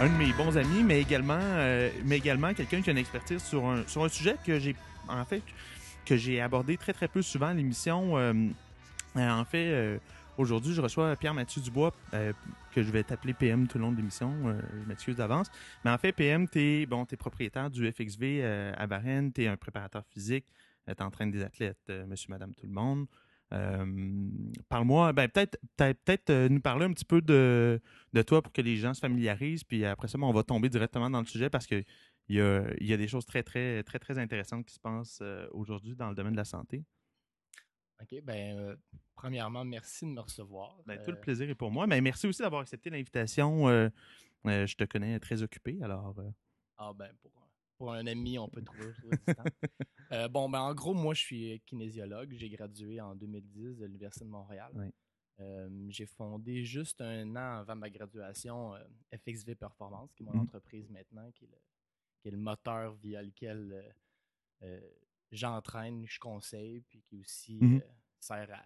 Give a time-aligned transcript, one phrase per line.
[0.00, 3.64] un de mes bons amis, mais également, euh, également quelqu'un qui a une expertise sur
[3.66, 4.74] un, sur un sujet que j'ai,
[5.08, 5.42] en fait,
[6.04, 8.16] que j'ai abordé très très peu souvent à l'émission.
[8.16, 8.32] Euh,
[9.16, 9.98] euh, en fait, euh,
[10.38, 12.32] aujourd'hui, je reçois Pierre-Mathieu Dubois, euh,
[12.74, 14.32] que je vais t'appeler PM tout le long de l'émission.
[14.46, 14.60] euh,
[15.06, 15.50] je d'avance.
[15.84, 19.56] Mais en fait, PM, t'es bon, es propriétaire du FXV euh, à Varennes, t'es un
[19.56, 20.46] préparateur physique,
[20.88, 23.06] euh, t'entraînes des athlètes, euh, monsieur, madame, tout le monde.
[23.52, 24.30] Euh,
[24.68, 27.80] Parle-moi, ben, peut-être peut euh, nous parler un petit peu de,
[28.12, 30.68] de toi pour que les gens se familiarisent, puis après ça, ben, on va tomber
[30.68, 31.84] directement dans le sujet parce que
[32.28, 35.18] il y a, y a des choses très, très, très, très intéressantes qui se passent
[35.22, 36.84] euh, aujourd'hui dans le domaine de la santé.
[38.00, 38.76] OK, ben, euh,
[39.14, 40.78] premièrement, merci de me recevoir.
[40.86, 41.86] Ben, tout le plaisir est pour moi.
[41.86, 43.68] Mais merci aussi d'avoir accepté l'invitation.
[44.44, 46.14] Je te connais très occupé, alors.
[46.76, 47.30] Ah, ben, pour,
[47.90, 48.92] un- ami, on peut trouver.
[50.12, 52.34] Euh, bon, ben, en gros, moi, je suis kinésiologue.
[52.34, 54.70] J'ai gradué en 2010 de l'Université de Montréal.
[54.74, 54.86] Oui.
[55.40, 60.34] Euh, j'ai fondé juste un an avant ma graduation euh, FXV Performance, qui est mon
[60.34, 60.40] Mhm.
[60.40, 61.58] entreprise maintenant, qui est le,
[62.20, 63.92] qui est le moteur via lequel
[65.32, 67.82] j'entraîne, je conseille, puis qui aussi Mhm.
[68.20, 68.62] sert à,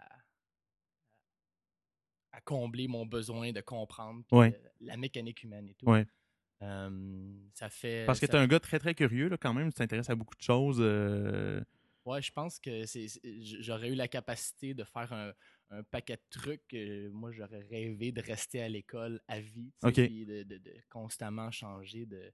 [2.37, 4.61] à combler mon besoin de comprendre Ouais.
[4.81, 5.87] la mécanique humaine et tout.
[5.87, 6.05] Ouais.
[6.61, 8.05] Euh, ça fait.
[8.05, 9.71] Parce que tu es un gars très, très curieux, là, quand même.
[9.71, 10.77] Tu t'intéresses à beaucoup de choses.
[10.79, 11.61] euh,
[12.05, 13.07] Ouais, je pense que c'est,
[13.61, 15.31] j'aurais eu la capacité de faire un,
[15.69, 16.75] un paquet de trucs.
[17.13, 20.07] moi, j'aurais rêvé de rester à l'école à vie, tu sais, Ok.
[20.07, 22.33] puis de, de- de constamment changer de,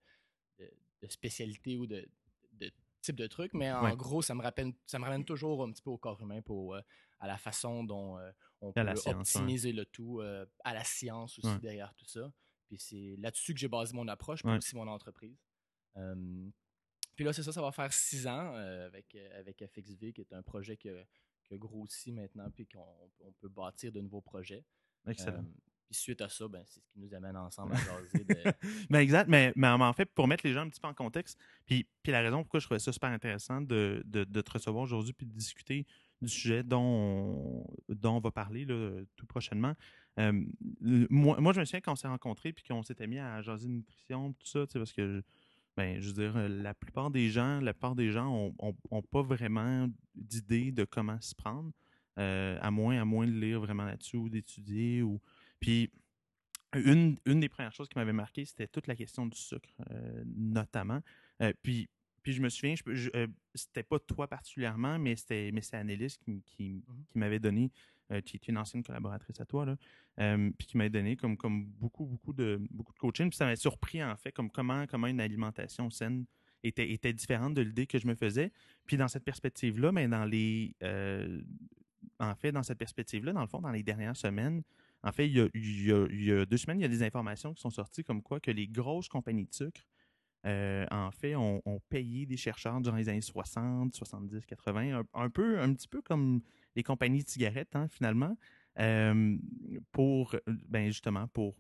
[1.10, 2.08] spécialité ou de,
[3.02, 3.54] type de truc.
[3.54, 3.96] Mais en Ouais.
[3.96, 6.76] gros, ça me, rappelle, ça me ramène toujours un petit peu au corps humain, pour,
[6.76, 6.82] euh,
[7.20, 8.32] à la façon dont euh,
[8.62, 9.08] on peut ouais.
[9.08, 11.60] optimiser le tout, euh, à la science aussi Ouais.
[11.60, 12.32] derrière tout ça.
[12.68, 14.58] Puis c'est là-dessus que j'ai basé mon approche, puis Ouais.
[14.58, 15.38] aussi mon entreprise.
[15.98, 16.50] Euh,
[17.16, 20.22] puis là, c'est ça, ça va faire six ans euh, avec, euh, avec FXV, qui
[20.22, 21.04] est un projet que,
[21.44, 22.86] qui a grossi maintenant, puis qu'on
[23.22, 24.66] on peut bâtir de nouveaux projets.
[25.08, 25.38] Excellent.
[25.40, 25.44] Euh,
[25.88, 28.36] puis suite à ça, ben, c'est ce qui nous amène ensemble à jaser de.
[28.90, 31.40] Ben exact, mais, mais en fait, pour mettre les gens un petit peu en contexte,
[31.66, 34.84] puis, puis la raison pourquoi je trouvais ça super intéressant de, de, de te recevoir
[34.84, 35.86] aujourd'hui puis de discuter
[36.22, 39.76] du sujet dont on, dont on va parler là, tout prochainement.
[40.20, 40.44] Euh,
[41.10, 43.68] moi, moi, je me souviens quand on s'est rencontrés puis qu'on s'était mis à jaser
[43.68, 45.24] de nutrition, tout ça, parce que,
[45.76, 49.02] ben, je veux dire, la plupart des gens, la plupart des gens ont, ont- ont
[49.02, 51.72] pas vraiment d'idée de comment s'y prendre,
[52.18, 55.02] euh, à moins, à moins de lire vraiment là-dessus ou d'étudier.
[55.02, 55.20] Ou...
[55.60, 55.92] Puis,
[56.74, 60.24] une, une des premières choses qui m'avait marqué, c'était toute la question du sucre, euh,
[60.26, 61.02] notamment.
[61.62, 61.90] Puis,
[62.22, 65.78] puis je me souviens, je, je- euh, c'était pas toi particulièrement, mais c'était mais c'est
[65.78, 67.06] Annelise qui, m- qui, m- Mhm.
[67.10, 67.72] qui m'avait donné,
[68.12, 69.76] euh, qui est une ancienne collaboratrice à toi, là,
[70.20, 73.30] euh, puis qui m'avait donné comme, comme beaucoup, beaucoup de, beaucoup de coaching.
[73.30, 76.26] Puis ça m'a surpris, en fait, comme comment, comment une alimentation saine
[76.64, 78.52] était, était différente de l'idée que je me faisais.
[78.86, 80.76] Puis dans cette perspective-là, mais dans les.
[80.84, 81.42] euh,
[82.20, 84.62] en fait, dans cette perspective-là, dans le fond, dans les dernières semaines,
[85.04, 86.86] en fait, il y, a, il y a- il y a deux semaines, il y
[86.86, 89.82] a des informations qui sont sorties comme quoi que les grosses compagnies de sucre,
[90.46, 95.30] en fait, ont, ont payé des chercheurs durant les années 60, 70, 80, un, un
[95.30, 96.42] peu, un petit peu comme
[96.76, 98.38] les compagnies de cigarettes, hein, finalement,
[99.92, 100.36] pour,
[100.68, 101.56] ben justement, pour,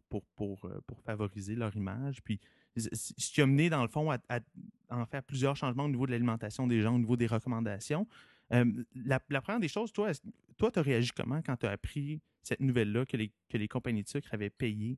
[1.06, 2.22] favoriser leur image.
[2.24, 2.40] Puis,
[2.76, 4.20] ce qui a mené, dans le fond, à,
[4.90, 8.08] en faire plusieurs changements au niveau de l'alimentation des gens, au niveau des recommandations.
[8.52, 10.12] La, première des choses, toi,
[10.58, 14.10] toi, tu as réagi comment quand tu as appris cette nouvelle-là que les, compagnies de
[14.10, 14.98] sucre avaient payé,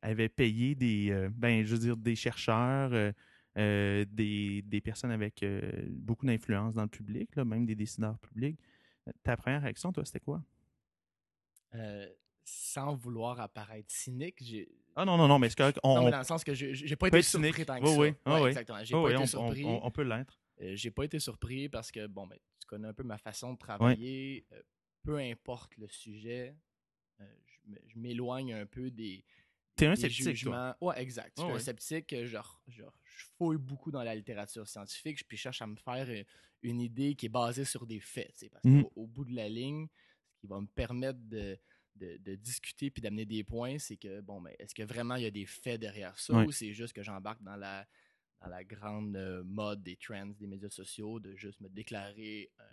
[0.00, 3.12] avaient payé des, ben, je veux dire, des chercheurs,
[3.58, 8.18] euh, des, des personnes avec euh, beaucoup d'influence dans le public, là, même des décideurs
[8.18, 8.58] publics.
[9.22, 10.42] Ta première réaction, toi, c'était quoi?
[11.74, 12.08] Euh,
[12.44, 14.68] sans vouloir apparaître cynique, j'ai.
[14.94, 15.78] Ah non, non, non, mais c'est correct.
[15.82, 17.54] On, non, mais dans le sens que j'ai pas été être cynique.
[17.56, 18.00] surpris tant que Oui, ça.
[18.00, 18.14] oui.
[18.24, 18.48] Ah, Ouais, oui.
[18.48, 18.84] Exactement.
[18.84, 19.64] J'ai pas oui, été on- on- surpris.
[19.64, 20.38] on- on peut l'être.
[20.60, 23.58] J'ai pas été surpris parce que, bon, ben, tu connais un peu ma façon de
[23.58, 24.46] travailler.
[25.02, 26.54] peu importe le sujet,
[27.18, 29.24] je m'éloigne un peu des.
[29.82, 30.76] T'es un sceptique, toi.
[30.80, 31.32] Ouais, exact.
[31.38, 32.12] Je Ouais, suis un sceptique.
[32.12, 32.82] euh, Je, re- je,
[33.38, 36.22] fouille beaucoup dans la littérature scientifique, puis je cherche à me faire euh,
[36.62, 38.46] une idée qui est basée sur des faits.
[38.50, 38.82] Parce Mhm.
[38.84, 39.88] qu'au au bout de la ligne,
[40.34, 41.58] ce qui va me permettre de,
[41.96, 45.22] de, de discuter puis d'amener des points, c'est que, bon, mais est-ce que vraiment il
[45.24, 46.46] y a des faits derrière ça Ouais.
[46.46, 47.86] ou c'est juste que j'embarque dans la,
[48.40, 52.64] dans la grande euh, mode des trends des médias sociaux de juste me déclarer, euh,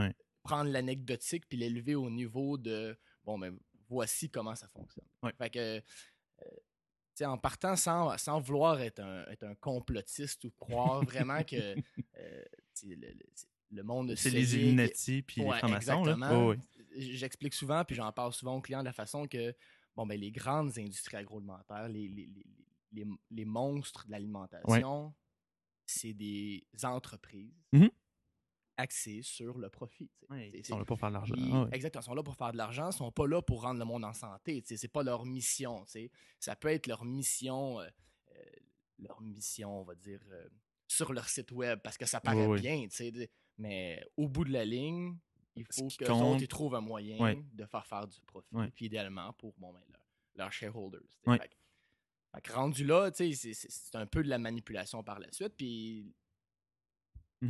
[0.00, 0.14] Ouais.
[0.42, 3.50] prendre l'anecdotique puis l'élever au niveau de, bon, mais
[3.88, 5.06] voici comment ça fonctionne.
[5.22, 5.32] Ouais.
[5.38, 5.80] Fait que,
[7.24, 11.56] en partant sans, sans vouloir être un, être un complotiste ou croire vraiment que
[12.18, 12.44] euh,
[13.70, 16.04] le, monde C'est les Illuminati puis les Ouais, francs-maçons.
[16.04, 16.12] là.
[16.12, 16.46] exactement.
[16.48, 16.58] Oh, oui.
[16.98, 19.54] J'explique souvent, puis j'en parle souvent aux clients de la façon que
[19.94, 22.46] bon, ben, les grandes industries agroalimentaires, les, les, les,
[22.92, 25.14] les, les monstres de l'alimentation,
[25.86, 27.90] c'est des entreprises Mhm.
[28.76, 30.10] Axés sur le profit.
[30.30, 31.34] Ouais, C'est- ils sont là pour faire de l'argent.
[31.34, 31.68] Puis, Ah ouais.
[31.72, 32.02] Exactement.
[32.02, 32.90] Ils sont là pour faire de l'argent.
[32.90, 34.62] Ils sont pas là pour rendre le monde en santé.
[34.66, 35.84] Ce n'est pas leur mission.
[36.38, 37.88] Ça peut être leur mission, euh,
[38.34, 38.42] euh,
[38.98, 40.48] leur mission, on va dire, euh,
[40.88, 42.86] sur leur site web parce que ça paraît bien.
[43.58, 45.16] Mais au bout de la ligne,
[45.54, 47.42] il faut que compte- autres ils trouvent un moyen Ouais.
[47.54, 48.54] de faire faire du profit.
[48.74, 50.00] Puis idéalement pour bon, ben, leur-
[50.34, 51.00] leurs shareholders.
[51.38, 51.50] Fait
[52.34, 55.54] fait rendu là, c'est- c'est c'est un peu de la manipulation par la suite.
[55.56, 56.14] Puis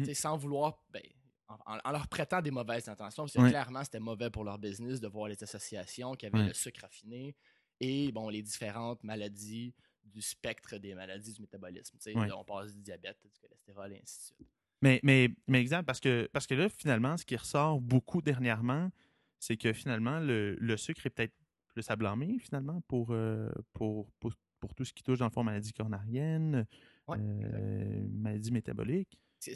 [0.05, 1.02] sais, sans vouloir, ben,
[1.48, 5.08] en, leur prêtant des mauvaises intentions, parce que clairement, c'était mauvais pour leur business de
[5.08, 7.34] voir les associations qui avaient le sucre raffiné
[7.81, 11.98] et bon, les différentes maladies du spectre des maladies du métabolisme.
[12.14, 14.48] Là, on passe du diabète, du cholestérol et ainsi de suite.
[14.82, 18.90] Mais, mais, mais exact, parce que, parce que là, finalement, ce qui ressort beaucoup dernièrement,
[19.38, 21.34] c'est que finalement, le, le sucre est peut-être
[21.69, 25.31] plus à blâmer, finalement, pour, euh, pour, pour, pour tout ce qui touche, dans le
[25.31, 26.66] fond, maladies coronariennes,
[27.08, 29.19] Ouais, euh, maladies métaboliques.
[29.38, 29.54] C'est-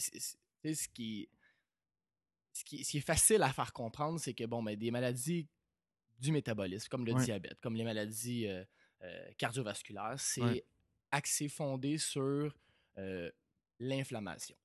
[0.62, 1.28] ce qui,
[2.52, 5.48] ce, qui, ce qui est facile à faire comprendre, c'est que bon, ben, des maladies
[6.18, 7.24] du métabolisme, comme le Ouais.
[7.24, 8.64] diabète, comme les maladies euh,
[9.02, 10.64] euh, cardiovasculaires, c'est Ouais.
[11.10, 12.54] axé fondé sur
[12.98, 13.30] euh,
[13.78, 14.56] l'inflammation.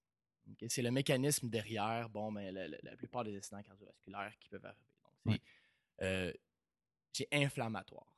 [0.67, 4.65] C'est le mécanisme derrière bon, ben, la, la- la plupart des accidents cardiovasculaires qui peuvent
[4.65, 4.85] arriver.
[5.03, 5.41] Donc, c'est Ouais.
[6.01, 6.33] euh,
[7.31, 8.17] inflammatoire.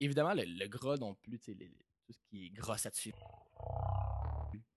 [0.00, 1.68] Évidemment, le, le gras non plus, les- les-
[2.04, 3.18] tout ce qui est gras saturé,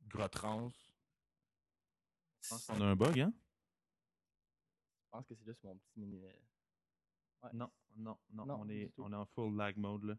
[0.07, 0.71] gras trans.
[2.41, 3.33] Je pense qu'on a un bug, hein?
[5.11, 6.23] Je pense que c'est juste mon petit mini.
[6.23, 6.31] euh,
[7.43, 7.49] ouais.
[7.53, 10.15] Non, non, non, Non, on, est, on est en full lag mode, là.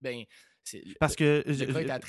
[0.00, 0.24] Ben.
[0.98, 1.44] Parce que...
[1.46, 1.64] je-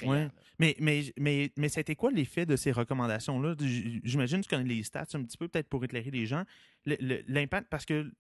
[0.08, 0.24] ouais.
[0.26, 0.32] là.
[0.60, 3.56] Mais, mais, mais, mais été quoi l'effet de ces recommandations-là?
[3.60, 6.44] J- J'imagine que tu connais les stats un petit peu, peut-être pour éclairer les gens.
[6.86, 8.12] L'impact, parce que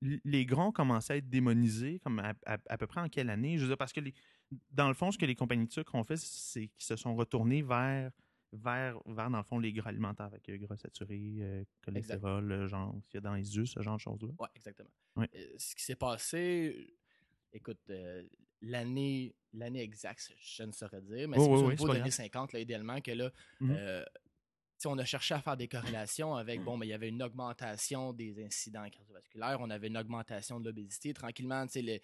[0.00, 3.56] les grands commencé à être démonisés, comme à, à- à peu près en quelle année?
[3.56, 4.14] Je veux dire, parce que les-
[4.72, 7.14] dans le fond, ce que les compagnies de sucre ont fait, c'est qu'ils se sont
[7.14, 8.10] retournés vers,
[8.52, 12.68] vers, vers, dans le fond, les gras alimentaires avec euh, gras saturés, euh, cholestérol, euh,
[12.68, 14.32] genre, s'il y a dans les œufs, ce genre de choses-là.
[14.38, 14.90] Ouais, exactement.
[15.16, 15.28] Ouais.
[15.34, 16.94] Euh, ce qui s'est passé,
[17.52, 18.22] écoute, euh,
[18.60, 22.10] l'année l'année exacte, je ne saurais dire, mais Oh, c'est oui, au oui, niveau grave.
[22.10, 23.30] 50, là, idéalement, que là,
[24.78, 27.22] sais, on a cherché à faire des corrélations avec, bon, mais il y avait une
[27.22, 31.12] augmentation des incidents cardiovasculaires, on avait une augmentation de l'obésité.
[31.14, 31.98] Tranquillement, tu sais, le,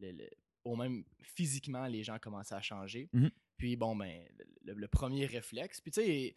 [0.00, 0.30] le- le-
[0.64, 3.08] au même physiquement, les gens commençaient à changer.
[3.12, 3.30] Mhm.
[3.56, 4.22] Puis, bon, ben,
[4.64, 6.36] le, le premier réflexe, puis tu sais,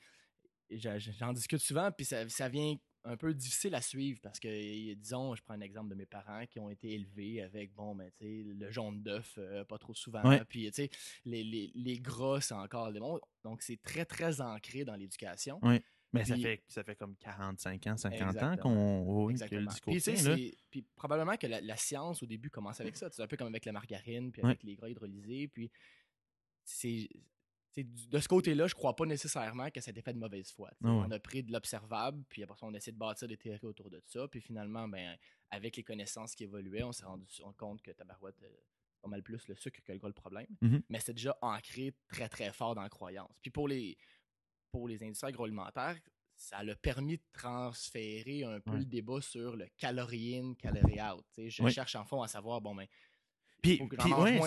[1.20, 2.76] j'en discute souvent, puis ça, ça vient
[3.08, 6.44] un peu difficile à suivre parce que, disons, je prends un exemple de mes parents
[6.48, 9.94] qui ont été élevés avec, bon, ben, tu sais, le jaune d'œuf euh, pas trop
[9.94, 10.44] souvent, Ouais.
[10.46, 10.90] puis, tu sais,
[11.24, 13.20] les, les, les gras, c'est encore des bons.
[13.44, 15.60] Donc, c'est très, très ancré dans l'éducation.
[15.62, 15.84] Ouais.
[16.14, 19.70] Mais ça fait, ça fait comme 45 ans, 50 ans qu'on oui, que le Exactement.
[19.72, 20.36] discours Puis, tient, là.
[20.72, 23.10] puis probablement que la, la science, au début, commence avec ça.
[23.12, 24.52] C'est un peu comme avec la margarine, puis Ouais.
[24.52, 25.50] avec les gras hydrolysés.
[25.50, 25.70] Puis,
[26.66, 27.08] c'est.
[27.78, 30.72] De ce côté-là, je crois pas nécessairement que ça ait fait de mauvaise foi.
[30.82, 31.04] Ah ouais.
[31.08, 33.66] On a pris de l'observable, puis après ça, on a essayé de bâtir des théories
[33.66, 34.26] autour de ça.
[34.30, 35.18] Puis finalement, ben,
[35.52, 37.26] avec les connaissances qui évoluaient, on s'est rendu
[37.58, 38.50] compte que Tabarouette, euh,
[39.02, 40.48] pas mal plus le sucre que le gras le problème.
[40.62, 40.84] Mhm.
[40.88, 43.38] Mais c'est déjà ancré très, très fort dans la croyance.
[43.42, 43.98] Puis pour les,
[44.72, 46.00] pour les industries agroalimentaires,
[46.38, 48.80] ça a permis de transférer un peu Ouais.
[48.80, 51.26] le débat sur le calorie in, calorie out.
[51.38, 52.88] Je cherche en fond à savoir, bon, ben,
[53.66, 54.38] Puis, ouais,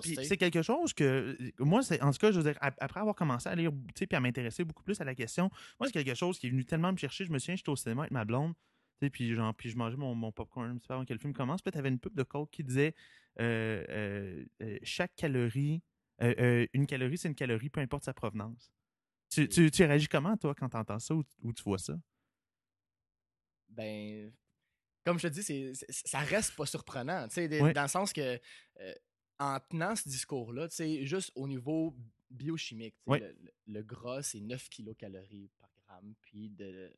[0.00, 3.00] que c'est quelque chose que moi, c'est en tout cas, je veux dire, ap- après
[3.00, 5.86] avoir commencé à lire, tu sais, puis à m'intéresser beaucoup plus à la question, moi,
[5.86, 7.24] c'est quelque chose qui est venu tellement me chercher.
[7.24, 8.54] Je me souviens, j'étais au cinéma avec ma blonde,
[9.12, 11.32] puis genre, puis je mangeais mon, mon popcorn un petit peu avant que le film
[11.32, 11.62] commence.
[11.62, 12.94] Puis tu avais une pub de Coke qui disait
[13.40, 15.82] euh, euh, euh, chaque calorie,
[16.20, 18.72] une calorie, c'est une calorie, peu importe sa provenance.
[19.30, 21.94] Tu, tu, tu réagis comment, toi, quand tu entends ça ou, ou tu vois ça?
[23.68, 24.32] ben,
[25.08, 27.26] comme je te dis, c'est, c'est- ça reste pas surprenant.
[27.72, 28.38] Dans le sens que,
[28.80, 28.94] euh,
[29.38, 30.68] en tenant ce discours-là,
[31.04, 31.96] juste au niveau
[32.30, 32.94] biochimique,
[33.66, 36.92] le, gras, c'est 9 kilocalories par gramme, puis de, de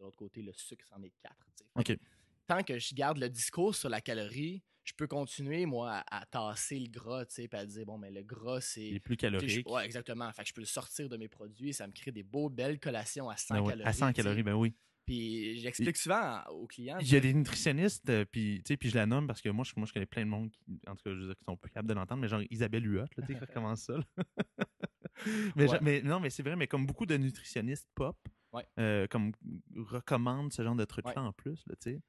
[0.00, 1.34] l'autre côté, le sucre, c'en est 4.
[1.56, 1.64] tu sais.
[1.74, 1.98] Fait OK.
[1.98, 2.04] que
[2.46, 6.26] Tant que je garde le discours sur la calorie, je peux continuer, moi, à, à
[6.26, 9.00] tasser le gras, tu sais, puis à dire, bon, mais le gras, c'est.
[9.00, 9.68] Plus sais, je-.
[9.68, 10.30] Ouais, exactement.
[10.32, 12.78] Fait que je peux le sortir de mes produits, ça me crée des beaux, belles
[12.78, 13.88] collations à 100 Ben calories.
[13.88, 14.22] à 100 tu sais.
[14.22, 14.74] calories, ben oui.
[15.06, 16.98] Puis j'explique souvent aux clients.
[17.00, 19.48] Il y a des nutritionnistes, euh, puis, tu sais, puis je la nomme parce que
[19.48, 21.36] moi, je, moi, je connais plein de monde qui, en tout cas, je veux dire,
[21.38, 23.92] qui sont plus capables de l'entendre, mais genre Isabelle Huot, tu sais, recommence ça.
[23.96, 24.04] là.
[25.56, 25.68] mais, Ouais.
[25.68, 28.16] genre- mais non, mais c'est vrai, mais comme beaucoup de nutritionnistes pop,
[28.52, 28.66] Ouais.
[28.80, 29.32] euh, comme
[29.76, 31.28] recommandent ce genre de trucs-là Ouais.
[31.28, 32.00] en plus, tu sais.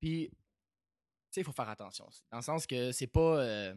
[0.00, 0.36] Puis, tu
[1.32, 2.22] sais, il faut faire attention aussi.
[2.30, 3.40] Dans le sens que c'est pas.
[3.42, 3.74] euh,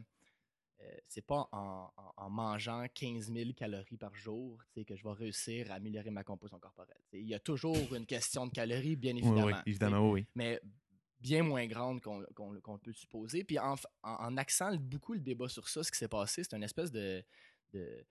[0.84, 5.14] euh, c'est pas en, en- en mangeant 15 000 calories par jour que je vais
[5.14, 7.02] réussir à améliorer ma composition corporelle.
[7.14, 9.46] Il y a toujours une question de calories, bien évidemment.
[9.46, 10.26] oui, évidemment, oui.
[10.36, 10.60] Mais
[11.20, 12.24] bien moins grande qu'on
[12.62, 13.44] qu'on peut supposer.
[13.46, 16.64] Puis en, en, axant beaucoup le débat sur ça, ce qui s'est passé, c'est une
[16.64, 17.24] espèce de,
[17.72, 18.06] de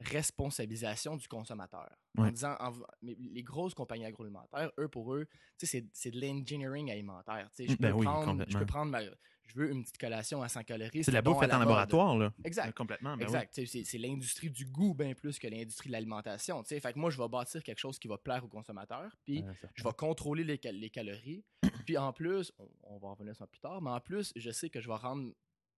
[0.00, 1.88] responsabilisation du consommateur.
[2.18, 2.56] En disant,
[3.02, 5.26] les grosses compagnies agroalimentaires, eux, pour eux,
[5.58, 7.48] c'est de l'engineering alimentaire.
[7.58, 8.98] Je peux, ben prendre, je peux prendre
[9.46, 11.04] je veux une petite collation à 100 calories.
[11.04, 12.32] C'est la bouffe faite en laboratoire, là.
[12.44, 12.76] Exact.
[12.76, 13.16] Complètement.
[13.16, 13.60] Ben exact.
[13.64, 16.62] C'est l'industrie du goût bien plus que l'industrie de l'alimentation.
[16.64, 19.84] Fait que moi, je vais bâtir quelque chose qui va plaire aux consommateurs, puis je
[19.84, 21.44] vais contrôler les, les calories.
[21.86, 24.70] puis en plus, on, va revenir sur ça plus tard, mais en plus, je sais
[24.70, 25.32] que je vais rendre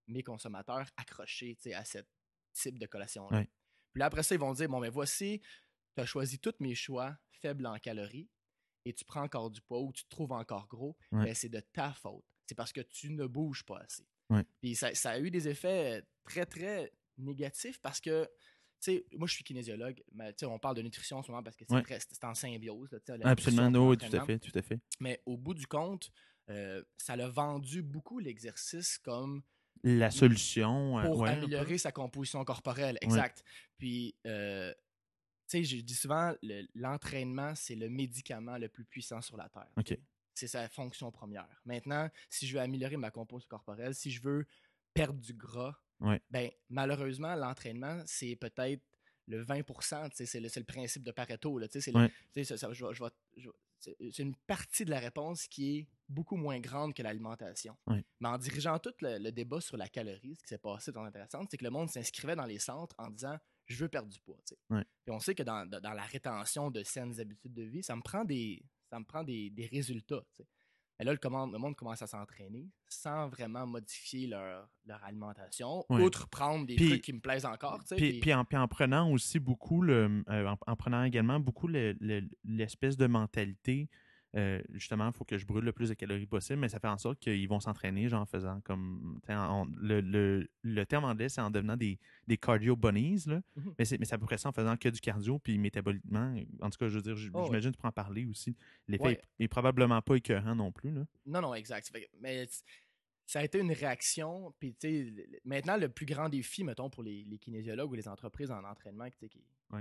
[0.07, 1.99] mes consommateurs accrochés à ce
[2.53, 3.45] type de collation-là.
[3.93, 5.41] Puis là, après ça, ils vont dire, bon, mais voici,
[5.95, 8.29] tu as choisi tous mes choix faibles en calories
[8.85, 11.61] et tu prends encore du poids ou tu te trouves encore gros, ben, c'est de
[11.61, 12.25] ta faute.
[12.49, 14.07] C'est parce que tu ne bouges pas assez.
[14.61, 18.25] Puis ça, a eu des effets très, très négatifs parce que,
[18.81, 22.25] tu sais, moi je suis kinésiologue, mais on parle de nutrition souvent parce que c'est
[22.25, 22.89] en symbiose.
[23.25, 24.81] Absolument, non, tout à fait, tout à fait.
[25.01, 26.11] Mais au bout du compte,
[26.51, 29.43] euh, ça l'a vendu beaucoup l'exercice comme
[29.83, 30.99] la solution.
[30.99, 33.45] Euh, pour améliorer sa composition corporelle, exact.
[33.77, 34.73] Puis, euh,
[35.49, 36.35] tu sais, je dis souvent,
[36.75, 39.71] l'entraînement, c'est le médicament le plus puissant sur la Terre.
[40.39, 41.49] C'est sa fonction première.
[41.65, 44.47] Maintenant, si je veux améliorer ma composition corporelle, si je veux
[44.95, 45.75] perdre du gras,
[46.31, 48.81] ben, malheureusement, l'entraînement, c'est peut-être
[49.27, 51.61] le 20% c'est le, le, principe de Pareto.
[51.73, 51.91] C'est
[54.19, 57.77] une partie de la réponse qui est beaucoup moins grande que l'alimentation.
[57.89, 61.45] Mais en dirigeant tout le, débat sur la calorie, ce qui s'est passé dans intéressant,
[61.51, 64.39] c'est que le monde s'inscrivait dans les centres en disant je veux perdre du poids.
[64.71, 68.25] Et on sait que dans, la rétention de saines habitudes de vie, ça me prend
[68.25, 70.25] des, ça me prend des, résultats.
[71.01, 74.69] Et là, le, monde commence à s'entraîner sans vraiment modifier leur,
[75.05, 77.81] alimentation, outre prendre des trucs qui me plaisent encore.
[77.97, 83.89] Puis, puis, en, prenant aussi beaucoup, le, euh, en, prenant également beaucoup l'espèce de mentalité
[84.37, 86.89] euh, justement, il faut que je brûle le plus de calories possible, mais ça fait
[86.89, 89.21] en sorte qu'ils vont s'entraîner, genre en faisant comme.
[89.29, 93.37] le, le, terme anglais, c'est en devenant des, des cardio bunnies, là.
[93.39, 93.75] Mm-hmm.
[93.79, 96.35] mais, c'est, mais ça pourrait ça en faisant que du cardio, puis métaboliquement.
[96.61, 98.55] En tout cas, je veux dire, oh, j'imagine que tu peux en parler aussi.
[98.87, 100.91] L'effet n'est probablement pas écœurant non plus.
[100.91, 101.05] Là.
[101.27, 101.91] Non, non, exact.
[102.21, 102.47] Mais
[103.29, 104.55] ça a été une réaction.
[104.59, 104.75] Puis,
[105.45, 109.29] maintenant, le plus grand défi, mettons, pour les, kinésiologues ou les entreprises en entraînement qui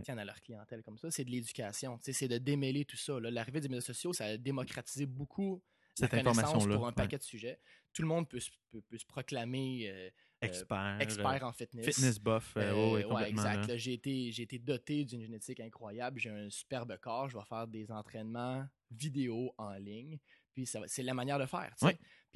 [0.03, 1.97] tiennent à leur clientèle comme ça, c'est de l'éducation.
[2.01, 3.17] C'est de démêler tout ça.
[3.21, 5.63] L'arrivée des médias sociaux, ça a démocratisé beaucoup
[5.95, 7.57] cette information pour un paquet de sujets.
[7.93, 10.09] Tout le monde peut, se proclamer euh,
[10.41, 11.85] expert, expert en fitness.
[11.85, 13.77] Fitness buff, euh, ouais, exact.
[13.77, 16.19] J'ai été, été, doté d'une génétique incroyable.
[16.19, 17.29] J'ai un superbe corps.
[17.29, 20.19] Je vais faire des entraînements vidéo en ligne.
[20.53, 21.73] Puis c'est la manière de faire.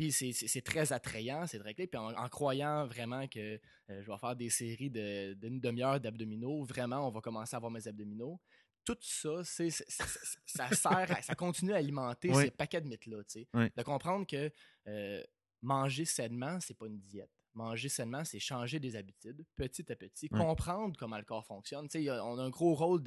[0.02, 1.86] Puis c'est très attrayant, c'est très clé.
[1.86, 6.64] Puis en, croyant vraiment que euh, je vais faire des séries d'une de, demi-heure d'abdominaux,
[6.64, 8.40] vraiment, on va commencer à avoir mes abdominaux.
[8.84, 13.18] Tout ça, c'est ça sert, ça continue à alimenter ces paquets de mythes-là.
[13.54, 14.52] De comprendre que
[14.88, 15.24] euh,
[15.62, 20.30] manger sainement, c'est pas une diète manger sainement, c'est changer des habitudes petit à petit,
[20.30, 21.88] comprendre comment le corps fonctionne.
[21.96, 23.02] on a un gros rôle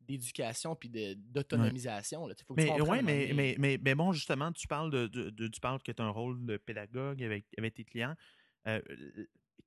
[0.00, 2.28] d'éducation puis d'autonomisation.
[2.56, 5.92] Mais, ouais, mais, mais, mais, mais, bon, justement, tu parles, de, de, tu parles que
[5.92, 8.14] tu as un rôle de pédagogue avec, avec tes clients.
[8.66, 8.80] Euh,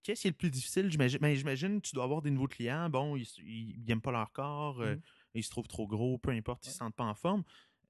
[0.04, 0.90] qu'est-ce qui est le plus difficile?
[0.90, 2.90] J'imagine que tu dois avoir des nouveaux clients.
[2.90, 5.02] Bon, ils n'aiment pas leur corps, euh, mmh.
[5.36, 7.44] ils se trouvent trop gros, peu importe, ils ne se sentent pas en forme.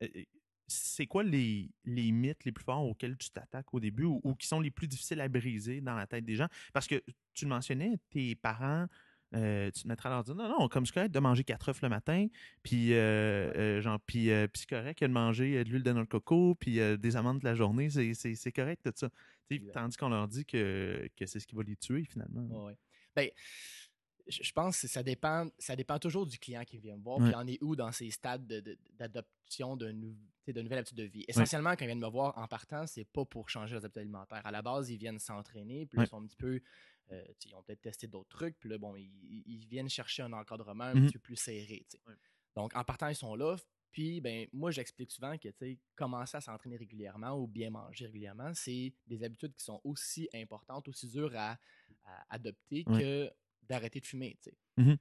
[0.04, 0.08] Euh,
[0.72, 4.48] c'est quoi les, les, mythes les plus forts auxquels tu t'attaques au début ou, qui
[4.48, 6.48] sont les plus difficiles à briser dans la tête des gens?
[6.74, 7.02] Parce que
[7.34, 8.88] tu le mentionnais, tes parents,
[9.36, 11.70] euh, tu te mettras à leur dire non, non, comme c'est correct de manger quatre
[11.70, 12.28] œufs le matin,
[12.64, 16.56] puis, euh, euh, genre, puis, c'est correct de manger de l'huile de noix de coco,
[16.56, 19.10] puis des amandes de la journée, c'est correct tout ça.
[19.74, 22.66] tandis qu'on leur dit que, que c'est ce qui va les tuer finalement.
[22.66, 22.74] Oui.
[23.16, 23.30] Ben,
[24.32, 27.34] je pense que ça dépend, ça dépend toujours du client qui vient me voir, puis
[27.36, 28.46] en est où dans ces stades
[28.98, 29.92] d'adoption de,
[30.48, 31.26] de, nouvelles habitudes de vie.
[31.28, 34.46] Essentiellement, quand ils viennent me voir en partant, c'est pas pour changer leurs habitudes alimentaires.
[34.46, 36.60] À la base, ils viennent s'entraîner, puis ils sont un petit peu.
[37.12, 40.86] Euh, ils ont peut-être testé d'autres trucs, puis là, bon, ils, viennent chercher un encadrement
[40.86, 41.86] un mmh petit peu plus serré.
[42.56, 43.58] Donc, en partant, ils sont là.
[43.92, 45.50] Puis, ben, moi, j'explique souvent que
[45.96, 50.88] commencer à s'entraîner régulièrement ou bien manger régulièrement, c'est des habitudes qui sont aussi importantes,
[50.88, 51.58] aussi dures à,
[52.30, 53.32] adopter que
[53.72, 54.38] d'arrêter de fumer.
[54.78, 54.94] Mmh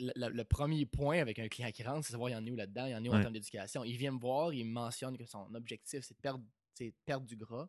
[0.00, 2.56] le, premier point avec un client qui rentre, c'est savoir il y en a où
[2.56, 3.84] là-dedans, il y en a où en termes d'éducation.
[3.84, 6.42] Il vient me voir, il me mentionne que son objectif, c'est de perdre,
[7.04, 7.68] perdre du gras.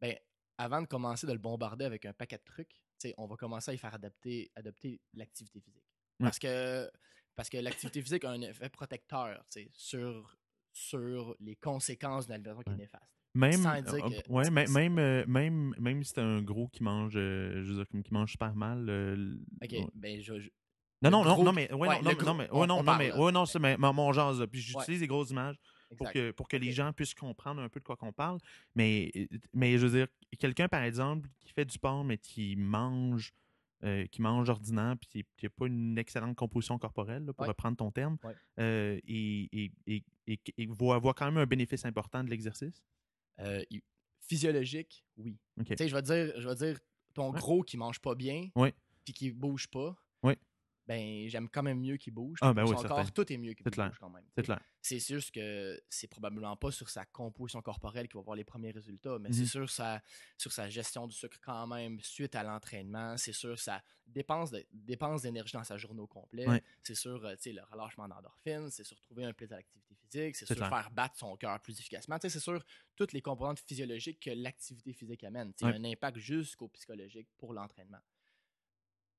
[0.00, 0.16] Ben,
[0.58, 2.84] avant de commencer de le bombarder avec un paquet de trucs,
[3.16, 5.84] on va commencer à y faire adapter, adopter l'activité physique.
[6.20, 6.88] Parce que,
[7.34, 10.36] parce que l'activité physique a un effet protecteur sur,
[10.72, 13.21] sur les conséquences d'une alimentation qui est néfaste.
[13.34, 17.72] Même, euh, ouais, même, euh, même, même, si c'est un gros qui mange, euh, je
[17.72, 18.88] veux dire, qui mange super mal.
[19.62, 20.34] ok, ben je,
[21.02, 23.44] non, non, non, non, mais, ouais, non, non, mais, ouais, non, non, mais, ouais, non,
[23.46, 24.34] c'est mon genre.
[24.48, 25.56] Puis j'utilise des grosses images
[25.96, 28.38] pour que, pour que les gens puissent comprendre un peu de quoi qu'on parle.
[28.74, 29.10] Mais,
[29.52, 30.06] mais je veux dire,
[30.38, 33.32] quelqu'un, par exemple, qui fait du sport, mais qui mange
[33.84, 37.76] euh, qui mange ordinaire puis qui n'a pas une excellente composition corporelle, là, pour reprendre
[37.76, 38.16] ton terme,
[38.60, 42.80] euh, et, et, et, et- va avoir quand même un bénéfice important de l'exercice?
[43.40, 43.62] Euh,
[44.20, 45.36] physiologique, oui.
[45.66, 46.78] Tu sais, je vais dire, je vais dire
[47.14, 47.38] ton Ouais.
[47.38, 48.74] gros qui mange pas bien, Ouais.
[49.04, 49.94] puis qui bouge pas.
[50.22, 50.38] Ouais.
[50.86, 52.38] Ben, j'aime quand même mieux qu'il bouge.
[52.42, 53.10] Ah, ben Son oui, corps, certain.
[53.12, 53.88] tout est mieux qu'il clair.
[53.88, 54.24] bouge quand même.
[54.36, 54.60] C'est clair.
[54.80, 58.72] C'est juste que c'est probablement pas sur sa composition corporelle qu'il va voir les premiers
[58.72, 60.02] résultats, mais c'est sur sa,
[60.36, 64.50] sur sa gestion du sucre quand même, suite à l'entraînement, c'est sur sa dépense
[65.22, 66.46] d'énergie dans sa journée au complet,
[66.82, 69.91] c'est sur euh, tu sais, le relâchement d'endorphines, c'est sur trouver un plaisir à l'activité
[70.12, 70.68] physique, c'est clair.
[70.68, 72.64] faire battre son cœur plus efficacement, Tu sais, c'est sur
[72.96, 75.52] toutes les composantes physiologiques que l'activité physique amène.
[75.60, 78.00] Il y a un impact jusqu'au psychologique pour l'entraînement.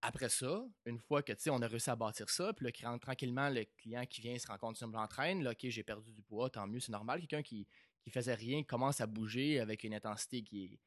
[0.01, 3.63] Après ça, une fois que on a réussi à bâtir ça, puis là, tranquillement, le
[3.77, 6.67] client qui vient se rend compte je m'entraîne, là, ok, j'ai perdu du poids, tant
[6.67, 7.21] mieux, c'est normal.
[7.21, 7.65] Quelqu'un qui,
[8.01, 10.79] qui faisait rien commence à bouger avec une intensité qui est,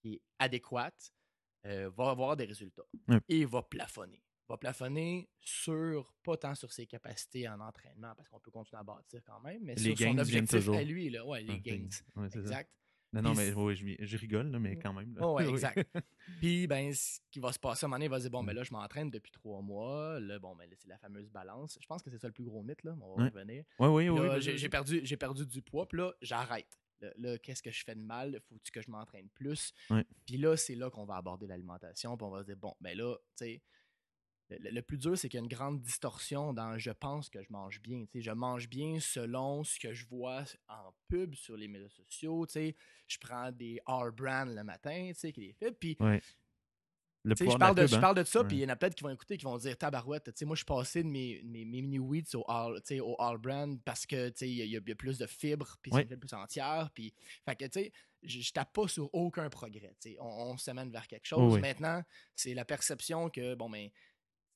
[0.00, 1.12] qui est adéquate,
[1.66, 2.86] euh, va avoir des résultats.
[3.28, 4.22] Et va plafonner.
[4.48, 8.84] Va plafonner sur, pas tant sur ses capacités en entraînement, parce qu'on peut continuer à
[8.84, 10.76] bâtir quand même, mais Les sur son objectif toujours.
[10.76, 11.88] à lui, là, ouais, les Ah, gains.
[12.16, 12.40] ouais, c'est ça.
[12.40, 12.70] Exact.
[13.14, 15.14] Non, mais oui, je, je rigole, là, mais quand même.
[15.14, 15.20] là.
[15.24, 15.52] Oh, ouais, Oui.
[15.52, 15.78] exact.
[16.40, 18.30] Puis, ben, ce qui va se passer à un moment donné, il va se dire
[18.32, 18.46] Bon, Mm.
[18.46, 20.18] ben là, je m'entraîne depuis trois mois.
[20.18, 21.78] Là, bon, ben là, c'est la fameuse balance.
[21.80, 22.94] Je pense que c'est ça le plus gros mythe, là.
[22.96, 23.64] mais On va revenir.
[23.78, 24.42] Oui, oui, oui.
[24.42, 26.76] j'ai perdu, du poids, puis là, j'arrête.
[27.00, 28.40] Là, là, qu'est-ce que je fais de mal?
[28.48, 29.72] Faut-tu que je m'entraîne plus?
[30.26, 32.96] Puis là, c'est là qu'on va aborder l'alimentation, puis on va se dire Bon, ben
[32.98, 33.62] là, tu sais.
[34.50, 37.42] Le, le- plus dur, c'est qu'il y a une grande distorsion dans je pense que
[37.42, 38.04] je mange bien.
[38.14, 42.46] Je mange bien selon ce que je vois en pub sur les médias sociaux.
[42.54, 45.72] Je prends des R-Brand le matin, qui les fait.
[45.72, 46.20] Puis Ouais.
[47.26, 48.00] Le je parle, de, je hein?
[48.02, 49.78] parle de ça, puis il y en a peut-être qui vont écouter, qui vont dire
[49.78, 50.30] tabarouette.
[50.42, 53.82] Moi, je suis passé de mes, mes, mes mini wheats au all, au all brand
[53.82, 56.90] parce que il y, a- il y a plus de fibres, puis c'est plus entière.
[56.94, 57.14] Puis,
[57.46, 57.90] fait que tu
[58.22, 59.96] je, je tape pas sur aucun progrès.
[60.20, 61.54] On, on se mène vers quelque chose.
[61.54, 61.60] Oui.
[61.62, 62.02] Maintenant,
[62.36, 63.88] c'est la perception que, bon, ben,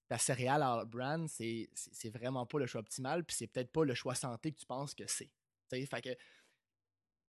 [0.09, 3.85] ta céréale all brand, c'est c'est- vraiment pas le choix optimal, puis c'est peut-être pas
[3.85, 5.31] le choix santé que tu penses que c'est.
[5.71, 6.17] Fait que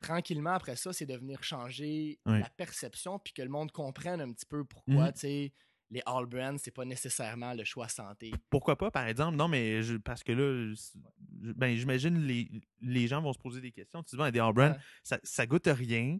[0.01, 4.31] tranquillement après ça, c'est de venir changer la perception puis que le monde comprenne un
[4.31, 5.13] petit peu pourquoi, Mhm.
[5.13, 5.53] tu sais,
[5.91, 8.31] les all brands, c'est pas nécessairement le choix santé.
[8.49, 9.35] Pourquoi pas, par exemple?
[9.35, 12.47] Non, mais je- parce que là, je- ben, j'imagine les,
[12.81, 14.03] les gens vont se poser des questions.
[14.03, 14.77] Tu dis, ben, des all brand, Ouais.
[15.03, 16.17] ça, ça goûte rien.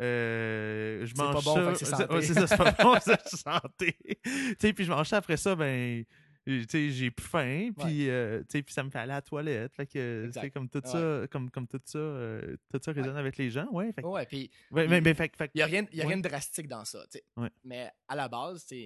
[0.00, 1.74] Euh, je C'est mange pas bon, ça.
[1.74, 2.14] c'est santé.
[2.14, 3.96] ouais, c'est ça, c'est pas bon, c'est santé.
[4.24, 6.04] tu sais, puis je mange ça après ça, ben,
[6.46, 9.74] j'ai plus faim, puis, euh, puis ça me fait aller à la toilette.
[9.74, 10.90] Fait que, comme tout Ouais.
[10.90, 13.92] ça, comme, comme tout ça, euh, tout ça résonne avec les gens, ouais.
[13.92, 16.84] Fait, Ouais, puis mais, fait, fait n'y a, rien, y a rien de drastique dans
[16.84, 17.02] ça.
[17.10, 17.24] tu sais.
[17.36, 17.50] Ouais.
[17.64, 18.76] Mais à la base, je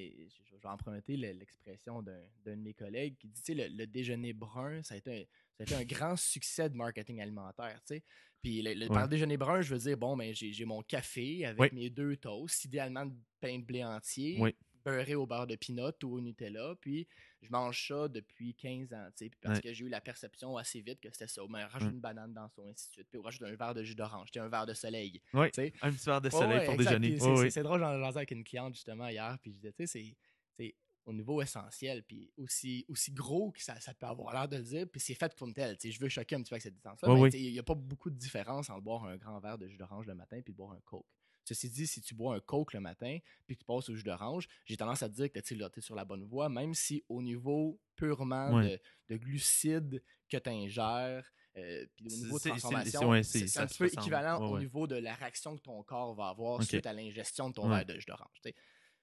[0.44, 4.32] je vais emprunter le- l'expression d'un d'un de mes collègues qui dit le, le déjeuner
[4.32, 5.24] brun, ça a, été un,
[5.58, 7.78] ça a été un grand succès de marketing alimentaire.
[7.86, 8.02] tu sais.
[8.40, 11.44] Puis le, le- par déjeuner brun, je veux dire, bon, ben, j'ai j'ai mon café
[11.44, 14.38] avec mes deux toasts, idéalement de pain de blé entier,
[14.84, 16.74] beurré au beurre de pinot ou au Nutella.
[16.80, 17.06] Puis
[17.44, 19.06] je mange ça depuis 15 ans.
[19.16, 19.62] tu sais, parce Ouais.
[19.62, 21.42] que j'ai eu la perception assez vite que c'était ça.
[21.48, 21.94] Ben, rajoute Ouais.
[21.94, 23.08] une banane dans son ainsi de suite.
[23.10, 25.20] Puis rajoute un verre de jus d'orange, un verre de soleil.
[25.52, 25.72] Sais.
[25.82, 26.98] un petit verre de soleil pour exact.
[26.98, 27.50] déjeuner.
[27.50, 30.16] C'est drôle, j'en jasais avec une cliente justement hier, puis je disais, tu sais,
[30.56, 30.74] c'est-
[31.06, 34.62] au niveau essentiel, puis aussi, aussi gros que ça, ça peut avoir l'air de le
[34.62, 35.76] dire, puis c'est fait comme tel.
[35.76, 37.30] Tu sais, je veux choquer un petit peu avec cette distance-là, mais oui.
[37.34, 40.06] il n'y a pas beaucoup de différence entre boire un grand verre de jus d'orange
[40.06, 41.04] le matin puis de boire un Coke.
[41.44, 44.02] Ceci dit, si tu bois un Coke le matin puis que tu passes au jus
[44.02, 47.04] d'orange, j'ai tendance à te dire que tu es sur la bonne voie, même si
[47.08, 48.80] au niveau purement Ouais.
[49.08, 53.66] de, de glucides que tu ingères, euh, puis au niveau de transformation, c'est- ouais, un
[53.66, 56.86] petit peu équivalent Ouais, au niveau de la réaction que ton corps va avoir suite
[56.86, 58.40] à l'ingestion de ton verre de jus d'orange.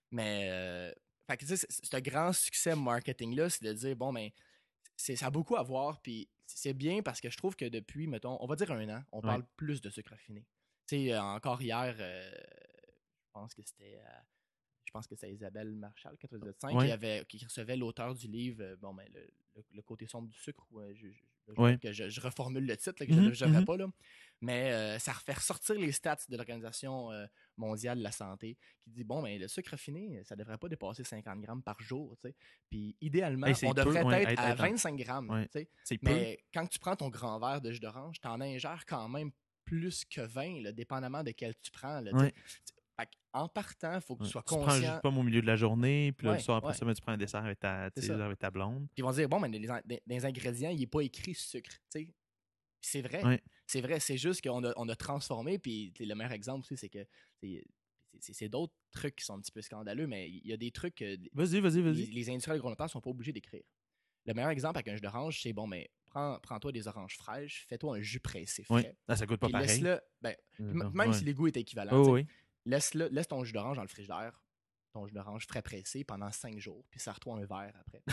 [0.10, 0.92] Mais euh,
[1.30, 4.30] fait que, ce grand succès marketing-là, c'est de dire, bon, ben,
[4.98, 8.08] c'est, ça a beaucoup à voir, puis c'est bien parce que je trouve que depuis,
[8.08, 10.46] mettons, on va dire un an, on parle plus de sucre raffiné.
[10.88, 12.32] Tu sais, euh, encore hier, euh,
[13.26, 14.00] je pense que c'était...
[14.86, 16.86] je pense que c'est Isabelle Marchal, 95, Ouais.
[16.88, 19.22] qui, avait, qui recevait l'auteur du livre, euh, bon, ben, le,
[19.56, 20.66] le- le côté sombre du sucre.
[20.72, 21.14] ou, euh, je, je-
[21.48, 21.78] je- Ouais.
[21.78, 23.66] que je, reformule le titre, là, que je ne mhm.
[23.66, 23.76] pas.
[23.78, 23.88] Là.
[24.42, 27.10] Mais euh, ça refait ressortir les stats de l'Organisation
[27.58, 30.70] mondiale de la santé qui dit bon, ben, le sucre raffiné, ça ne devrait pas
[30.70, 32.16] dépasser 50 grammes par jour.
[32.22, 32.36] tu sais.
[32.70, 35.48] Puis idéalement, Hey, on devrait peu, ouais, être, à être en- 25 grammes.
[35.52, 35.66] Peu.
[36.04, 39.32] Mais quand tu prends ton grand verre de jus d'orange, tu en ingères quand même
[39.80, 42.02] plus que 20, là, dépendamment de quel tu prends.
[42.02, 42.12] Là.
[42.14, 42.34] Ouais.
[43.34, 44.28] En partant, il faut que Ouais.
[44.28, 44.76] tu sois Tu prends conscient.
[44.92, 46.94] juste pas au milieu de la journée, puis là, Ouais, le soir après ça, ben,
[46.94, 48.86] tu prends un dessert avec ta, avec ta blonde.
[48.88, 51.72] Puis ils vont dire, bon, mais les, dans les ingrédients, il n'est pas écrit sucre.
[52.82, 53.42] C'est vrai.
[53.66, 54.00] C'est vrai.
[54.02, 55.58] C'est juste qu'on a, on a transformé.
[55.60, 57.06] Puis le meilleur exemple aussi, c'est que
[58.20, 60.96] c'est- d'autres trucs qui sont un petit peu scandaleux, mais il y a des trucs
[60.96, 62.06] que Vas-y, vas-y, les, vas-y.
[62.08, 63.64] les industriels agroalimentaires sont pas obligés d'écrire.
[64.26, 67.66] Le meilleur exemple avec un jus d'orange, c'est bon, mais prends, prends-toi des oranges fraîches,
[67.68, 68.76] fais-toi un jus pressé frais.
[68.76, 68.96] Ouais.
[69.08, 69.68] Ah, ça pas pareil.
[69.68, 71.18] laisse-le, ben, m- non, même ouais.
[71.18, 72.28] si les goûts étaient équivalents, Oh, oui.
[72.66, 74.44] laisse, -le, laisse ton jus d'orange dans le frigidaire
[74.94, 78.04] ton jus d'orange frais pressé pendant 5 jours, puis sers-toi un verre après.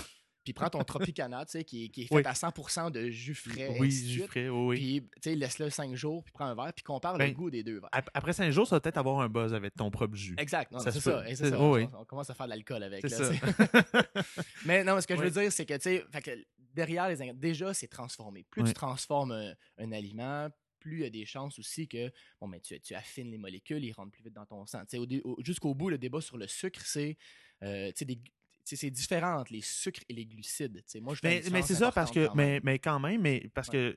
[0.53, 2.23] Puis prends ton Tropicana, tu sais, qui, est- qui est fait Oui.
[2.25, 4.77] à 100% de jus frais, oui, jus frais, oui.
[4.77, 7.51] Puis, tu sais, laisse-le 5 jours, puis prends un verre, puis compare Ben, le goût
[7.51, 7.89] des deux verres.
[7.93, 10.35] Ap- Après cinq jours, ça va peut-être avoir un buzz avec ton propre jus.
[10.39, 11.25] Exact, non, Ça c'est ça.
[11.35, 13.03] ça, oh on, commence à faire de l'alcool avec.
[13.03, 13.31] Là, ça.
[14.65, 16.05] Mais non, ce que je veux dire, c'est que, tu sais,
[16.75, 18.45] derrière les déjà, c'est transformé.
[18.51, 22.49] Plus tu transformes un, un aliment, plus il y a des chances aussi que bon,
[22.49, 24.83] ben, tu, tu affines les molécules, ils rentrent plus vite dans ton sang.
[25.41, 27.17] Jusqu'au bout, le débat sur le sucre, c'est
[27.65, 28.21] euh, des-
[28.77, 30.77] c'est différent entre les sucres et les glucides.
[30.77, 31.01] tu sais.
[31.01, 33.95] Moi, je fais Mais, c'est ça parce que, mais, mais quand même, mais parce Ouais.
[33.95, 33.97] que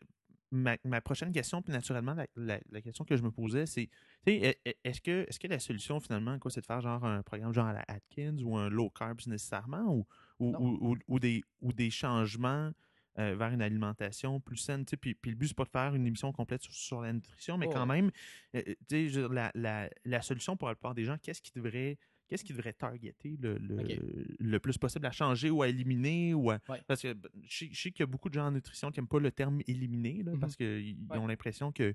[0.53, 3.89] ma, ma prochaine question, puis naturellement, la, la- la question que je me posais, c'est,
[4.27, 7.53] e- e- est-ce que, que la solution finalement, quoi, c'est de faire genre un programme
[7.53, 10.05] genre à la Atkins ou un low carbs nécessairement ou,
[10.39, 10.59] ou, Non.
[10.59, 12.71] ou, ou- ou des, ou des changements
[13.19, 16.07] euh, vers une alimentation plus saine, puis, puis le but, c'est pas de faire une
[16.07, 18.09] émission complète sur, sur la nutrition, mais Oh, quand même,
[18.55, 21.97] euh, dire, la, la, la solution pour la plupart des gens, qu'est-ce qui devrait
[22.31, 26.49] qu'est-ce qui devrait targeter le, le, le plus possible à changer ou à éliminer ou
[26.49, 26.81] à, Ouais.
[26.87, 28.89] parce que ben, je sais, je sais qu'il y a beaucoup de gens en nutrition
[28.89, 30.39] qui n'aiment pas le terme éliminer là, Mhm.
[30.39, 31.17] parce qu'ils Ouais.
[31.17, 31.93] ont l'impression que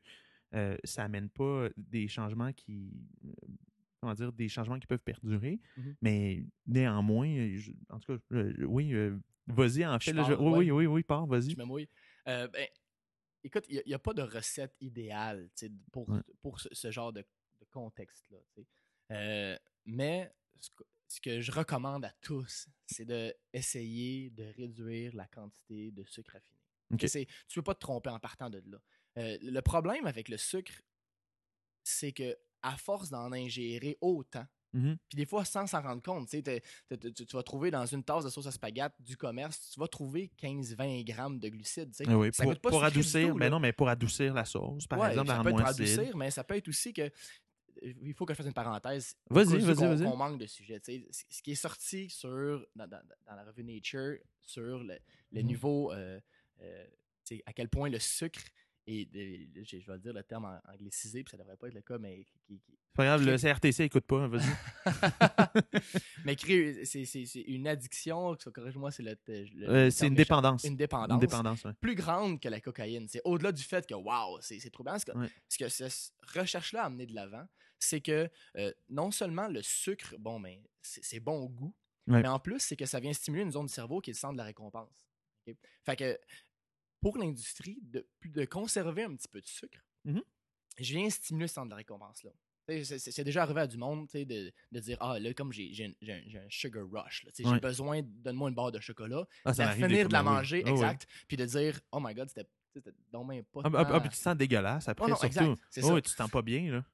[0.55, 2.93] euh, ça amène pas des changements qui
[3.25, 3.31] euh,
[3.99, 5.97] comment dire des changements qui peuvent perdurer Mhm.
[6.03, 10.43] mais néanmoins je- en tout cas oui euh, vas-y en Je fait là, je- pars,
[10.43, 10.71] oui, ouais.
[10.71, 11.89] oui oui oui pars vas-y Je me mouille.
[12.29, 12.67] Euh, ben,
[13.43, 15.49] écoute, il n'y a, pas de recette idéale
[15.93, 16.21] pour, Ouais.
[16.43, 18.39] pour ce, ce genre de, de contexte-là.
[19.13, 20.33] Euh, mais
[21.09, 26.61] ce que, je recommande à tous, c'est d'essayer de réduire la quantité de sucre raffiné.
[26.93, 27.07] Ok.
[27.09, 28.79] Tu ne peux pas te tromper en partant de là.
[29.19, 30.75] Euh, le problème avec le sucre,
[31.83, 34.99] c'est que à force d'en ingérer autant, Mhm.
[35.09, 38.47] puis des fois, sans s'en rendre compte, tu vas trouver dans une tasse de sauce
[38.47, 41.95] à spaghetti du commerce, tu vas trouver 15-20 grammes de glucides.
[42.07, 43.51] Ah oui, Ça pour, pas pour adoucir tout, mais là.
[43.51, 46.45] non mais pour adoucir la sauce par Ouais, exemple ça peut être adoucir, mais ça
[46.45, 47.11] peut être aussi que.
[47.83, 49.15] Il faut que je fasse une parenthèse.
[49.31, 50.05] Vas-y, vas-y, vas-y.
[50.05, 50.81] qu'on manque de sujet.
[50.81, 51.25] tu sais.
[51.29, 54.99] Ce qui est sorti sur, dans, dans- dans la revue Nature sur le,
[55.33, 55.47] le Mhm.
[55.47, 56.21] niveau, euh,
[56.63, 56.87] euh,
[57.47, 58.41] à quel point le sucre
[58.87, 61.99] de- je, je vais dire le terme anglicisé, puis ça devrait pas être le cas,
[61.99, 63.37] mais qui- qui, pas grave le.
[63.37, 64.47] CRTC écoute pas hein, vas-y
[66.25, 70.65] mais crée- c'est c'est- c'est une addiction, corrige-moi, c'est le, le- Euh, c'est une dépendance
[70.65, 71.21] Une une dépendance.
[71.21, 71.73] dépendance ouais.
[71.81, 73.07] Plus grande que la cocaïne.
[73.09, 74.99] C'est au-delà du fait que, waouh, c'est c'est troublant.
[74.99, 75.29] Ce que, Ouais.
[75.49, 77.47] ce que cette recherche-là a amené de l'avant,
[77.79, 81.75] c'est que euh, non seulement le sucre, bon, mais c'est bon au goût,
[82.09, 82.23] Ouais.
[82.23, 84.19] mais en plus, c'est que ça vient stimuler une zone du cerveau qui est le
[84.19, 85.07] centre de la récompense.
[85.85, 86.19] Fait que
[87.01, 90.23] pour l'industrie, de, de conserver un petit peu de sucre, Mhm.
[90.79, 92.31] je viens stimuler ce centre de la récompense-là.
[92.69, 94.25] Tu sais, C'est déjà arrivé à du monde de,
[94.73, 97.55] de dire Ah, là, comme j'ai un, sugar rush, là, Ouais.
[97.55, 100.63] j'ai besoin, donne-moi une barre de chocolat, Ah, de ça des finir, de la manger,
[100.67, 102.49] Ah exact, puis de dire Oh my god, c'était
[103.11, 103.63] donc ben pas.
[103.65, 105.27] Ah, ah, puis tu te sens dégueulasse après, Oh non, surtout.
[105.27, 105.95] exact, Oh, ça.
[106.03, 106.85] tu te sens pas bien, là.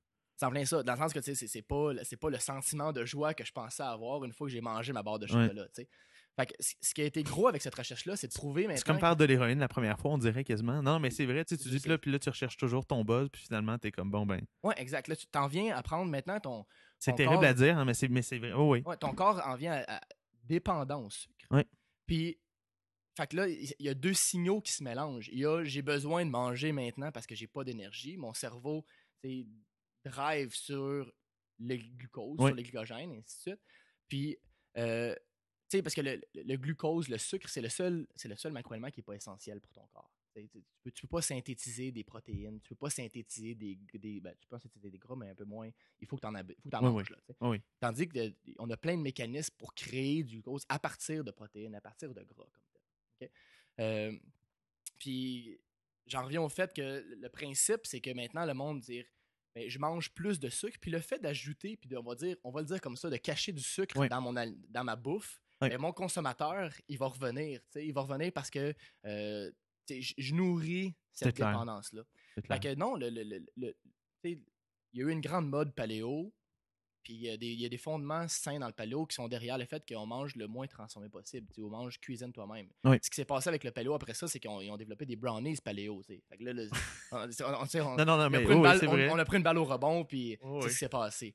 [0.43, 2.17] C'est en plein ça, dans le sens que tu sais, c'est- c'est pas, le- c'est
[2.17, 5.01] pas le sentiment de joie que je pensais avoir une fois que j'ai mangé ma
[5.05, 5.31] barre de Ouais.
[5.47, 5.67] chocolat.
[5.69, 5.89] tu sais.
[6.35, 8.77] Fait que ce qui a été gros avec cette recherche-là, c'est de trouver maintenant.
[8.79, 10.83] C'est comme faire de l'héroïne la première fois, on dirait quasiment.
[10.83, 12.85] Non, mais c'est vrai, tu sais, tu dis, puis là, puis là, tu recherches toujours
[12.87, 15.07] ton buzz, puis finalement, t'es comme, bon, ben, Ouais, exact.
[15.07, 16.65] Là, tu t'en viens à prendre maintenant ton.
[16.99, 18.53] c'est terrible corps- à dire, hein, mais c'est mais c'est vrai.
[18.53, 18.83] Oh, oui.
[18.85, 20.01] Ouais, ton corps en vient à, à
[20.45, 21.35] dépendant au sucre.
[21.53, 21.67] Ouais.
[22.07, 22.39] Puis,
[23.17, 25.29] fait que là, il y a deux signaux qui se mélangent.
[25.33, 28.17] Il y a j'ai besoin de manger maintenant parce que j'ai pas d'énergie.
[28.17, 28.85] Mon cerveau,
[29.23, 29.47] sais,
[30.05, 31.13] drive sur
[31.59, 33.61] le glucose, sur le glycogène, et ainsi de suite.
[34.09, 34.39] Puis,
[34.77, 35.15] euh,
[35.69, 38.91] tu sais, parce que le, glucose, le sucre, c'est le seul, c'est le seul macroélément
[38.91, 40.13] qui n'est pas essentiel pour ton corps.
[40.35, 40.49] Tu
[40.95, 44.59] tu peux, pas synthétiser des protéines, tu peux pas synthétiser des, des ben, tu peux
[44.59, 45.69] synthétiser des gras, mais un peu moins.
[46.01, 47.11] Il faut que tu en, faut que Oui, manges.
[47.11, 47.19] Là.
[47.43, 47.61] Oui.
[47.81, 51.83] Tandis qu'on a plein de mécanismes pour créer du glucose à partir de protéines, à
[51.83, 52.65] partir de gras comme
[53.19, 53.31] tel.
[53.81, 54.19] Euh,
[54.99, 55.61] puis
[56.07, 59.05] j'en reviens au fait que le principe, c'est que maintenant le monde dire
[59.55, 62.37] ben, je mange plus de sucre, puis le fait d'ajouter, puis de- on va dire,
[62.45, 64.09] on va le dire comme ça, de cacher du sucre Oui.
[64.09, 65.69] dans, mon, dans ma bouffe, Oui.
[65.69, 67.61] ben, mon consommateur, il va revenir.
[67.77, 69.51] Il va revenir parce que euh,
[69.89, 72.03] je nourris cette dépendance-là.
[72.77, 73.77] non, le, le- le-
[74.25, 74.41] il
[74.95, 76.33] y a eu une grande mode paléo,
[77.03, 79.15] puis il y, a des- il y a des fondements sains dans le paléo qui
[79.15, 81.47] sont derrière le fait qu'on mange le moins transformé possible.
[81.49, 82.69] Tu sais, on mange cuisine toi-même.
[82.85, 82.99] Oui.
[83.03, 85.05] Ce qui s'est passé avec le paléo après ça, c'est qu'ils ont, ils ont développé
[85.07, 86.03] des brownies paléo.
[86.07, 86.23] tu sais.
[86.29, 86.71] Fait que là, le-
[87.13, 87.23] on, on-
[87.61, 88.87] on- tu sais, on- Non, non, non, on a mais pris une oh, balle- c'est
[88.87, 89.09] on- vrai.
[89.11, 90.71] on a pris une balle au rebond, puis Oh, c'est oui.
[90.71, 91.35] ce qui s'est passé.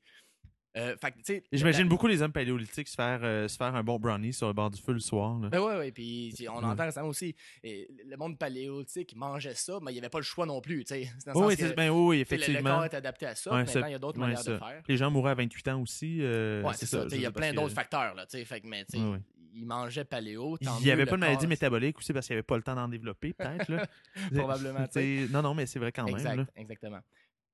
[0.76, 0.94] Euh,
[1.50, 4.52] J'imagine beaucoup les hommes paléolithiques se faire, euh, se faire un bon brownie sur le
[4.52, 5.38] bord du feu le soir.
[5.40, 5.48] là.
[5.48, 6.64] Ben ouais, ouais, puis on Ouais.
[6.66, 10.24] entend récemment aussi, et le monde paléolithique mangeait ça, mais il n'y avait pas le
[10.24, 10.84] choix non plus.
[10.84, 11.04] Dans le
[11.34, 12.70] Oh, oui, que, ben, oui, oui, tu sais, le- effectivement.
[12.76, 14.58] corps est adapté à ça, Ouais, ça- maintenant, il y a d'autres manières de ça.
[14.58, 14.82] faire.
[14.86, 16.18] Les gens mouraient à 28 ans aussi.
[16.20, 17.06] euh, Ouais, c'est ça.
[17.10, 18.14] Il y a plein d'autres que- facteurs.
[18.14, 19.18] Là, fait mais, tu sais, Ouais, ouais.
[19.54, 20.56] il mangeait paléo.
[20.60, 22.62] Il n'y avait pas de maladie corps- métabolique aussi parce qu'il n'y avait pas le
[22.62, 23.68] temps d'en développer, peut-être.
[23.70, 23.86] là.
[24.34, 24.86] Probablement,
[25.30, 26.46] Non, non, mais c'est vrai quand même.
[26.56, 27.00] Exactement.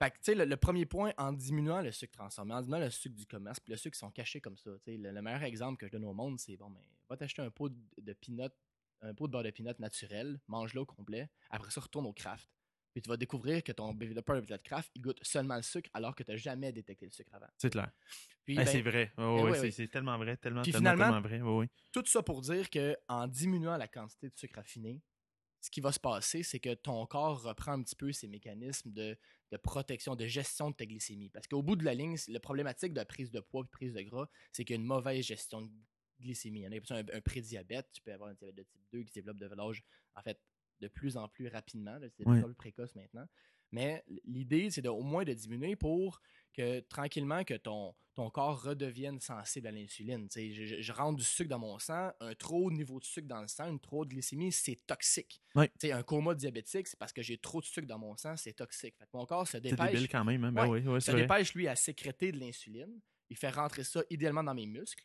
[0.04, 2.80] Fait que, tu sais, le, le premier point, en diminuant le sucre transformé, en diminuant
[2.84, 5.10] le sucre du commerce, puis le sucre qui sont cachés comme ça, tu sais, le,
[5.10, 7.68] le meilleur exemple que je donne au monde, c'est, bon, ben, va t'acheter un pot
[7.68, 8.52] de, de peanut,
[9.02, 12.48] un pot de beurre de peanut naturel, mange-le au complet, après ça, retourne au craft.
[12.92, 16.14] Puis tu vas découvrir que ton développeur de craft, il goûte seulement le sucre alors
[16.14, 17.48] que tu n'as jamais détecté le sucre avant.
[17.58, 17.90] C'est clair.
[18.46, 19.12] Ben, ben, c'est vrai.
[19.18, 21.68] Oh, ouais, c'est- tellement vrai, tellement, Puis tellement, finalement- tellement vrai.
[21.90, 25.02] Tout ça pour dire que en diminuant la quantité de sucre raffiné,
[25.60, 28.92] ce qui va se passer, c'est que ton corps reprend un petit peu ses mécanismes
[28.92, 29.16] de,
[29.54, 31.30] de protection, de gestion de ta glycémie.
[31.30, 33.94] Parce qu'au bout de la ligne, le problématique de la prise de poids et prise
[33.94, 35.70] de gras, c'est qu'il y a une mauvaise gestion de
[36.20, 36.60] glycémie.
[36.60, 39.02] Il y en a un, un prédiabète, tu peux avoir un diabète de type 2
[39.04, 39.84] qui se développe de l'âge,
[40.16, 40.40] en fait,
[40.80, 41.98] de plus en plus rapidement.
[42.16, 43.28] C'est en plus précoce maintenant.
[43.74, 46.20] Mais l'idée, c'est de, au moins de diminuer pour
[46.52, 50.28] que tranquillement que ton, ton corps redevienne sensible à l'insuline.
[50.32, 53.40] Je, je- rentre du sucre dans mon sang, un trop haut niveau de sucre dans
[53.42, 55.42] le sang, une trop haute glycémie, c'est toxique.
[55.80, 58.52] Sais, Un coma diabétique, c'est parce que j'ai trop de sucre dans mon sang, c'est
[58.52, 58.94] toxique.
[58.96, 60.44] Fait que mon corps se C'est dépêche, débile quand même.
[60.44, 60.52] Hein?
[60.52, 61.22] Ben Ouais, oui, ouais, c'est se vrai.
[61.22, 63.00] dépêche, lui, à sécréter de l'insuline.
[63.28, 65.04] Il fait rentrer ça idéalement dans mes muscles.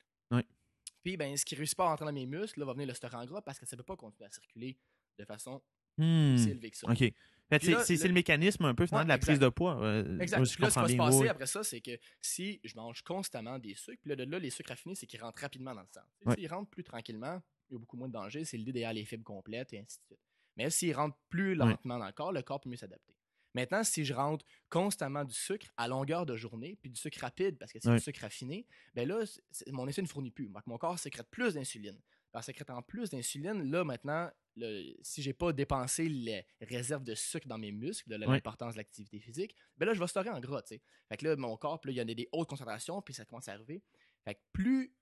[1.02, 2.94] Puis, ben, ce qui réussit pas à rentrer dans mes muscles, là, va venir le
[2.94, 4.78] stocker en gras parce que ça peut pas continuer à circuler
[5.18, 5.62] de façon
[6.00, 6.90] Hmm, que ça.
[6.92, 6.98] OK.
[6.98, 7.64] C'est
[8.04, 9.28] le- le mécanisme un peu finalement, Ouais, de la exact.
[9.32, 9.82] prise de poids.
[9.84, 10.38] euh, Exact.
[10.38, 12.60] moi, je Puis là, ce qui va se passer ouais, après ça, c'est que si
[12.64, 15.82] je mange constamment des sucres, puis là, les sucres raffinés, c'est qu'ils rentrent rapidement dans
[15.82, 16.02] le sang.
[16.26, 16.36] Ouais.
[16.36, 18.46] S'ils rentrent plus tranquillement, il y a beaucoup moins de danger.
[18.46, 20.20] C'est l'idée derrière les fibres complètes et ainsi de suite.
[20.58, 23.16] Mais s'ils rentrent plus lentement dans le corps, le corps peut mieux s'adapter.
[23.56, 27.58] Maintenant, si je rentre constamment du sucre à longueur de journée, puis du sucre rapide,
[27.58, 29.24] parce que c'est du sucre raffiné, ben là,
[29.72, 30.50] mon insuline ne fournit plus.
[30.50, 31.98] Donc, mon corps sécrète plus d'insuline.
[32.34, 37.48] En sécrétant plus d'insuline, là, maintenant, le- si j'ai pas dépensé les réserves de sucre
[37.48, 38.34] dans mes muscles, de Ouais.
[38.34, 40.82] l'importance de l'activité physique, ben là, je vais stocker en gras, tu sais.
[41.08, 43.48] Fait que là, mon corps, il y en a des hautes concentrations, puis ça commence
[43.48, 43.82] à arriver.
[44.26, 44.94] Fait que plus,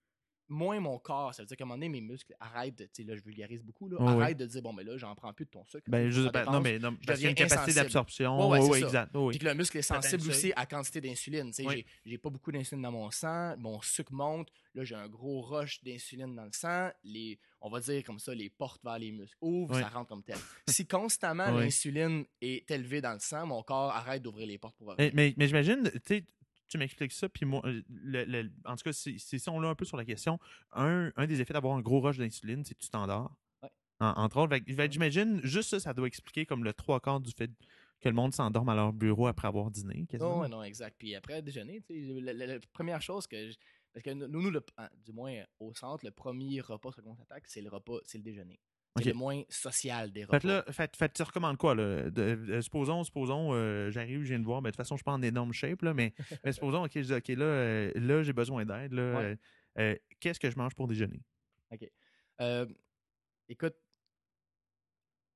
[0.49, 2.89] moins mon corps, ça veut dire qu'à un moment donné, mes muscles arrêtent, de- tu
[2.93, 5.45] sais, là, je vulgarise beaucoup, là, arrêtent de dire, bon, mais là, j'en prends plus
[5.45, 5.83] de ton sucre.
[5.89, 8.37] Ben, je, ben, non, mais non, parce qu'il y a une capacité d'absorption.
[8.49, 9.11] Ouais, ouais, oui, oui, exact.
[9.15, 9.29] oui, oui.
[9.31, 11.47] Puis que le muscle est sensible aussi à quantité d'insuline.
[11.47, 11.85] Tu sais, Oui.
[12.05, 15.83] j'ai- pas beaucoup d'insuline dans mon sang, mon sucre monte, là j'ai un gros rush
[15.83, 19.37] d'insuline dans le sang, les, on va dire comme ça, les portes vers les muscles
[19.41, 19.81] ouvrent, Oui.
[19.81, 20.37] ça rentre comme tel.
[20.67, 21.63] Si constamment Oui.
[21.65, 25.11] l'insuline est élevée dans le sang, mon corps arrête d'ouvrir les portes pour Mais, revenir.
[25.15, 26.23] mais, mais j'imagine, tu sais,
[26.67, 29.69] tu m'expliques ça, puis moi, euh, le- le- en tout cas, si, si on l'a
[29.69, 30.39] un peu sur la question,
[30.73, 33.35] un, un des effets d'avoir un gros rush d'insuline, c'est que tu t'endors.
[33.63, 33.69] Ouais.
[33.99, 34.57] En- entre autres,
[34.89, 37.51] j'imagine, juste ça, ça doit expliquer comme le trois quarts du fait
[37.99, 40.05] que le monde s'endorme à leur bureau après avoir dîné.
[40.19, 40.95] Non, ouais, non, exact.
[40.99, 43.49] Puis après déjeuner, tu sais, la, la- la première chose que.
[43.49, 43.57] je-
[43.93, 44.63] parce que nous, nous, le-
[45.03, 48.19] du moins au centre, le premier repas sur lequel on s'attaque, c'est le repas, c'est
[48.19, 48.59] le déjeuner.
[48.97, 49.13] C'est Ok.
[49.13, 50.39] le moins social des repas.
[50.39, 52.09] Fait là, fait, fait, tu recommandes quoi, là?
[52.09, 54.99] De- euh, supposons, supposons, euh, j'arrive, je viens de voir, mais de toute façon, je
[54.99, 57.91] suis pas en énorme shape, là, mais, mais supposons, OK, je dis, OK, là, euh,
[57.95, 59.17] là j'ai besoin d'aide, là.
[59.19, 59.37] Ouais.
[59.79, 61.21] euh, Qu'est-ce que je mange pour déjeuner?
[62.39, 62.65] Euh,
[63.49, 63.75] écoute,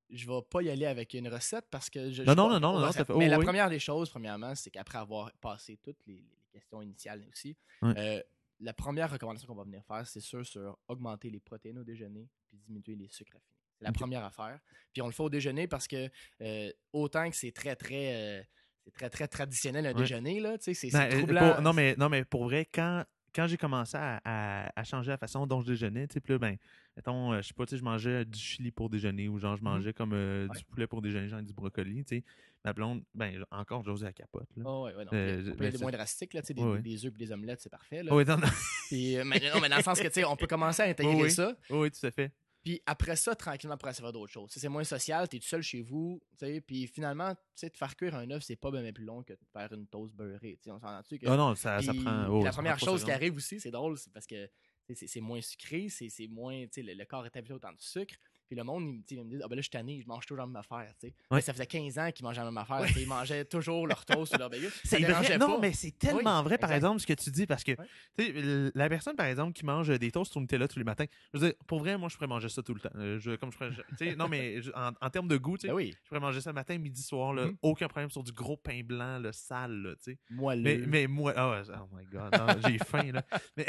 [0.10, 2.24] je vais pas y aller avec une recette parce que je.
[2.24, 3.46] Non, je non, non, non, non, ça fait- Mais oh, la oui.
[3.46, 8.24] première des choses, premièrement, c'est qu'après avoir passé toutes les, les questions initiales aussi, Ouais.
[8.62, 12.30] La première recommandation qu'on va venir faire, c'est sûr sur augmenter les protéines au déjeuner
[12.48, 13.58] puis diminuer les sucres raffinés.
[13.80, 14.60] C'est la première affaire.
[14.94, 16.10] Puis on le fait au déjeuner parce que
[16.42, 18.14] euh, autant que c'est très, très.
[18.16, 18.44] euh,
[18.84, 19.96] c'est très, très traditionnel un Ouais.
[19.96, 20.58] déjeuner, là.
[20.58, 21.54] Tu sais, c'est c'est euh, troublant.
[21.54, 25.10] pour- non, mais, non, mais pour vrai, quand, quand j'ai commencé à, à- à changer
[25.12, 26.58] la façon dont je déjeunais, tu sais, puis là, ben,
[26.98, 29.56] mettons, euh, je sais pas, tu sais, je mangeais du chili pour déjeuner ou genre,
[29.58, 30.48] je mangeais comme euh.
[30.48, 30.58] Ouais.
[30.58, 32.24] du poulet pour déjeuner, genre du brocoli, tu sais.
[32.64, 34.64] Ma blonde, ben, encore, j'osais la capote, là.
[34.68, 35.12] Oh, ouais, ouais, non.
[35.14, 37.14] Euh, on peut ben, aller c'est- moins drastique, là, tu sais, des, Ouais, des œufs
[37.14, 38.04] et des omelettes, c'est parfait.
[38.04, 38.12] Là.
[38.14, 38.48] Oh, oui, non, non.
[38.88, 40.86] Puis, euh, mais, non, mais dans le sens que, tu sais, on peut commencer à
[40.90, 41.32] intégrer oui.
[41.32, 41.56] ça.
[41.70, 42.32] Oh, oui, tout à fait.
[42.64, 44.52] Puis après ça, tranquillement, après ça va d'autres choses.
[44.52, 47.78] C'est moins social, t'es tout seul chez vous, tu sais, puis finalement, tu sais, te
[47.78, 50.58] faire cuire un œuf, c'est pas bien plus long que de faire une toast beurrée.
[50.62, 51.28] tu sais, On s'entend-tu que...
[51.28, 52.28] Ah non, ça, prend.
[52.30, 54.50] oh, la ça première prend chose qui arrive aussi, c'est drôle, c'est parce que
[54.94, 57.80] c'est moins sucré, c'est c'est moins, tu sais, le, le corps est habitué autant de
[57.80, 58.16] sucre.
[58.52, 60.26] Puis le monde, il, me- il dit, ah ben là, je suis tanné, je mange
[60.26, 61.14] toujours la même affaire, tu sais.
[61.32, 61.40] Ouais.
[61.40, 64.04] Ça faisait 15 ans qu'ils mangeaient la même affaire, tu sais, ils mangeaient toujours leur
[64.06, 64.70] toast ou leur bagel.
[64.84, 65.38] C'est vrai.
[65.38, 65.60] Non, pas.
[65.60, 66.76] mais c'est tellement vrai, par exact.
[66.76, 67.88] exemple, ce que tu dis, parce que Ouais.
[68.18, 70.84] tu sais, l- la personne, par exemple, qui mange des toasts au Nutella tous les
[70.84, 72.90] matins, je veux dire, pour vrai, moi, je pourrais manger ça tout le temps.
[72.96, 75.94] Euh, je, comme je sais, non, mais je- en, en termes de goût, Ben oui,
[76.04, 77.58] je pourrais manger ça matin, midi, soir, là, Mhm.
[77.62, 80.18] aucun problème sur du gros pain blanc, le sale, là, tu sais.
[80.30, 80.62] moelleux.
[80.62, 82.36] Mais, mais moi, oh, oh my god,
[82.68, 83.24] j'ai faim, là.
[83.56, 83.66] Mais,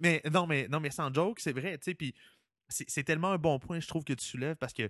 [0.00, 2.14] mais non, mais non, mais sans joke, c'est vrai, tu sais, puis
[2.70, 4.88] c'est tellement un bon point, je trouve, que tu soulèves, parce que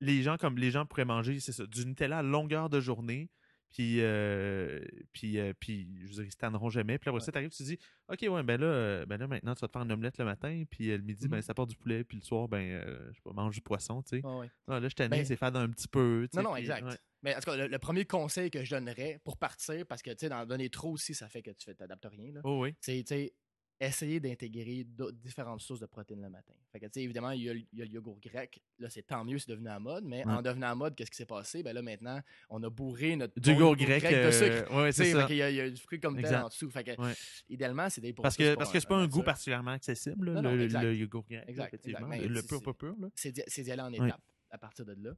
[0.00, 3.30] les gens, comme les gens pourraient manger, c'est ça, du Nutella à longueur de journée,
[3.70, 4.80] puis, euh,
[5.12, 6.96] puis, euh, puis je veux dire, ils se tanneront jamais.
[6.98, 7.24] Puis après Ouais.
[7.24, 9.68] ça, t'arrives, tu te dis, OK, ouais, ben là, euh, ben là, maintenant, tu vas
[9.68, 11.42] te faire une omelette le matin, puis euh, le midi, ben Mhm.
[11.42, 14.20] ça part du poulet, puis le soir, ben, je sais pas, mange du poisson, tu
[14.20, 14.26] sais.
[14.26, 14.50] Ouais.
[14.68, 16.26] Non, là, je t'en Ben, c'est faire un petit peu.
[16.34, 16.84] Non, non, puis, exact.
[16.86, 16.96] ouais.
[17.22, 20.10] Mais en tout cas, le, le premier conseil que je donnerais pour partir, parce que
[20.10, 22.32] tu sais, d'en donner trop aussi, ça fait que tu t'adaptes rien.
[22.32, 22.40] là.
[22.44, 22.74] Oh oui.
[22.80, 23.32] C'est, tu sais,
[23.80, 26.52] essayer d'intégrer différentes sources de protéines le matin.
[26.72, 28.60] Fait que, tu sais, évidemment, il y, a, le- il y a le yogourt grec.
[28.80, 30.04] Là, c'est tant mieux, c'est devenu à mode.
[30.04, 30.32] Mais Ouais.
[30.32, 31.62] en devenant à mode, qu'est-ce qui s'est passé?
[31.62, 34.02] Ben là, maintenant, on a bourré notre Du yogourt grec.
[34.02, 34.72] de sucre.
[34.72, 35.26] euh, ouais, c'est fait ça.
[35.26, 36.42] qu'il y, a- il y a du fruit comme tel Exact.
[36.44, 36.70] en dessous.
[36.70, 37.14] Fait que, Ouais.
[37.48, 40.50] idéalement, c'est des Parce que parce que c'est pas un goût particulièrement accessible, là, Non,
[40.50, 41.44] non, le, le yogourt grec.
[41.46, 42.12] Exact, effectivement.
[42.12, 42.28] exact.
[42.30, 42.96] Le pur, pas pur.
[42.98, 43.08] Là.
[43.14, 43.30] c'est
[43.62, 45.12] d'y aller en étapes à partir de là.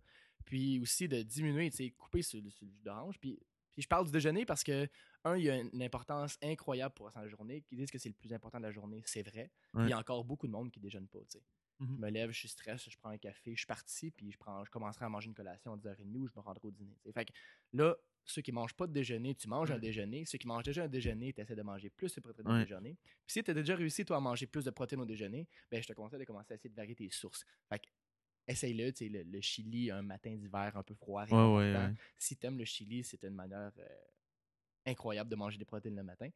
[0.44, 3.16] Puis aussi de diminuer, tu sais, couper sur, le- sur le jus d'orange.
[3.20, 3.38] Puis,
[3.72, 4.88] puis je parle du déjeuner parce que,
[5.24, 8.14] un, il y a une importance incroyable pour la journée, qui disent que c'est le
[8.14, 9.50] plus important de la journée, c'est vrai.
[9.74, 9.84] Ouais.
[9.84, 11.44] il y a encore beaucoup de monde qui déjeune pas, tu sais.
[11.80, 14.36] Je me lève, je suis stress, je prends un café, je suis parti, puis je,
[14.36, 16.94] prends, je commencerai à manger une collation à 10h30 ou je me rendrai au dîner.
[17.14, 17.32] Fait que
[17.72, 20.26] là, ceux qui mangent pas de déjeuner, tu manges un déjeuner.
[20.26, 22.98] Ceux qui mangent déjà un déjeuner, tu essaies de manger plus de protéines au déjeuner.
[23.26, 25.82] Puis si tu as déjà réussi, toi, à manger plus de protéines au déjeuner, ben,
[25.82, 27.46] je te conseille de commencer à essayer de varier tes sources.
[27.70, 27.86] Fait que,
[28.46, 31.94] essaye-le, tu sais, le, le chili, un matin d'hiver un peu froid, ouais.
[32.18, 33.86] Si tu aimes le chili, c'est une manière euh,
[34.90, 36.28] incroyable de manger des protéines le matin.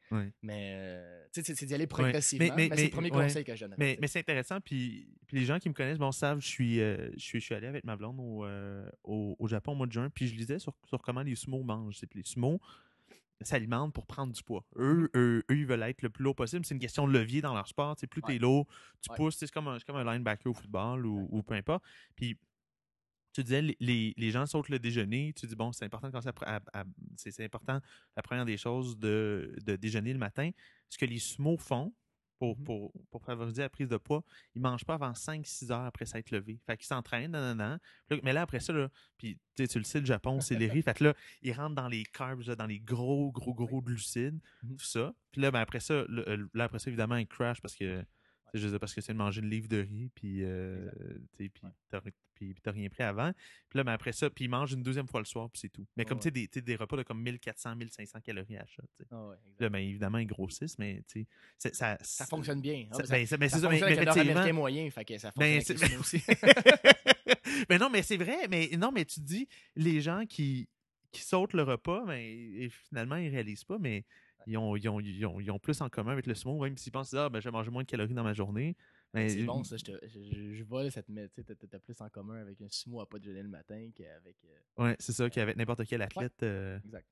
[0.43, 2.55] Mais, euh, c'est- d'y aller progressivement.
[2.57, 3.25] mais- Mais, c'est le premier ouais.
[3.25, 3.75] conseil que je donne.
[3.79, 6.81] Mais, mais c'est intéressant, puis, puis les gens qui me connaissent, bon, savent, je suis,
[6.81, 9.75] euh, je suis, je suis allé avec ma blonde au, euh, au, au Japon au
[9.77, 12.01] mois de juin, puis je lisais sur, sur comment les sumo mangent.
[12.09, 12.61] Puis Les sumo
[13.41, 14.65] s'alimentent pour prendre du poids.
[14.77, 16.65] Eux, eux, eux, ils veulent être le plus lourd possible.
[16.65, 17.97] C'est une question de levier dans leur sport.
[18.11, 18.67] Plus tu es lourd,
[19.03, 19.17] tu Ouais.
[19.17, 19.37] pousses.
[19.37, 21.85] C'est comme, un- c'est comme un linebacker au football ou, ou peu importe.
[22.17, 22.39] Puis
[23.35, 25.33] tu disais, les- les, gens sautent le déjeuner.
[25.35, 26.09] Tu dis, bon, c'est important
[26.73, 26.85] à-
[27.17, 27.81] c'est, important,
[28.17, 30.51] la première des choses, de, de déjeuner le matin.
[30.89, 31.93] Ce que les sumo font
[32.39, 32.65] pour, Mhm.
[32.65, 34.23] pour, pour favoriser la prise de poids,
[34.55, 36.61] ils mangent pas avant 5-6 heures après s'être levé.
[36.67, 37.79] Fait qu'ils s'entraînent, nan, nan,
[38.11, 38.21] nan.
[38.23, 40.69] Mais là, après ça, là, puis tu sais, tu le sais, le Japon, c'est les
[40.69, 40.83] riz.
[40.83, 44.39] Fait que là, ils rentrent dans les carbs, là, dans les gros, gros, gros glucides,
[44.63, 44.77] Mhm.
[44.77, 45.15] tout ça.
[45.33, 48.01] Puis là, ben, après ça, le- euh, là, après ça, évidemment, ils crash parce que
[48.53, 50.89] sais, je dire, parce que c'est de manger une livre de riz, puis euh,
[51.37, 51.63] tu sais, puis
[52.35, 53.33] puis- puis t'as rien pris avant.
[53.69, 55.69] Puis là, ben, après ça, puis ils mangent une deuxième fois le soir, puis c'est
[55.69, 55.87] tout.
[55.97, 56.31] Mais comme ouais.
[56.33, 59.07] tu sais, des, des repas de comme 1400, 1500 calories à tu sais.
[59.11, 59.37] Ah ouais.
[59.61, 61.27] Là, ben, évidemment, ils grossissent, mais tu
[61.59, 62.87] sais, ça, Ça fonctionne bien.
[62.91, 65.05] hein, ça- ça- ben, c'est- mais ça ça, mais, fonctionne mais le nord-américain moyen, fait
[65.05, 66.23] que ça Ben, fonctionne avec aussi.
[67.69, 68.49] mais non, mais c'est vrai.
[68.49, 70.69] Mais non, mais tu dis, les gens qui,
[71.13, 74.05] qui sautent le repas, ben, et finalement, ils réalisent pas, mais
[74.47, 76.77] ils ont, ils, ont, ils, ont, ils ont plus en commun avec le sumo, même
[76.77, 78.77] s'ils pensent, ah, ben, je vais manger moins de calories dans ma journée.
[79.29, 79.77] C'est bon, ça.
[79.77, 81.07] Je, te- je, vole cette.
[81.07, 84.37] Tu t'as plus en commun avec un sumo à pas déjeuner le matin qu'avec.
[84.45, 86.43] euh, Ouais, c'est ça, qu'avec n'importe quel athlète.
[86.43, 87.07] euh, Exact.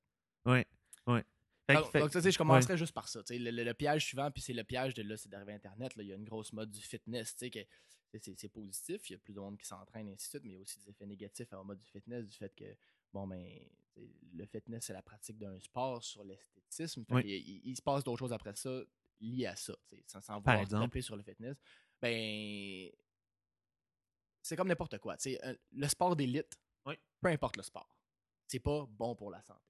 [0.45, 0.65] ouais,
[1.07, 1.23] ouais.
[1.65, 3.21] Fait Donc, fait- donc, tu sais, je commencerais juste par ça.
[3.29, 5.95] Le, le- le piège suivant, puis c'est le piège de là, c'est d'arriver à Internet.
[5.95, 7.35] Là, il y a une grosse mode du fitness.
[7.37, 7.67] tu sais,
[8.37, 9.09] c'est- positif.
[9.09, 10.57] Il y a plus de monde qui s'entraîne, et ainsi de suite, mais il y
[10.57, 12.65] a aussi des effets négatifs à la mode du fitness, du fait que,
[13.13, 13.43] bon, ben,
[14.35, 17.05] le fitness, c'est la pratique d'un sport sur l'esthétisme.
[17.09, 17.21] Oui.
[17.25, 18.81] il, il- il se passe d'autres choses après ça
[19.21, 19.73] liées à ça,
[20.05, 21.55] sans, sans vouloir taper sur le fitness.
[22.03, 22.89] Ben,
[24.41, 25.15] c'est comme n'importe quoi.
[25.15, 26.53] un- le sport d'élite,
[26.85, 26.95] Oui.
[27.21, 27.97] peu importe le sport,
[28.45, 29.61] c'est pas bon pour la santé.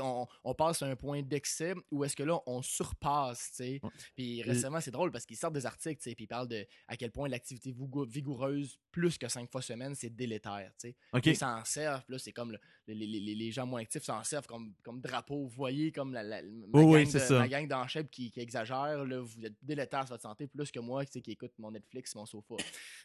[0.00, 3.50] On, on passe à un point d'excès où est-ce que là, on surpasse.
[3.56, 3.80] tu.
[4.14, 6.64] Puis récemment, c'est drôle parce qu'ils sortent des articles tu sais, puis ils parlent de
[6.86, 10.72] à quel point l'activité vigou- vigoureuse plus que cinq fois semaine, c'est délétère.
[10.78, 10.96] tu sais.
[11.12, 11.26] OK.
[11.26, 12.60] Ils s'en servent, puis là, c'est comme le-
[12.94, 15.42] les, les- les- gens moins actifs s'en servent comme, comme drapeau.
[15.44, 17.38] Vous voyez comme la, la- ma, Oui, oui, gang c'est de- ça.
[17.38, 19.04] ma gang d'enchèvres qui, qui exagère.
[19.04, 22.26] Là, vous êtes délétère sur votre santé plus que moi qui écoute mon Netflix, mon
[22.26, 22.54] sofa.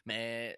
[0.06, 0.58] Mais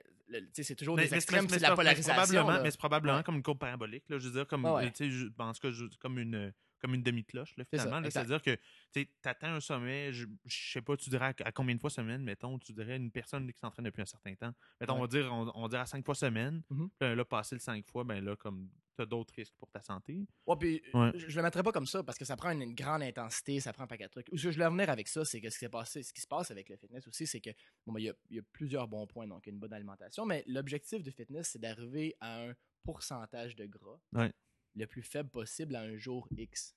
[0.53, 2.13] c'est toujours Mais- des extrêmes, mais- c'est de la c'est polarisation.
[2.13, 3.23] probablement, mais c'est probablement Ouais.
[3.23, 4.03] comme une courbe parabolique.
[4.09, 4.91] Là, je veux dire, comme, Ouais, ouais.
[4.91, 7.83] tu sais, je- en tout cas, je- comme une, comme une demi-cloche, là, C'est ça,
[7.83, 8.01] finalement.
[8.01, 8.05] là.
[8.07, 8.27] exact.
[8.27, 8.61] C'est-à-dire que
[8.93, 11.89] tu atteins un sommet, je, je sais pas, tu dirais à, à combien de fois
[11.89, 14.53] semaine, mettons, tu dirais une personne qui s'entraîne depuis un certain temps.
[14.79, 16.61] Mettons, on, va dire, on, dire à cinq fois semaine.
[16.69, 16.89] Mhm.
[16.99, 19.69] Puis là, là, passer le cinq fois, ben là, comme tu as d'autres risques pour
[19.71, 20.27] ta santé.
[20.45, 21.11] Ouais, puis Ouais.
[21.15, 23.59] je je le mettrais pas comme ça parce que ça prend une, une grande intensité,
[23.61, 24.27] ça prend un paquet de trucs.
[24.27, 26.21] Où que je voulais venir avec ça, c'est que ce qui, s'est passé, ce qui
[26.21, 27.51] se passe avec le fitness aussi, c'est que
[27.85, 31.01] bon, ben, il y, y a plusieurs bons points, donc une bonne alimentation, mais l'objectif
[31.03, 34.31] du fitness, c'est d'arriver à un pourcentage de gras Ouais.
[34.75, 36.75] le plus faible possible à un jour X.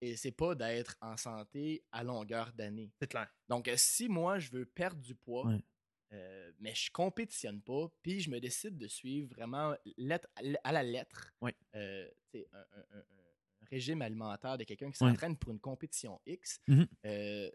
[0.00, 2.92] Et c'est pas d'être en santé à longueur d'année.
[3.00, 3.28] C'est clair.
[3.48, 5.52] Donc, euh, si moi, je veux perdre du poids.
[6.12, 10.28] Euh, mais je compétitionne pas, puis je me décide de suivre vraiment lettre-
[10.64, 11.54] à la lettre Ouais.
[11.74, 16.60] euh, un, un- un- un régime alimentaire de quelqu'un qui s'entraîne pour une compétition X,
[16.68, 16.86] Mhm.
[17.06, 17.50] euh,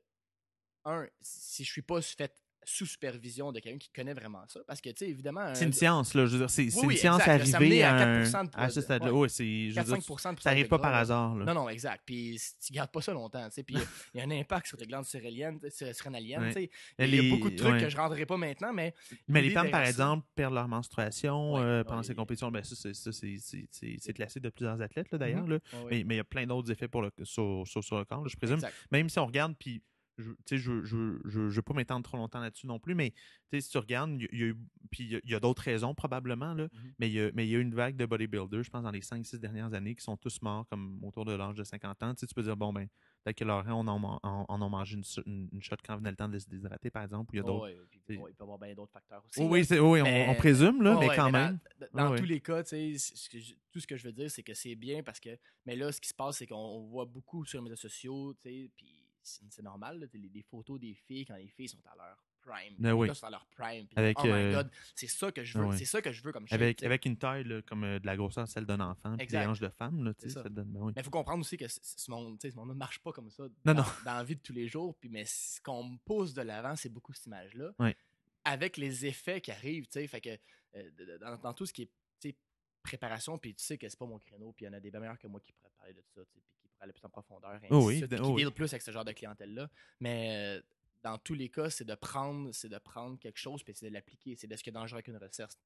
[0.85, 4.81] un, si je suis pas fait sous supervision de quelqu'un qui connaît vraiment ça, parce
[4.81, 5.53] que, tu sais, évidemment...
[5.55, 6.25] C'est un- une science, là.
[6.25, 8.69] Je veux dire, c'est Oui, une oui, science arrivée à à, 4% un, de à
[8.69, 9.13] ce stade-là.
[9.13, 9.29] ouais.
[9.29, 11.35] C'est, je veux dire, 4-5% de ça n'arrive pas par hasard.
[11.35, 11.45] Là.
[11.45, 12.03] Non, non, exact.
[12.05, 13.75] Puis tu gardes pas ça longtemps, tu sais, puis
[14.13, 16.47] il y a- un impact sur tes glandes Ouais.
[16.53, 16.69] tu sais.
[16.99, 17.79] Il y a beaucoup de trucs ouais.
[17.81, 18.93] que je rendrai pas maintenant, mais
[19.27, 22.51] Mais les femmes, par exemple, perdent leur menstruation Ouais, euh, pendant ces compétitions.
[22.51, 25.45] Ben, ça, c'est, ça, c'est, classique de plusieurs athlètes, là, d'ailleurs.
[25.45, 25.59] Mhm.
[25.85, 26.03] ouais.
[26.03, 28.59] Mais il y a plein d'autres effets pour le, sur, sur, le corps, je présume.
[28.91, 29.81] Même si on regarde, puis
[30.17, 33.13] je ne je, je, je, je veux pas m'étendre trop longtemps là-dessus non plus, mais
[33.51, 34.55] si tu regardes, il y, a- il y a eu,
[34.91, 36.93] puis il y a- il y a, d'autres raisons probablement, là, Mhm.
[36.99, 38.83] mais, il y a, mais il y a eu une vague de bodybuilders, je pense,
[38.83, 42.01] dans les 5-6 dernières années, qui sont tous morts comme autour de l'âge de 50
[42.03, 42.13] ans.
[42.15, 42.87] Tu, peux dire, bon, ben,
[43.23, 46.37] peut-être que Laurent on en, mangé une, une, une shot quand venait le temps de
[46.39, 47.67] se déshydrater, par exemple, il y a Oh, d'autres.
[48.07, 49.39] c'est- bon, il peut y avoir bien d'autres facteurs aussi.
[49.41, 51.59] Oui, oui, oui, on- Mais- on, présume, là, mais quand dans- même.
[51.93, 53.13] Dans, Ouais, tous les cas, tu sais,
[53.71, 55.29] tout ce que je veux dire, c'est que c'est bien parce que.
[55.65, 58.33] Mais là, ce qui se passe, c'est qu'on on voit beaucoup sur les médias sociaux,
[58.35, 61.81] tu sais, puis c'est normal, là, les, les photos des filles quand les filles sont
[61.85, 62.75] à leur prime.
[62.77, 63.13] Ben oui.
[63.15, 63.87] sont à leur prime.
[63.95, 65.77] Avec, oh my euh, god, c'est ça que je veux.
[65.77, 68.05] C'est ça que je veux comme shape, Avec, avec une taille là, comme euh, de
[68.05, 70.29] la grosseur celle d'un enfant, puis des hanches de femme, là, ça.
[70.29, 70.71] ça te donne.
[70.71, 70.93] ben oui.
[70.95, 73.43] Mais il faut comprendre aussi que ce monde, ce monde ne marche pas comme ça
[73.43, 73.83] Non, dans, non.
[74.05, 74.95] dans la vie de tous les jours.
[74.99, 77.73] Puis, mais ce qu'on me pose de l'avant, c'est beaucoup cette image-là.
[78.45, 80.07] Avec les effets qui arrivent, tu sais.
[80.07, 80.37] Fait que
[80.75, 81.89] euh, dans, dans tout ce qui est
[82.83, 84.91] préparation, puis tu sais que c'est pas mon créneau, puis il y en a des
[84.91, 86.43] bien meilleurs que moi qui pourraient parler de ça, puis
[86.83, 88.51] aller plus en profondeur, et Oh oui, suite, qui oui.
[88.51, 89.69] plus avec ce genre de clientèle-là.
[89.99, 90.61] Mais euh,
[91.01, 93.93] dans tous les cas, c'est de prendre, c'est de prendre quelque chose puis c'est de
[93.93, 94.35] l'appliquer.
[94.37, 95.15] C'est de ce qui est dangereux avec une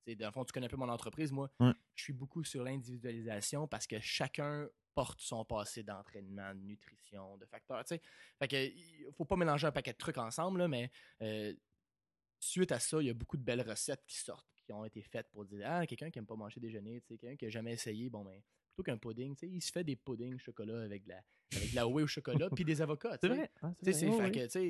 [0.05, 1.31] sais, dans le fond, tu connais un peu mon entreprise.
[1.31, 1.73] Moi, Ouais.
[1.95, 7.45] je suis beaucoup sur l'individualisation parce que chacun porte son passé d'entraînement, de nutrition, de
[7.45, 7.83] facteurs.
[7.85, 8.01] tu sais.
[8.39, 10.89] Fait que il faut pas mélanger un paquet de trucs ensemble, là, mais
[11.21, 11.53] euh,
[12.39, 15.03] suite à ça, il y a beaucoup de belles recettes qui sortent, qui ont été
[15.03, 17.49] faites pour dire Ah, quelqu'un qui aime pas manger déjeuner, tu sais, quelqu'un qui a
[17.49, 18.41] jamais essayé, bon ben,
[18.77, 21.21] plutôt qu'un pudding, tu sais, il se fait des puddings chocolat avec de la,
[21.55, 23.17] avec de la whey au chocolat, puis des avocats.
[23.19, 23.35] C'est tu sais.
[23.35, 23.51] vrai.
[23.61, 24.31] ah, vrai, c'est oui, fait oui.
[24.31, 24.65] que, tu sais,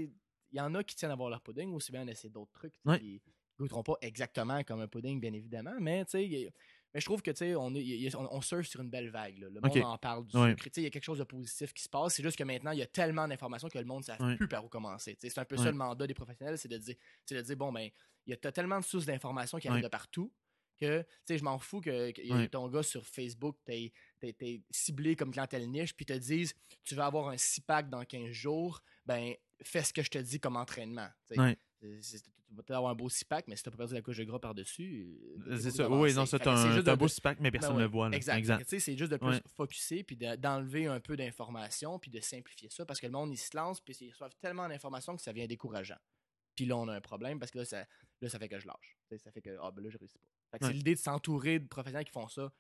[0.51, 2.51] il y en a qui tiennent à avoir leur pudding, aussi bien en essayer d'autres
[2.53, 2.79] trucs.
[2.97, 3.21] qui
[3.59, 6.53] goûteront pas exactement comme un pudding, bien évidemment, mais tu sais,
[6.93, 9.39] mais je trouve que, tu sais, on, est- on, on surfe sur une belle vague.
[9.39, 9.49] là.
[9.49, 10.51] Le monde en parle du Ouais.
[10.51, 10.67] sucre.
[10.77, 12.13] Il y a quelque chose de positif qui se passe.
[12.15, 14.47] C'est juste que maintenant, il y a tellement d'informations que le monde ne sait plus
[14.47, 15.15] par où commencer.
[15.15, 16.95] Tu sais, C'est un peu ça le mandat des professionnels, c'est de dire,
[17.25, 17.89] c'est de dire bon, ben,
[18.25, 20.31] il y a tellement de sources d'informations qui arrivent de partout
[20.77, 23.91] que, tu sais, je m'en fous que, ton gars sur Facebook t'ait
[24.71, 26.53] ciblé comme clientèle niche, puis te disent,
[26.83, 30.39] tu vas avoir un six-pack dans 15 jours, ben, fais ce que je te dis
[30.39, 31.09] comme entraînement.
[31.29, 31.35] tu
[32.55, 34.23] vas peut-être avoir un beau six-pack, mais si tu n'as pas perdu la couche de
[34.23, 35.19] gras par-dessus.
[35.47, 35.89] euh, C'est t'es ça.
[35.89, 38.09] Oui, non, c'est un, un beau de- six-pack, mais personne ne ben le voit.
[38.09, 38.15] là.
[38.15, 38.63] Exact.
[38.67, 39.41] C'est juste de plus Ouais.
[39.55, 43.33] focuser puis de- d'enlever un peu d'informations puis de simplifier ça parce que le monde,
[43.33, 45.97] il se lance puis ils reçoivent tellement d'informations que ça devient décourageant.
[46.55, 47.85] Puis là, on a un problème parce que là, ça,
[48.21, 48.97] là, ça fait que je lâche.
[49.17, 50.27] Ça fait que, ah, ben là, je réussis pas.
[50.53, 50.67] Ouais.
[50.69, 52.51] c'est l'idée de s'entourer de professionnels qui font ça,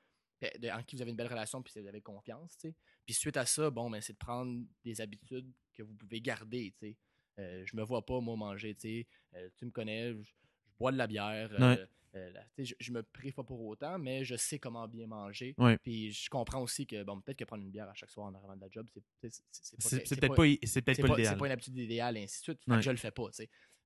[0.41, 2.57] de- en qui vous avez une belle relation puis vous avez confiance.
[3.05, 6.73] Puis suite à ça, bon, ben, c'est de prendre des habitudes que vous pouvez garder,
[6.79, 6.95] tu sais.
[7.39, 9.07] Euh, je me vois pas, moi, manger, tu sais.
[9.35, 10.31] Euh, tu me connais, je, je
[10.79, 11.49] bois de la bière.
[11.53, 11.85] euh, Ouais.
[12.15, 15.53] euh, je, je me prive pas pour autant, mais je sais comment bien manger.
[15.57, 15.77] Ouais.
[15.77, 18.33] Puis je comprends aussi que, bon, peut-être que prendre une bière à chaque soir en
[18.33, 20.35] arrivant de la job, c'est pas- peut-être pas,
[20.65, 22.59] c'est pas pas, c'est pas une habitude idéale et ainsi de suite.
[22.67, 22.81] Ouais.
[22.81, 23.25] je le fais pas.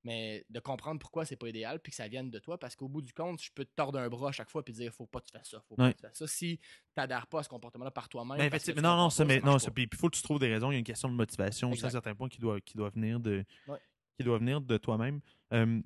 [0.04, 2.88] Mais de comprendre pourquoi c'est pas idéal puis que ça vienne de toi, parce qu'au
[2.90, 5.06] bout du compte, je peux te tordre un bras à chaque fois puis dire faut
[5.06, 5.92] pas que tu fasses ça, faut pas Ouais.
[5.94, 6.28] que tu fasses ça.
[6.28, 6.60] Si
[6.96, 9.88] t'adhères pas à ce comportement-là par toi-même, Ben, non, non, ça, mais, non, ça, puis
[9.92, 10.72] il faut que tu trouves des raisons.
[10.72, 12.76] Il y a une question de motivation aussi à un certain point qui doit, qui
[12.78, 13.78] doit venir de, Ouais.
[14.18, 15.22] qui doit venir de toi-même.
[15.54, 15.82] Euh,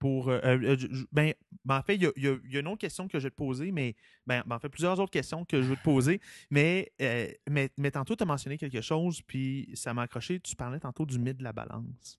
[0.00, 0.76] pour, euh, euh,
[1.12, 1.32] ben,
[1.64, 3.24] ben, en fait, il y a, y a- y a une autre question que je
[3.24, 3.94] vais te poser, mais
[4.26, 6.20] ben, ben, en fait, plusieurs autres questions que je veux te poser.
[6.50, 10.40] Mais, euh, mais, mais tantôt, tu as mentionné quelque chose, puis ça m'a accroché.
[10.40, 12.18] Tu parlais tantôt du mythe de la balance.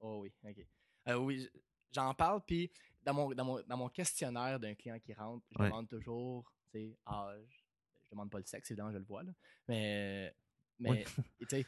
[0.00, 0.66] Oh oui, ok.
[1.08, 1.48] Euh, oui,
[1.92, 2.70] j'en parle, puis
[3.02, 5.68] dans mon, dans, mon, dans mon questionnaire d'un client qui rentre, je Ouais.
[5.68, 7.64] demande toujours, tu sais, âge.
[8.04, 9.32] Je demande pas le sexe, évidemment, je le vois, là.
[9.68, 10.34] Mais,
[10.78, 11.24] mais Oui.
[11.40, 11.66] tu sais,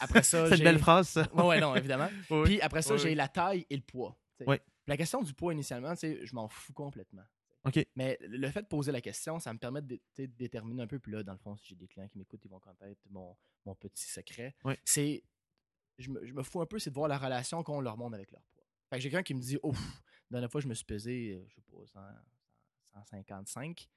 [0.00, 1.32] après ça, C'est une belle phrase, ça.
[1.34, 2.08] Ouais, non, évidemment.
[2.30, 2.44] Oui.
[2.44, 3.14] Puis après ça, Oui, j'ai oui.
[3.14, 4.16] la taille et le poids.
[4.86, 7.22] La question du poids, initialement, tu sais, je m'en fous complètement.
[7.64, 7.86] OK.
[7.94, 10.98] Mais le fait de poser la question, ça me permet de, déterminer un peu.
[10.98, 13.36] Puis là, dans le fond, si j'ai des clients qui m'écoutent, ils vont connaître mon,
[13.66, 14.54] mon petit secret.
[14.84, 15.22] C'est.
[16.00, 18.14] Je me, je me fous un peu, c'est de voir la relation qu'on leur montre
[18.14, 18.64] avec leur poids.
[18.88, 19.78] Fait que j'ai quelqu'un qui me dit Ouf,
[20.30, 22.00] la dernière fois, je me suis pesé, euh, je sais pas, 100
[23.06, 23.88] 155.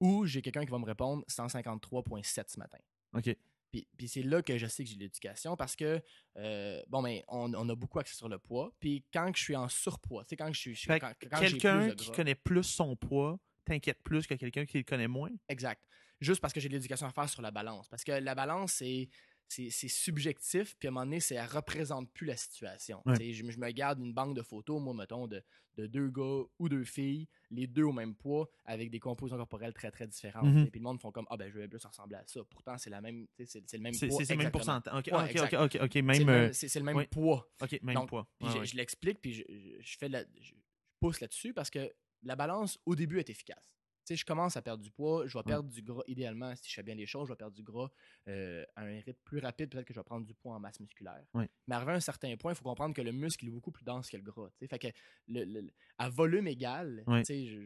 [0.00, 2.78] Ou j'ai quelqu'un qui va me répondre 153,7 ce matin.
[3.12, 3.36] OK.
[3.70, 6.02] Puis, puis c'est là que je sais que j'ai de l'éducation parce que,
[6.36, 8.72] euh, bon, ben, on, on a beaucoup axé sur le poids.
[8.80, 10.86] Puis quand je suis en surpoids, tu sais, quand je suis.
[10.86, 15.08] quand, quand Quelqu'un qui connaît plus son poids t'inquiète plus que quelqu'un qui le connaît
[15.08, 15.30] moins?
[15.48, 15.82] Exact.
[16.20, 17.88] Juste parce que j'ai de l'éducation à faire sur la balance.
[17.88, 19.08] Parce que la balance, c'est.
[19.52, 23.02] C'est subjectif, puis à un moment donné, elle représente plus la situation.
[23.04, 23.32] Ouais.
[23.32, 25.42] Je, je me garde une banque de photos, moi, mettons, de,
[25.76, 29.72] de deux gars ou deux filles, les deux au même poids, avec des compositions corporelles
[29.74, 30.44] très, très différentes.
[30.46, 30.54] Mhm.
[30.54, 30.70] tu sais.
[30.70, 32.40] Puis le monde font comme Ah, ben, je vais plus ressembler à ça.
[32.44, 34.24] Pourtant, c'est la même, c'est, le même poids.
[34.24, 34.94] c'est- le même pourcentage.
[34.98, 35.54] OK, Ouais, OK, exact.
[35.54, 37.06] OK, OK, OK, C'est même, le même, euh, c'est- c'est le même oui.
[37.10, 37.50] poids.
[37.60, 38.28] OK, même Donc, poids.
[38.40, 39.42] Je, je l'explique, puis je,
[39.80, 40.52] je- fais la, je, je
[41.00, 41.92] pousse là-dessus parce que
[42.22, 43.64] la balance, au début, est efficace.
[44.10, 46.74] Sais, je commence à perdre du poids, je vais perdre du gras, idéalement, si je
[46.74, 47.88] fais bien les choses, je vais perdre du gras
[48.26, 50.80] euh, à un rythme plus rapide, peut-être que je vais prendre du poids en masse
[50.80, 51.24] musculaire.
[51.68, 53.84] Mais arrivé à un certain point, il faut comprendre que le muscle est beaucoup plus
[53.84, 54.48] dense que le gras.
[54.50, 54.66] tu sais.
[54.66, 54.88] Fait que
[55.28, 57.60] le- le- le- à volume égal, je, je-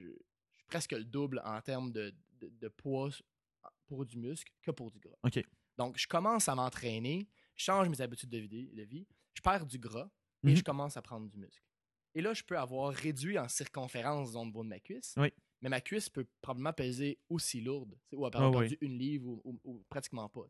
[0.51, 3.09] je suis presque le double en termes de, de- de poids
[3.87, 5.17] pour du muscle que pour du gras.
[5.79, 7.27] Donc, je commence à m'entraîner,
[7.57, 10.11] je change mes habitudes de vie, de vie je perds du gras
[10.45, 10.57] et Mhm.
[10.57, 11.65] je commence à prendre du muscle.
[12.15, 15.33] Et là, je peux avoir réduit en circonférence au niveau de ma cuisse, Oui.
[15.63, 18.69] Mais ma cuisse peut probablement peser aussi lourde, ou avoir Ah oui.
[18.69, 20.43] perdu une livre ou, ou- ou pratiquement pas.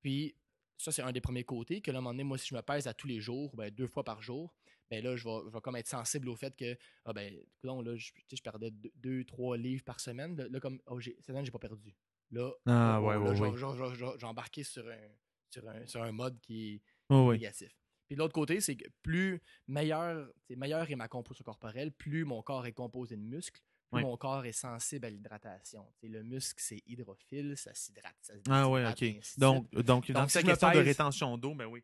[0.00, 0.34] Puis,
[0.76, 1.80] ça, c'est un des premiers côtés.
[1.80, 3.54] Que là, à un moment donné, moi, si je me pèse à tous les jours,
[3.56, 4.54] ben, deux fois par jour,
[4.90, 7.84] ben là, je vais, je vais comme être sensible au fait que, ah ben, écoute,
[7.84, 10.36] là, je, je perdais deux, deux, trois livres par semaine.
[10.36, 11.94] Là, là, comme, oh, j'ai- cette année, j'ai pas perdu.
[12.30, 14.24] Là, Ah, oh, ouais, là, ouais, ouais.
[14.24, 15.08] embarquer sur un,
[15.50, 17.36] sur, un, sur un mode qui est Oh, oui.
[17.36, 17.70] négatif.
[18.08, 22.42] Puis de l'autre côté, c'est que plus meilleur, meilleur est ma composition corporelle, plus mon
[22.42, 23.62] corps est composé de muscles,
[23.94, 24.02] Ouais.
[24.02, 25.86] mon corps est sensible à l'hydratation.
[26.02, 28.30] Le muscle, c'est hydrophile, ça s'hydrate.
[28.48, 29.38] Ah, ouais, déshydrate, ok.
[29.38, 31.82] Donc, donc, dans Donc, si question de rétention d'eau, ben oui.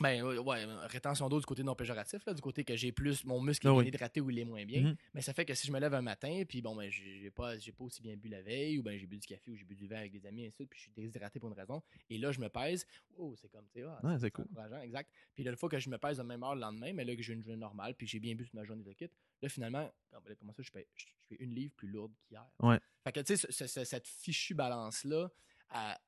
[0.00, 3.40] Ben ouais, rétention d'eau du côté non péjoratif, là, du côté que j'ai plus mon
[3.40, 3.88] muscle Ah est bien oui.
[3.88, 4.80] hydraté ou il est moins bien.
[4.82, 4.96] Mhm.
[5.14, 7.56] Mais ça fait que si je me lève un matin, puis bon, ben, j'ai pas,
[7.58, 9.64] j'ai pas aussi bien bu la veille, ou ben j'ai bu du café, ou j'ai
[9.64, 11.82] bu du vin avec des amis, et ainsi puis je suis déshydraté pour une raison.
[12.10, 12.84] Et là, je me pèse.
[13.16, 14.46] Oh, c'est comme, tu sais, ah, Ouais, c'est cool.
[14.82, 15.10] exact.
[15.34, 17.14] Puis là, une fois que je me pèse de même heure le lendemain, mais là,
[17.14, 19.10] que j'ai une journée normale, puis j'ai bien bu toute ma journée de kit,
[19.42, 21.06] là, finalement, ah, ben comment ça, je fais, je,
[21.38, 22.46] une livre plus lourde qu'hier.
[22.60, 22.78] Ouais.
[23.04, 25.30] Fait que, tu sais, ce- ce- ce- cette fichue balance-là,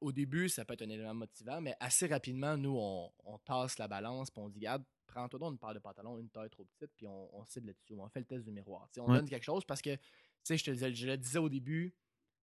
[0.03, 3.79] au début, ça peut être un élément motivant, mais assez rapidement, nous, on, on tasse
[3.79, 6.65] la balance, puis on dit, regarde, prends-toi donc une paire de pantalons, une taille trop
[6.67, 7.95] petite, puis on, on cible là-dessus.
[7.99, 8.89] On fait le test du miroir.
[8.99, 9.17] On Ouais.
[9.19, 10.01] donne quelque chose parce que, tu
[10.43, 11.95] sais, je te disais- je le disais au début,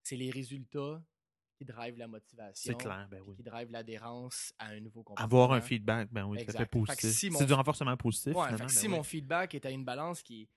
[0.02, 1.00] c'est les résultats
[1.60, 2.72] qui drivent la motivation.
[2.74, 3.36] C'est clair, ben oui.
[3.36, 5.24] Qui drivent l'adhérence à un nouveau comportement.
[5.26, 6.58] Avoir un feedback, ben oui, Exact.
[6.58, 7.12] fait positif.
[7.12, 8.34] si mon- C'est du renforcement positif.
[8.36, 8.94] Ouais, ben si oui.
[8.94, 10.50] mon feedback est à une balance qui,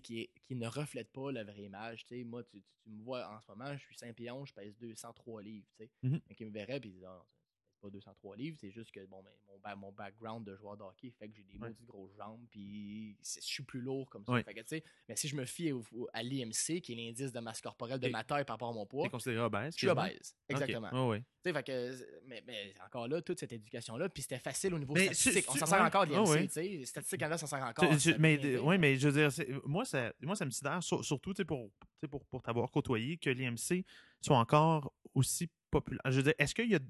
[0.00, 3.40] qui, qui ne reflète pas la vraie image, moi, tu, tu- tu me vois en
[3.40, 5.90] ce moment, je suis 5 pieds 11, je pèse 203 livres, tu sais.
[6.28, 7.43] Mais qui me Ah, c'est
[7.84, 10.82] pas 203 livres, c'est juste que bon, ben, mon, ba- mon background de joueur de
[10.82, 11.68] hockey fait que j'ai des Ouais.
[11.68, 14.32] maudites grosses jambes, puis je suis plus lourd comme ça.
[14.32, 14.42] Ouais.
[14.42, 17.40] Fait que, mais si je me fie au- au- à l'IMC, qui est l'indice de
[17.40, 19.74] masse corporelle de ma taille par rapport à mon poids, T'es considéré obèse.
[19.74, 20.34] je suis obèse.
[20.48, 21.08] Exactement.
[21.08, 21.22] Ouais.
[21.42, 25.12] Fait que, mais, mais encore là, toute cette éducation-là, puis c'était facile au niveau Mais
[25.12, 25.44] statistique.
[25.50, 26.84] On s'en sert encore de l'IMC, sais.
[26.86, 27.84] Statistique en s'en sert encore.
[28.18, 28.78] mais, devient ouais, bien.
[28.78, 31.70] mais je veux dire, moi, ça, moi, ça me sidère, sur- surtout pour,
[32.10, 33.84] pour, pour t'avoir côtoyé, que l'IMC
[34.22, 36.00] soit encore aussi populaire.
[36.06, 36.80] Je veux dire, est-ce qu'il y a.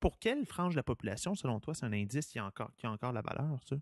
[0.00, 2.86] Pour quelle frange de la population, selon toi, c'est un indice qui a encore, qui
[2.86, 3.76] a encore la valeur, ça?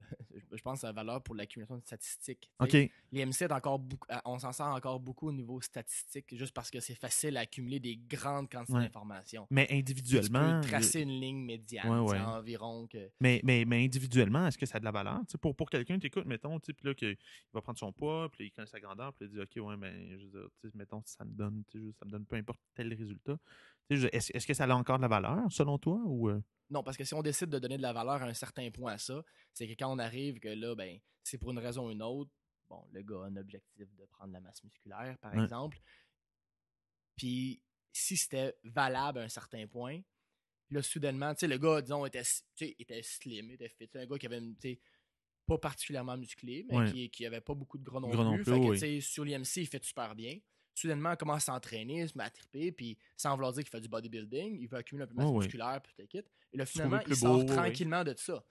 [0.56, 2.50] Je- pense que c'est la valeur pour l'accumulation de statistiques.
[2.60, 2.84] tu sais.
[2.86, 2.92] OK.
[3.12, 6.70] L'IMC est encore beaucoup, euh, on s'en sert encore beaucoup au niveau statistique, juste parce
[6.70, 8.84] que c'est facile à accumuler des grandes quantités Ouais.
[8.84, 9.46] d'informations.
[9.50, 10.60] Mais Tu peux individuellement.
[10.62, 13.10] tracer une ligne médiane, Ouais, environ que.
[13.20, 15.20] Mais, mais, mais individuellement, est-ce que ça a de la valeur?
[15.40, 17.16] Pour pour quelqu'un, t'écoutes, mettons, puis là, qu'il
[17.52, 20.18] va prendre son poids, puis il connaît sa grandeur, puis il dit, OK, ouais, ben,
[20.18, 20.30] je veux
[20.62, 23.36] dire, mettons, ça me donne, tu sais, je- ça me donne peu importe tel résultat.
[23.90, 25.98] Est-ce que ça a encore de la valeur, selon toi?
[26.04, 28.34] Ou, euh, Non, parce que si on décide de donner de la valeur à un
[28.34, 29.22] certain point à ça,
[29.54, 32.30] c'est que quand on arrive que là, ben, c'est pour une raison ou une autre,
[32.68, 35.42] bon, le gars a un objectif de prendre la masse musculaire, par Ouais.
[35.44, 35.78] exemple.
[37.16, 37.62] Puis
[37.92, 40.00] si c'était valable à un certain point,
[40.70, 42.22] là, soudainement, tu sais, le gars, disons, était,
[42.78, 43.88] était slim, était fit.
[43.94, 44.56] Un gars qui avait, une-
[45.46, 46.92] pas particulièrement musclé, mais Ouais.
[46.92, 48.44] qui, qui avait pas beaucoup de gras non plus.
[48.44, 49.00] Fait que, oui.
[49.02, 50.38] sur l'IMC, il fait super bien.
[50.80, 53.88] Soudainement, commence à s'entraîner, se met à triper, puis sans vouloir dire qu'il fait du
[53.88, 56.18] bodybuilding, il veut accumuler un peu de masse Oh, musculaire, puis tout.
[56.52, 58.44] Et là, finalement, il sort beau, tranquillement de ça.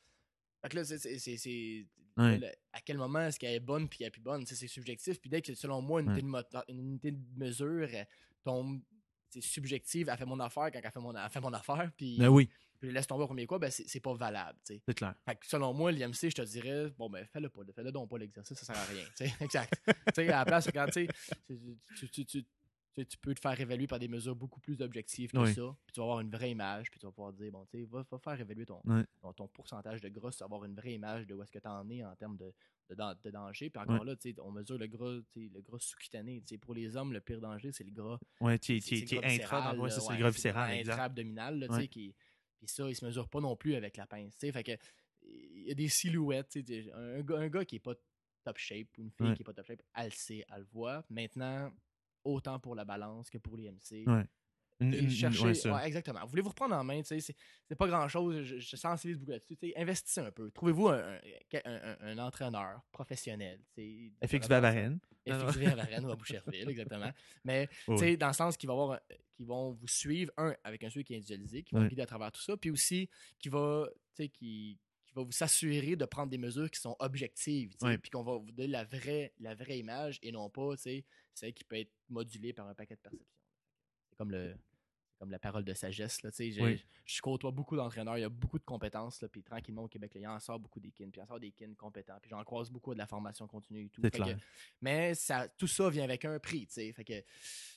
[0.61, 1.86] Fait que là, c'est-
[2.17, 2.57] Ouais.
[2.73, 4.45] à quel moment est-ce qu'elle est bonne puis qu'elle est plus bonne?
[4.45, 5.21] C'est subjectif.
[5.21, 6.19] Puis dès que, selon moi, une, Ouais.
[6.19, 8.07] unité, de une unité de mesure elle
[8.43, 8.82] tombe
[9.30, 12.17] c'est subjective, elle fait mon affaire quand elle fait mon, elle fait mon affaire, puis,
[12.17, 12.49] Ben oui,
[12.80, 14.57] puis laisse tomber au premier quoi, ben c'est c'est pas valable.
[14.63, 15.15] c'est clair.
[15.25, 18.17] Fait que selon moi, l'IMC, je te dirais, bon, ben fais-le pas, fais-le donc pas
[18.17, 19.05] l'exercice, ça sert à rien.
[19.41, 19.73] exact.
[19.86, 21.07] tu sais, à la place, quand tu, sais,
[22.11, 22.45] tu, tu,
[23.05, 25.53] tu, peux te faire évaluer par des mesures beaucoup plus objectives que Oui.
[25.53, 27.78] ça, puis tu vas avoir une vraie image, puis tu vas pouvoir dire, bon, tu
[27.80, 28.82] sais, va, va faire évaluer ton,
[29.21, 31.59] ton, ton pourcentage de gras, tu vas avoir une vraie image de où est-ce que
[31.59, 32.51] tu en es en termes de,
[32.89, 33.69] de, dan- de danger.
[33.69, 36.43] Puis encore là, tu sais, on mesure le gras, le gras sous-cutané.
[36.59, 38.99] Pour les hommes, le pire danger, c'est le gras Ouais, tu es, c'est- tu es-
[39.01, 40.93] c'est tu es le gras intra, c'est le gras viscéral, exact.
[40.93, 41.82] intra-abdominal, là, tu Ouais.
[41.82, 42.15] sais, qui,
[42.58, 44.72] puis ça, il se mesure pas non plus avec la pince, fait que
[45.24, 46.58] il y a des silhouettes,
[46.93, 47.93] un, gars, un gars qui est pas
[48.43, 49.36] top shape ou une fille Ouais.
[49.36, 51.03] qui est pas top shape, elle le sait, elle le voit.
[51.10, 51.72] Maintenant,
[52.24, 54.05] autant pour la balance que pour l'IMC.
[54.08, 54.26] Ouais.
[54.80, 55.73] Et chercher- ouais, ça.
[55.75, 56.19] ouais, exactement.
[56.21, 58.43] Vous voulez vous reprendre en main, c'est c'est pas grand chose.
[58.43, 59.57] Je, je sensibilise beaucoup là-dessus.
[59.75, 60.51] Investissez un peu.
[60.51, 63.59] Trouvez-vous un, un- un- un entraîneur professionnel.
[64.23, 64.99] FX de- Bavaren.
[65.28, 67.11] FX Varennes ou à Boucherville, exactement.
[67.43, 67.67] Mais
[67.97, 68.97] sais, dans le sens qu'ils vont,
[69.36, 72.01] qu'ils vont vous suivre, un, avec un suivi qui est individualisé, qui va vous guider
[72.03, 73.09] à travers tout ça, puis aussi
[73.39, 76.95] qui va, tu sais, qui, qui va vous s'assurer de prendre des mesures qui sont
[76.99, 80.84] objectives, puis qu'on va vous donner la vraie, la vraie image et non pas, tu
[80.84, 83.28] sais, celle qui peut être modulée par un paquet de perceptions.
[84.09, 84.55] C'est comme le
[85.18, 86.84] comme la parole de sagesse, là, Oui.
[87.05, 90.13] je côtoie beaucoup d'entraîneurs, il y a beaucoup de compétences, là, puis tranquillement au Québec,
[90.13, 92.30] là, il en sort beaucoup des kins, puis il en sort des kins compétents, puis
[92.30, 94.01] j'en croise beaucoup de la formation continue et tout.
[94.01, 94.38] Que-
[94.82, 96.68] mais ça, tout ça vient avec un prix.
[96.68, 97.24] Fait que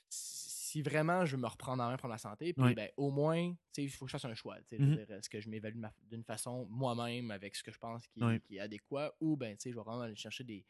[0.09, 3.53] si vraiment je veux me reprendre en main, prendre la santé, puis ben, au moins,
[3.53, 4.57] tu sais, il faut que je fasse un choix.
[4.70, 4.99] je Mhm.
[5.09, 8.61] Est-ce que je m'évalue d'une façon moi-même avec ce que je pense qui, qui est
[8.61, 10.64] adéquat, ou ben, tu sais, je vais vraiment aller chercher des,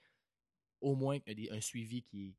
[0.81, 2.35] au moins un, des- un suivi qui,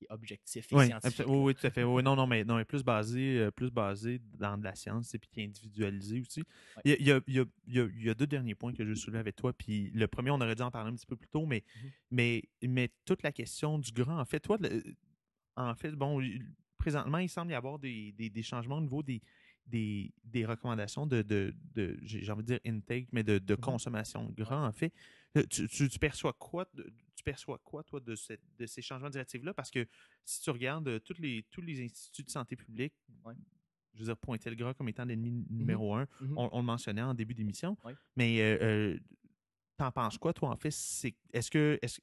[0.00, 1.26] qui est objectif et Oui, scientifique.
[1.28, 1.84] oui, oui, tout à fait.
[1.84, 5.14] Oui, non, non, mais, non, mais plus, basé, euh, plus basé dans de la science
[5.14, 6.42] et puis qui est individualisé aussi.
[6.84, 7.34] Il, y a, il y a- il
[7.74, 9.52] y a- il y deux derniers points que je soulever avec toi.
[9.52, 11.90] Puis le premier, on aurait dû en parler un petit peu plus tôt, mais, Mhm.
[12.10, 14.82] mais, mais toute la question du gras, en fait, toi, le-
[15.56, 16.22] en fait, bon,
[16.78, 19.20] présentement, il semble y avoir des, des- des changements au niveau des,
[19.66, 23.60] des, des recommandations de, de, de- j'ai envie de dire intake, mais de, de Mhm.
[23.60, 24.92] consommation de gras, en fait.
[25.36, 26.64] Euh, Tu, tu- tu perçois quoi,
[27.20, 29.52] tu perçois quoi, toi, de, cette- de ces changements directifs-là?
[29.54, 29.86] Parce que
[30.24, 32.94] si tu regardes euh, toutes les, tous les instituts de santé publique,
[33.24, 33.34] Ouais.
[33.94, 36.38] je veux dire, pointer le gras comme étant l'ennemi numéro un, Mhm.
[36.38, 37.94] on, on le mentionnait en début d'émission, Ouais.
[38.16, 38.98] mais euh, euh,
[39.76, 40.68] t'en penses quoi, toi, en fait?
[40.68, 42.00] Est-ce, que, est-ce,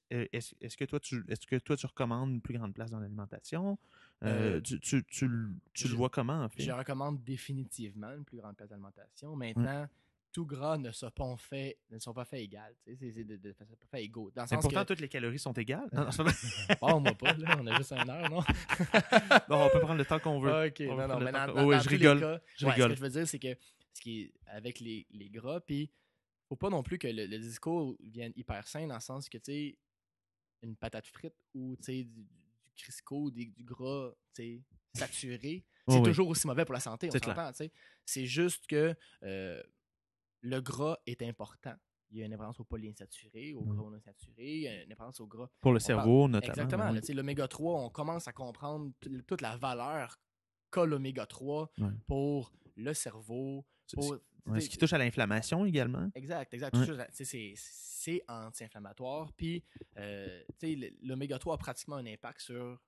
[0.61, 3.77] est-ce que toi, tu, est-ce que toi, tu recommandes une plus grande place dans l'alimentation?
[4.23, 6.63] Euh, tu, tu, tu le- vois comment, en fait?
[6.63, 9.35] Je recommande définitivement une plus grande place d'alimentation.
[9.35, 9.87] Maintenant,
[10.37, 12.75] tout gras ne sont pas faits, ne sont pas faits égales.
[12.85, 14.29] C'est pas fait égaux.
[14.35, 15.89] Dans le sens pourtant, que, toutes les calories sont égales.
[15.93, 16.31] Non, non,
[16.79, 18.41] oh, moi pas, là, on a juste une heure, non?
[19.49, 20.67] Bon, on peut prendre le temps qu'on veut.
[20.67, 21.83] ok, On non, non, prendre mais le temps dans, qu'on- dans- Oh, oui, dans je
[21.85, 22.19] tous les rigole.
[22.19, 22.89] cas, je ouais, rigole.
[22.89, 23.57] Ce que je veux dire, c'est que
[23.93, 25.89] ce qui est avec les, les gras, puis
[26.47, 29.39] faut pas non plus que le, le discours vienne hyper sain dans le sens que,
[29.39, 29.77] tu sais,
[30.61, 32.27] une patate frite ou, tu sais, du, du
[32.75, 34.61] Crisco, du gras, tu sais,
[34.93, 36.03] saturé, Oh, c'est oui.
[36.03, 37.71] toujours aussi mauvais pour la santé, on s'entend, tu sais.
[38.05, 39.63] C'est juste que euh,
[40.41, 41.73] le gras est important.
[42.09, 45.19] Il y a une référence aux polyinsaturés, aux gras monoinsaturés, il y a une référence
[45.19, 46.53] au gras Pour le cerveau, notamment.
[46.53, 46.89] Exactement.
[46.91, 47.13] oui.
[47.13, 48.91] L'oméga 3, on commence à comprendre
[49.27, 50.17] toute la valeur
[50.71, 51.89] qu'a l'oméga 3 Ouais.
[52.07, 53.65] pour le cerveau.
[53.93, 56.09] Pour, Ouais, ce qui touche à l'inflammation également.
[56.15, 56.77] Exact, exact.
[56.77, 57.07] Ouais.
[57.11, 59.33] C'est- anti-inflammatoire.
[59.33, 59.61] Puis,
[59.97, 60.41] euh,
[61.01, 62.81] l'oméga 3 a pratiquement un impact sur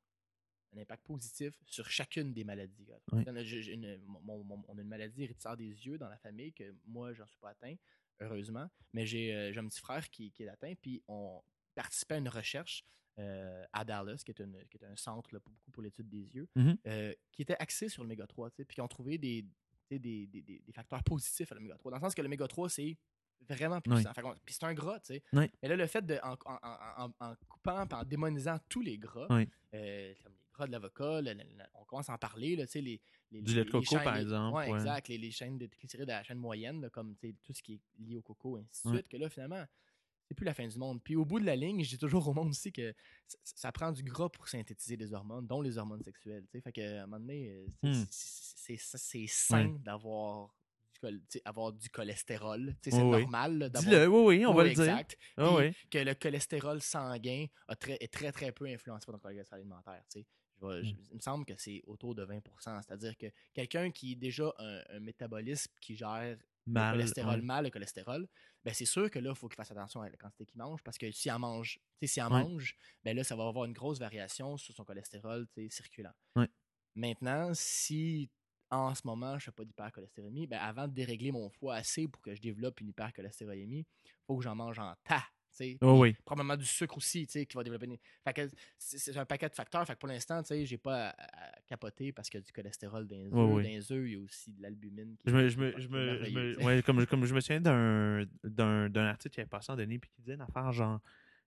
[0.75, 2.87] un impact positif sur chacune des maladies.
[3.11, 6.53] On, a, une- mon- mon- on a une maladie héréditaire des yeux dans la famille
[6.53, 7.75] que moi, j'en suis pas atteint,
[8.19, 8.69] heureusement.
[8.93, 10.73] Mais j'ai euh, un petit frère qui, qui est atteint.
[10.81, 11.41] Puis, on
[11.75, 12.83] participait à une recherche
[13.17, 16.07] euh, à Dallas, qui est, une- qui est un centre là, pour, beaucoup pour l'étude
[16.07, 16.77] des yeux, Mhm.
[16.87, 19.45] euh, qui était axé sur l'oméga 3, tu sais, puis qui ont trouvé des,
[19.89, 21.91] des, des, des- facteurs positifs à l'oméga 3.
[21.91, 22.95] Dans le sens que l'oméga 3, c'est
[23.41, 24.11] vraiment puissant.
[24.45, 25.23] Puis c'est un gras, tu sais.
[25.33, 25.49] Oui.
[25.61, 26.59] Mais là, le fait de, en, en-
[27.05, 29.27] en- en- coupant, puis en démonisant tous les gras,
[29.73, 31.21] euh, comme les de l'avocat,
[31.75, 33.01] on commence à en parler, là, tu sais, les,
[33.31, 34.69] les- Du les- lait de coco, par exemple, ouais.
[34.71, 35.07] exact.
[35.07, 38.17] Les, les chaînes de de la chaîne moyenne, là, comme tout ce qui est lié
[38.17, 38.97] au coco, et ainsi de Ouais.
[38.99, 39.63] suite, que là, finalement,
[40.27, 41.01] c'est plus la fin du monde.
[41.03, 42.93] Puis au bout de la ligne, je dis toujours au monde aussi que
[43.43, 46.43] ça, prend du gras pour synthétiser des hormones, dont les hormones sexuelles.
[46.51, 46.61] tu sais.
[46.61, 47.49] Fait que, à un moment donné,
[47.83, 48.75] euh, c'est-
[49.23, 49.27] Hmm.
[49.27, 50.55] sain d'avoir
[51.01, 52.75] du, avoir cholestérol.
[52.83, 53.21] C'est Oui, oui.
[53.21, 54.81] normal Dis-le, oui, oui, on va le dire.
[54.81, 55.17] exact.
[55.37, 55.73] Puis oui.
[55.89, 60.03] que le cholestérol sanguin a très, est très, très peu influencé par ton cholestérol alimentaire.
[60.11, 60.25] tu
[60.61, 60.97] Je Mm.
[61.11, 64.81] il me semble que c'est autour de 20% C'est-à-dire que quelqu'un qui a déjà un,
[64.89, 66.91] un métabolisme qui gère Mal.
[66.91, 67.45] le cholestérol ouais.
[67.45, 68.27] mal, le cholestérol,
[68.63, 70.83] ben c'est sûr que là, il faut qu'il fasse attention à la quantité qu'il mange
[70.83, 72.43] parce que s'il en mange, tu sais, s'il en Ouais.
[72.43, 76.13] mange, ben là, ça va avoir une grosse variation sur son cholestérol circulant.
[76.35, 76.47] Ouais.
[76.95, 78.29] Maintenant, si
[78.69, 82.07] en ce moment, je ne fais pas d'hypercholestérolémie, ben avant de dérégler mon foie assez
[82.07, 85.23] pour que je développe une hypercholestérolémie, il faut que j'en mange en tas.
[85.81, 86.13] Oh oui.
[86.25, 87.97] Probablement du sucre aussi, tu sais, qui va développer une...
[88.77, 89.85] C'est un paquet de facteurs.
[89.85, 92.45] Fait que pour l'instant, tu sais, j'ai pas à, à capoter parce qu'il y a
[92.45, 93.31] du cholestérol dans les œufs.
[93.31, 95.15] Dans les œufs, il y a aussi de l'albumine.
[95.25, 98.89] Je me, je me, je me, je ouais, comme, comme je me souviens d'un, d'un,
[98.89, 100.99] d'un article qui avait passé en donné puis qui disait une affaire genre,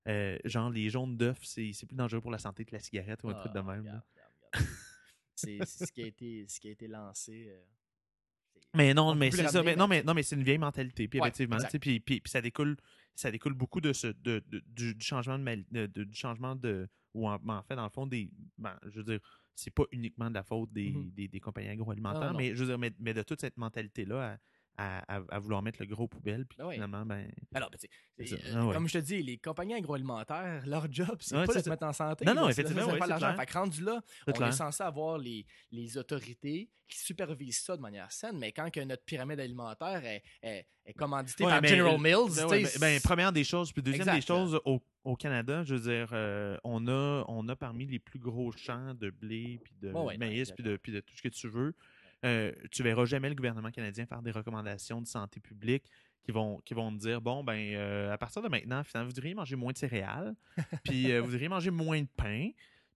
[0.09, 3.23] euh, genre les jaunes d'œufs, c'est, c'est plus dangereux pour la santé que la cigarette
[3.25, 3.81] ou un truc de Ah, même.
[3.81, 4.05] regarde, là.
[4.15, 4.69] regarde, regarde.
[5.35, 7.47] C'est c'est ce qui a été, ce qui a été lancé.
[7.49, 7.63] euh,
[8.75, 9.63] Mais non, mais c'est ça.
[9.63, 11.09] Mais, non, mais- non, mais c'est une vieille mentalité.
[11.09, 12.77] Puis Ouais, effectivement, tu sais, puis, puis, puis ça découle,
[13.15, 16.57] ça découle beaucoup de ce, de, de- du, du changement de, mal- de- du changement
[16.57, 19.21] de, ou en, en fait, dans le fond, des, ben, je veux dire,
[19.55, 21.11] c'est pas uniquement de la faute des, Mhm.
[21.11, 22.39] des, des compagnies agroalimentaires, Non, non, non.
[22.39, 24.39] mais je veux dire, mais, mais de toute cette mentalité-là à,
[24.79, 26.75] à, à- à vouloir mettre le gros poubelle, puis Ah ouais.
[26.75, 27.79] finalement, ben, Alors, ben,
[28.21, 28.37] euh.
[28.55, 28.75] Ah ouais.
[28.75, 31.85] comme je te dis, les compagnies agroalimentaires, leur job, c'est Ouais, pas de se mettre
[31.85, 32.25] en santé.
[32.25, 33.17] Non, non, c'est effectivement, c'est l'argent.
[33.19, 33.37] clair.
[33.37, 34.49] Fait que rendu là, on clair.
[34.49, 38.81] est censé avoir les, les autorités qui supervisent ça de manière saine, mais quand que
[38.81, 43.33] notre pyramide alimentaire est, est, est commanditée par mais- General Mills, Ben ben, ben, première
[43.33, 46.87] des choses, puis deuxième Exact, des choses, au, au Canada, je veux dire, euh, on,
[46.89, 50.77] a, on a parmi les plus gros champs de blé, puis de maïs, puis de,
[50.77, 51.75] puis de tout ce que tu veux.
[52.25, 55.85] Euh, tu verras jamais le gouvernement canadien faire des recommandations de santé publique
[56.23, 59.15] qui vont, qui vont te dire bon, ben, euh, à partir de maintenant, finalement, vous
[59.15, 60.35] devriez manger moins de céréales,
[60.85, 62.51] puis euh, vous devriez manger moins de pain.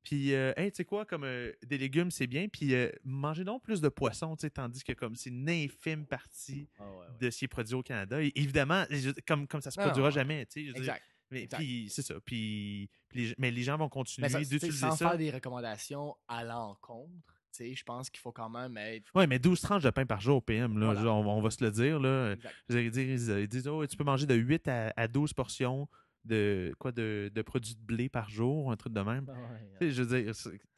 [0.07, 2.47] Puis, euh, hey, tu sais quoi, comme euh, des légumes, c'est bien.
[2.47, 6.07] Puis, euh, mangez donc plus de poissons, tu sais, tandis que comme c'est une infime
[6.07, 7.07] partie Ah ouais, ouais.
[7.19, 8.23] de ce qui est produit au Canada.
[8.23, 8.85] Et évidemment,
[9.27, 10.79] comme, comme ça se produira non, jamais, tu sais.
[10.79, 11.03] Exact.
[11.33, 12.15] mais puis c'est ça.
[12.25, 12.89] Puis,
[13.37, 17.83] mais les gens vont continuer Mais ça, d'utiliser sans faire des recommandations à l'encontre, je
[17.85, 19.11] pense qu'il faut quand même être.
[19.15, 21.03] Oui, mais 12 tranches de pain par jour au PM, là, Voilà.
[21.03, 21.99] genre, on, on va se le dire.
[22.01, 22.35] Là.
[22.71, 25.89] Allez dire, ils, ils disent, oh, tu peux manger de 8 à, à 12 portions
[26.25, 29.27] de quoi de, de produits de blé par jour, un truc de même.
[29.29, 30.33] Ah ouais, je veux dire,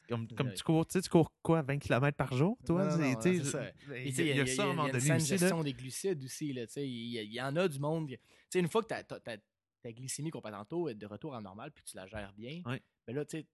[0.09, 2.89] comme, comme tu cours, tu cours quoi, 20 km par jour, toi?
[3.01, 6.23] Il y, a- il y a ça à un moment une donné gestion des glucides
[6.25, 6.53] aussi.
[6.53, 8.11] Là, il, y en a du monde.
[8.55, 9.37] Une fois que ta,
[9.93, 12.83] glycémie qu'on parlait tantôt est de retour à normal puis tu la gères bien, Ouais.
[13.07, 13.49] ben là, tu sais, tu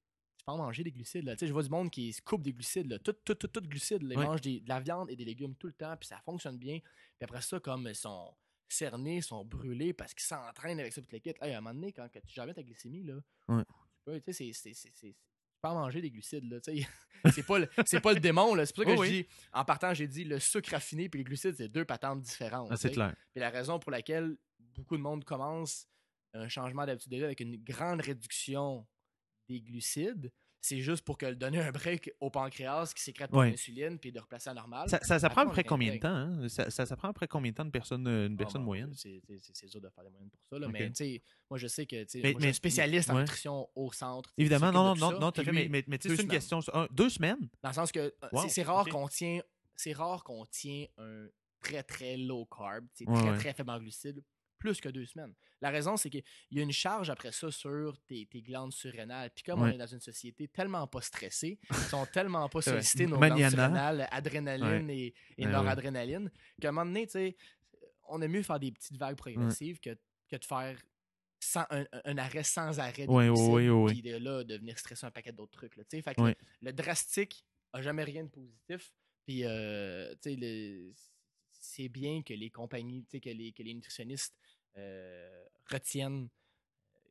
[0.47, 1.25] peux en manger des glucides.
[1.25, 1.35] Là.
[1.37, 2.89] Tu sais, Je vois du monde qui se coupe des glucides.
[2.91, 2.99] Là.
[2.99, 4.03] Tout, tout, tout, tout glucides.
[4.03, 4.15] là.
[4.15, 6.59] Ils mangent des- de la viande et des légumes tout le temps, puis ça fonctionne
[6.59, 6.79] bien.
[6.81, 8.35] Puis après ça, comme ils sont
[8.69, 11.31] cernés, ils sont brûlés parce qu'ils s'entraînent avec ça, le kit.
[11.41, 13.15] Hey, à un moment donné, quand que tu bien ta glycémie, là,
[13.49, 13.63] Ouais.
[13.65, 14.75] tu peux, tu sais, c'est-
[15.71, 16.45] en manger des glucides.
[16.51, 16.61] Là,
[17.39, 18.55] c'est pas, le- c'est pas le démon.
[18.55, 18.67] là.
[18.67, 19.23] C'est pour ça que Oui, je oui.
[19.23, 22.69] dis, en partant, j'ai dit le sucre raffiné puis les glucides, c'est deux patentes différentes.
[22.71, 23.15] Ah, c'est clair.
[23.33, 25.87] Puis la raison pour laquelle beaucoup de monde commence
[26.35, 28.87] un changement d'habitude avec une grande réduction
[29.49, 30.31] des glucides,
[30.61, 33.51] c'est juste pour que donner un break au pancréas qui sécrète Ouais.
[33.51, 34.89] l'insuline puis de replacer à normal.
[34.89, 36.09] Ça, ça, ça prend à peu Après, combien de temps?
[36.09, 36.49] hein?
[36.49, 38.39] Ça, ça, ça prend à peu près combien de temps de personne, euh, une Ah,
[38.39, 38.93] personne moyenne?
[38.95, 40.59] C'est c'est- c'est- c'est dur de faire des moyennes pour ça.
[40.59, 40.69] Là.
[40.69, 43.11] Mais tu sais, moi, je sais que tu Mais- moi, je suis mais- un spécialiste
[43.11, 43.21] en ouais.
[43.21, 44.33] nutrition au centre.
[44.39, 46.31] Évidemment, non, non, non, non, fait, lui, mais, c'est une semaines.
[46.31, 46.61] question.
[46.73, 47.49] un- deux semaines?
[47.63, 49.41] Dans le sens que euh, Wow, c'est- rare qu'on tient
[49.77, 51.27] c'est rare qu'on tient un
[51.61, 54.23] très très low carb, c'est Ouais, très très faible en glucides,
[54.65, 55.35] plus que deux semaines.
[55.61, 59.31] La raison, c'est qu'il y a une charge après ça sur tes, tes glandes surrénales.
[59.35, 63.07] Puis comme on est dans une société tellement pas stressée, ils sont tellement pas sollicités
[63.07, 63.51] nos Maniana.
[63.51, 65.53] glandes surrénales, adrénaline et, et Ouais, ouais.
[65.53, 67.37] noradrénaline, qu'à un moment donné, tu sais,
[68.09, 69.91] on aime mieux faire des petites vagues progressives que,
[70.31, 70.79] que de faire
[71.41, 73.07] sans, un, un arrêt sans arrêt.
[73.07, 73.93] glucides, ouais, ouais.
[73.93, 75.77] Puis de là, de venir stresser un paquet d'autres trucs.
[75.77, 77.45] Là, fait que le, le drastique
[77.75, 78.93] a jamais rien de positif.
[79.27, 80.93] Puis, euh, tu sais,
[81.67, 84.35] c'est bien que les compagnies, les, que les nutritionnistes
[84.77, 86.29] euh, retiennent,
[86.97, 87.11] euh,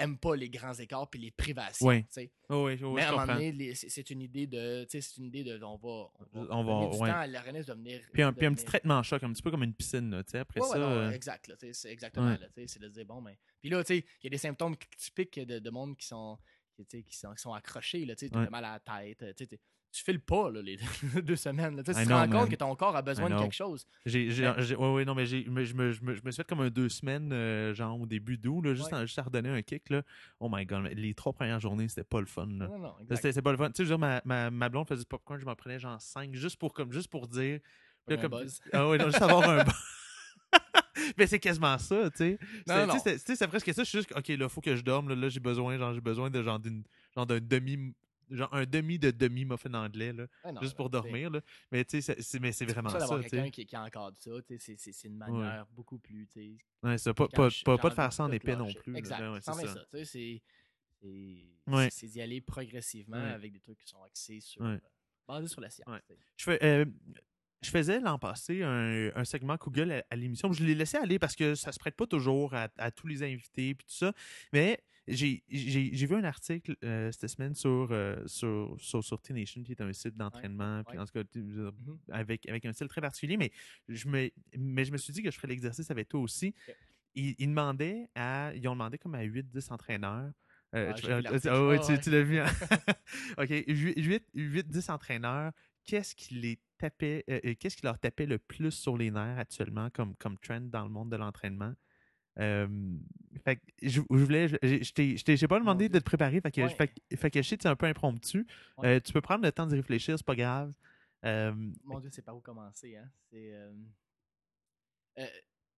[0.00, 2.04] aiment pas les grands écarts puis les privations.
[2.08, 2.30] Sais.
[2.48, 5.16] Oh, oui, oui, Mais à un moment donné, c'est une idée de, tu sais, c'est
[5.18, 7.10] une idée de, on va, on va, On va- donner du ouais.
[7.10, 8.00] temps à l'organisme de venir.
[8.12, 10.18] Puis un, de puis un petit traitement choc, un petit peu comme une piscine, là,
[10.34, 10.78] après Ouais, ouais, ça...
[10.78, 12.36] non, euh, exact, c'est exactement,
[12.66, 13.34] c'est de dire, bon, ben.
[13.60, 16.38] Puis là, tu sais, il y a des symptômes typiques de, de monde qui sont,
[16.88, 18.48] qui, sont, qui sont accrochés, là, tu Ouais.
[18.50, 19.60] mal à la tête, tu sais,
[19.90, 20.76] tu files pas, là, les
[21.22, 23.86] deux semaines, tu te rends compte que ton corps a besoin de quelque chose.
[24.04, 26.32] J'ai, j'ai, j'ai- ouais, ouais, non, mais j'ai, je, me, je, me, je me suis
[26.42, 29.06] fait comme un deux semaines, euh, genre au début d'août, là, juste, Ouais.
[29.06, 30.02] juste à redonner un kick, là.
[30.40, 32.68] Oh my god, mais les trois premières journées, c'était pas le fun, là.
[32.68, 33.68] Non, non, C'était, pas le fun.
[33.70, 35.78] Tu sais, je veux dire, ma, ma, ma blonde faisait du popcorn, je m'en prenais
[35.78, 37.60] genre cinq, juste pour, comme, juste pour dire.
[38.06, 38.60] Comme là, un comme- buzz.
[38.72, 39.74] Ah ouais, non, juste avoir un buzz.
[41.16, 42.38] mais c'est quasiment ça, tu sais.
[42.66, 43.18] Non, C'est- non.
[43.36, 43.82] c'est presque ça.
[43.84, 45.08] Je suis juste, ok, là, faut que je dorme.
[45.08, 46.82] Là, là j'ai besoin, genre, j'ai besoin de genre d'une,
[47.14, 47.94] genre d'un demi,
[48.30, 51.40] genre un demi de demi muffin anglais, là, non, juste pour dormir, là.
[51.72, 54.76] Mais tu sais, c'est, mais c'est vraiment ça quelqu'un qui, qui encadre ça, tu sais,
[54.76, 58.24] c'est- une manière beaucoup plus, tu sais, Ouais, pas, pas, pas, pas de faire ça
[58.24, 58.96] en épais non plus.
[58.96, 59.74] Exact, Ouais, c'en c'est est ça.
[59.74, 60.42] ça, tu sais,
[61.90, 64.78] c'est- d'y aller progressivement avec des trucs qui sont axés sur, euh,
[65.26, 65.88] basés sur la science.
[66.36, 66.84] Je, fais, euh,
[67.62, 70.52] je faisais l'an passé un, un segment Google à, à l'émission.
[70.52, 73.22] Je l'ai laissé aller parce que ça se prête pas toujours à, à tous les
[73.22, 74.12] invités et tout ça.
[74.52, 79.20] Mais j'ai j'ai- j'ai vu un article euh, cette semaine sur, euh, sur, sur, sur
[79.20, 81.02] T-Nation, qui est un site d'entraînement, puis ouais.
[81.02, 81.98] en tout cas, Mhm.
[82.10, 83.36] avec, avec un style très particulier.
[83.36, 83.50] Mais
[83.88, 86.54] je me, mais je me suis dit que je ferais l'exercice avec toi aussi.
[87.14, 90.30] Ils, ils demandaient à, ils ont demandé comme à 8-10 entraîneurs.
[90.74, 91.80] Euh, tu- ouais,
[92.10, 92.38] l'as vu.
[92.38, 92.46] hein?
[93.38, 93.50] OK.
[94.34, 95.52] 8-10 entraîneurs.
[95.84, 99.88] Qu'est-ce qui les tapait, euh, qu'est-ce qui leur tapait le plus sur les nerfs actuellement
[99.90, 101.72] comme, comme trend dans le monde de l'entraînement?
[103.44, 106.60] Fait que je, je voulais, je, je t'ai- pas demandé de te préparer, fait que,
[106.62, 106.68] Ouais.
[106.70, 108.46] fait, que- fait que je sais que c'est un peu impromptu.
[108.78, 108.88] Ouais.
[108.96, 110.72] Euh, tu peux prendre le temps d'y réfléchir, c'est pas grave.
[111.24, 111.52] Euh,
[111.84, 113.08] Mon Dieu, c'est par où commencer, hein?
[113.30, 113.52] C'est.
[113.52, 113.72] euh,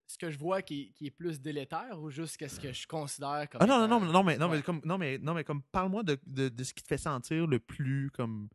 [0.07, 3.49] ce que je vois qui, qui est plus délétère ou juste qu'est-ce que je considère
[3.49, 3.61] comme.
[3.63, 6.03] ah non, non, non, non, mais, non, mais comme, non, mais, non, mais comme, parle-moi
[6.03, 8.49] de, de, de ce qui te fait sentir le plus comme.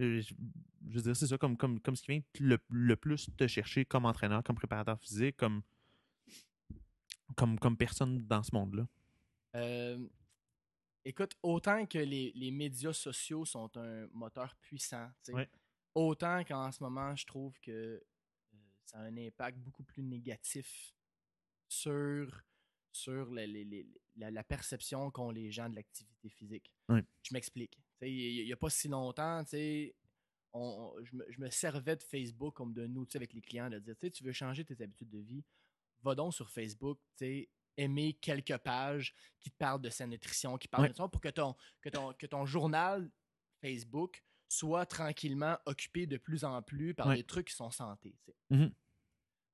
[0.00, 0.34] euh, Je,
[0.90, 3.46] je veux dire, c'est ça, comme, comme, comme ce qui vient le, le plus te
[3.46, 5.62] chercher comme entraîneur, comme préparateur physique, comme,
[7.38, 8.86] comme, comme personne dans ce monde-là?
[9.54, 10.06] Euh,
[11.04, 15.48] écoute, autant que les, les médias sociaux sont un moteur puissant, Ouais.
[15.94, 18.00] autant qu'en ce moment, je trouve que euh,
[18.84, 20.92] ça a un impact beaucoup plus négatif
[21.68, 22.42] sur,
[22.92, 26.72] sur la, perception qu'ont les gens de l'activité physique.
[26.88, 27.04] Ouais.
[27.22, 27.78] Je m'explique.
[28.02, 29.94] Il n'y a, pas si longtemps, tu sais,
[30.52, 33.70] on- on- je, me, je me servais de Facebook comme d'un outil avec les clients,
[33.70, 35.44] de dire, tu veux changer tes habitudes de vie,
[36.02, 40.58] va donc sur Facebook, tu sais, aimer quelques pages qui te parlent de sa nutrition,
[40.58, 40.90] qui parlent Ouais.
[40.90, 43.10] de ça, pour que ton, que, ton, que ton journal
[43.60, 47.16] Facebook soit tranquillement occupé de plus en plus par Ouais.
[47.16, 48.16] des trucs qui sont santé.
[48.50, 48.72] Mhm.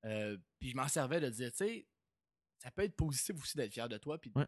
[0.05, 1.87] Euh, puis je m'en servais de dire, tu sais,
[2.59, 4.47] ça peut être positif aussi d'être fier de toi, puis Ouais.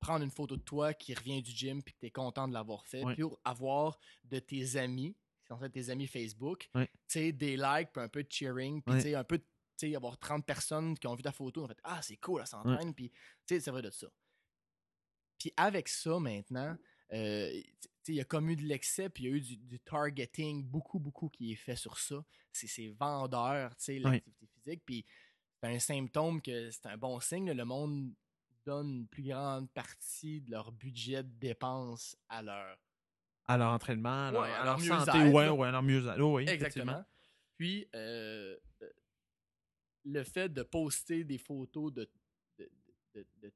[0.00, 2.52] prendre une photo de toi qui revient du gym, puis que tu es content de
[2.54, 7.56] l'avoir fait, puis avoir de tes amis, qui sont tes amis Facebook, tu sais, des
[7.56, 9.44] likes, puis un peu de cheering, puis un peu de
[9.88, 12.46] sais, avoir 30 personnes qui ont vu ta photo, en fait, ah, c'est cool, elle
[12.46, 14.08] s'entraîne, puis, tu sais, c'est vrai de ça.
[15.38, 16.76] Puis avec ça, maintenant,
[17.12, 19.40] euh, tu sais, il y a comme eu de l'excès, puis il y a eu
[19.40, 22.24] du, du targeting, beaucoup, beaucoup qui est fait sur ça.
[22.52, 24.00] C'est vendeur, tu sais, Oui.
[24.00, 25.04] l'activité physique, puis
[25.62, 28.12] c'est un symptôme que c'est un bon signe, là, le monde
[28.66, 32.78] donne une plus grande partie de leur budget de dépenses à leur
[33.46, 36.06] À leur entraînement, à leur, Ouais, à à leur santé, ouais, ouais, à leur mieux
[36.20, 36.48] oh, oui.
[36.48, 37.04] Exactement.
[37.56, 38.90] Puis, euh, euh,
[40.04, 42.08] le fait de poster des photos de,
[42.58, 42.70] de,
[43.14, 43.52] de- de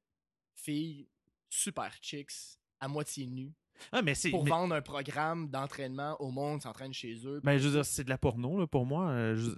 [0.55, 1.09] filles
[1.49, 3.53] super chicks à moitié nues
[3.93, 7.41] Ah, mais pour mais- vendre un programme d'entraînement au monde s'entraîne chez eux.
[7.43, 9.09] Ben, je veux dire, c'est de la porno, là, pour moi.
[9.11, 9.51] euh, je-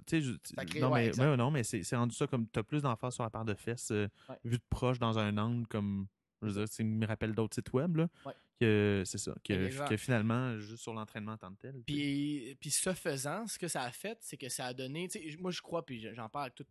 [0.79, 3.45] non, ouais, mais, non, mais c'est rendu ça comme t'as plus d'emphase sur la part
[3.45, 4.37] de fesses, euh, Ouais.
[4.45, 6.07] vu de proche dans un angle, comme.
[6.43, 8.07] Je veux dire, ça me rappelle d'autres sites web, là.
[8.25, 8.33] Ouais.
[8.59, 9.33] Que c'est ça.
[9.43, 11.81] Que, finalement, juste sur l'entraînement en tant que tel.
[11.85, 15.07] Puis, puis ce faisant, ce que ça a fait, c'est que ça a donné.
[15.39, 16.67] Moi, je crois, puis j'en parle avec toute,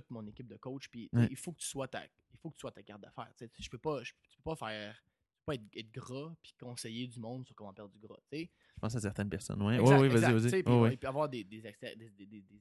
[0.00, 0.88] toute mon équipe de coach.
[0.88, 1.26] Puis Ouais.
[1.30, 3.32] il faut que tu sois ta, il faut que tu sois ta carte d'affaires.
[3.58, 6.54] Je peux pas, je, tu peux pas faire, tu peux pas être, être gras puis
[6.58, 8.18] conseiller du monde sur comment perdre du gras.
[8.32, 8.46] Je
[8.80, 9.62] pense à certaines personnes.
[9.62, 10.62] Ouais, Exact, ouais, vas-y, vas-y.
[10.62, 11.06] puis ouais.
[11.06, 11.66] avoir des- des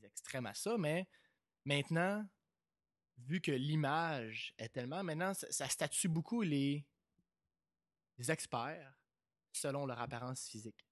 [0.05, 1.07] extrêmes à ça, mais
[1.65, 2.27] maintenant,
[3.17, 5.03] vu que l'image est tellement.
[5.03, 6.85] Maintenant, ça, ça statue beaucoup les,
[8.17, 8.93] les experts
[9.51, 10.84] selon leur apparence physique.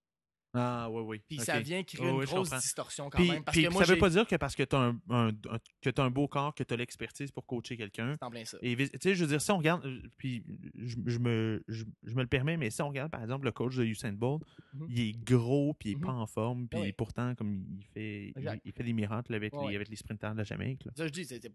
[0.56, 1.22] Ah, ouais, oui.
[1.28, 3.43] Puis ça vient créer une grosse distorsion quand Puis, même.
[3.43, 5.30] Parce puis que moi, ça veut pas dire que parce que tu as un, un-
[5.30, 8.16] un- que t'as un beau corps, que tu as l'expertise pour coacher quelqu'un.
[8.20, 8.58] C'est en plein ça.
[8.62, 10.43] Et tu sais, je veux dire, si on regarde, euh, puis
[10.76, 13.51] je, je me, je, je me le permets, mais si on regarde par exemple le
[13.51, 14.43] coach de Usain Bolt,
[14.74, 14.88] Mhm.
[14.89, 16.01] il est gros, puis il est Mhm.
[16.01, 16.93] pas en forme, puis Oui.
[16.93, 18.34] pourtant, comme il fait,
[18.64, 20.86] il, fait des miracles avec, les, avec les sprinters de la Jamaïque.
[20.86, 20.91] là.
[20.95, 21.51] Ça, je dis, c'est une,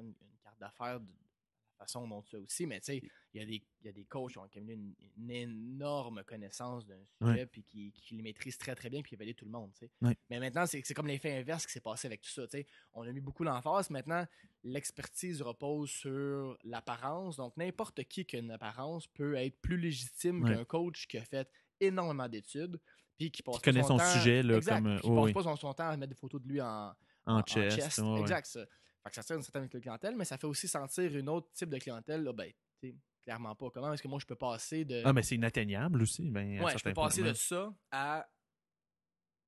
[0.00, 0.98] une carte d'affaires
[1.74, 3.02] façon dont tu as aussi, mais tu sais,
[3.32, 6.22] il y, a des- il y a des coachs qui ont accumulé une, une énorme
[6.24, 6.98] connaissance d'un
[7.32, 9.70] sujet, puis qui, qui les maîtrisent très très bien, puis qui valident tout le monde.
[10.30, 12.46] Mais maintenant, c'est comme l'effet inverse qui s'est passé avec tout ça.
[12.46, 12.66] tu sais.
[12.92, 13.90] On a mis beaucoup l'emphase.
[13.90, 14.24] Maintenant,
[14.62, 17.36] l'expertise repose sur l'apparence.
[17.36, 21.24] Donc, n'importe qui qui a une apparence peut être plus légitime qu'un coach qui a
[21.24, 21.48] fait
[21.80, 22.80] énormément d'études.
[23.16, 25.32] Puis qui passe Qui connaît pas son temps- sujet, là, exact, comme, euh, qui passe
[25.32, 26.92] pas son, son temps à mettre des photos de lui en,
[27.26, 27.98] En, chest.
[28.20, 28.66] Exact, ça.
[29.04, 31.68] Fait que ça tire une certaine clientèle, mais ça fait aussi sentir une autre type
[31.68, 32.22] de clientèle.
[32.22, 32.50] Là, ben,
[33.22, 33.70] clairement pas.
[33.70, 35.02] Comment est-ce que moi je peux passer de.
[35.04, 36.30] Ah, mais c'est inatteignable aussi.
[36.30, 38.26] Ben, ouais, je peux passer de ça à,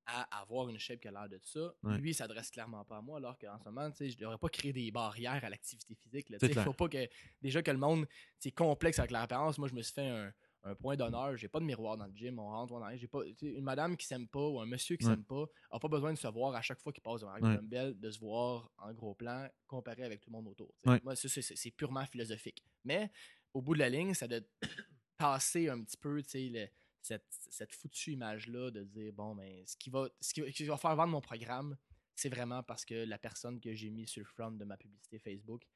[0.06, 1.74] à avoir une shape qui a l'air de ça.
[1.82, 1.96] Ouais.
[1.98, 4.72] Lui, il s'adresse clairement pas à moi, alors qu'en ce moment, je devrais pas créer
[4.72, 6.26] des barrières à l'activité physique.
[6.30, 6.64] Il clair.
[6.64, 7.08] faut pas que.
[7.40, 8.06] Déjà que le monde,
[8.38, 9.58] c'est complexe avec l'apparence.
[9.58, 10.32] Moi, je me suis fait un.
[10.66, 13.06] Un point d'honneur, j'ai pas de miroir dans le gym, on rentre, on arrive, j'ai
[13.08, 16.12] pas une madame qui s'aime pas ou un monsieur qui s'aime pas a pas besoin
[16.12, 18.92] de se voir à chaque fois qu'il passe devant un dumbbell, de se voir en
[18.92, 20.74] gros plan comparé avec tout le monde autour.
[21.04, 22.64] Moi, c'est- c'est c'est purement philosophique.
[22.84, 23.10] Mais
[23.54, 24.40] au bout de la ligne, ça doit
[25.16, 26.68] passer un petit peu, tu sais, le-
[27.00, 30.52] cette, cette foutue image-là de dire, bon, mais ce qui va, ce qui, va- ce
[30.52, 31.76] qui va faire vendre mon programme,
[32.16, 35.18] c'est vraiment parce que la personne que j'ai mis sur le front de ma publicité
[35.20, 35.66] Facebook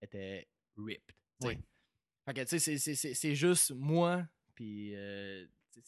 [0.00, 1.14] était ripped.
[1.42, 1.58] Oui.
[2.26, 2.76] Fait que, tu sais,
[3.14, 5.46] c'est- juste moi, puis euh,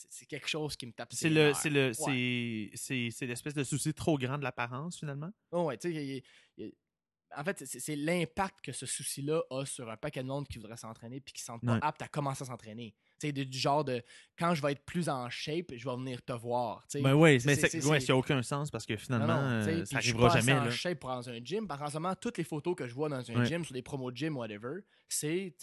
[0.08, 1.92] c'est- quelque chose qui me tape C'est le, c'est le, Ouais.
[1.94, 5.30] c'est, c'est, c'est l'espèce de souci trop grand de l'apparence finalement?
[5.50, 6.22] Oh, ouais, tu sais,
[7.36, 10.78] en fait, c'est- l'impact que ce souci-là a sur un paquet de monde qui voudrait
[10.78, 11.78] s'entraîner puis qui ne sont pas Ouais.
[11.82, 12.94] aptes à commencer à s'entraîner.
[13.20, 14.02] Tu du genre de
[14.38, 16.86] quand je vais être plus en shape, je vais venir te voir.
[16.88, 17.02] tu sais.
[17.02, 19.26] Ben oui, mais c'est- c'est, c'est- ouais, c'est- ça n'a aucun sens parce que finalement,
[19.26, 20.60] non, euh, ça je suis arrivera pas assez jamais.
[20.60, 20.70] en Là.
[20.70, 21.68] shape pour dans un gym.
[21.68, 23.44] Ce moment, toutes les photos que je vois dans un Ouais.
[23.44, 25.54] gym, sur des promos de gym, whatever, c'est-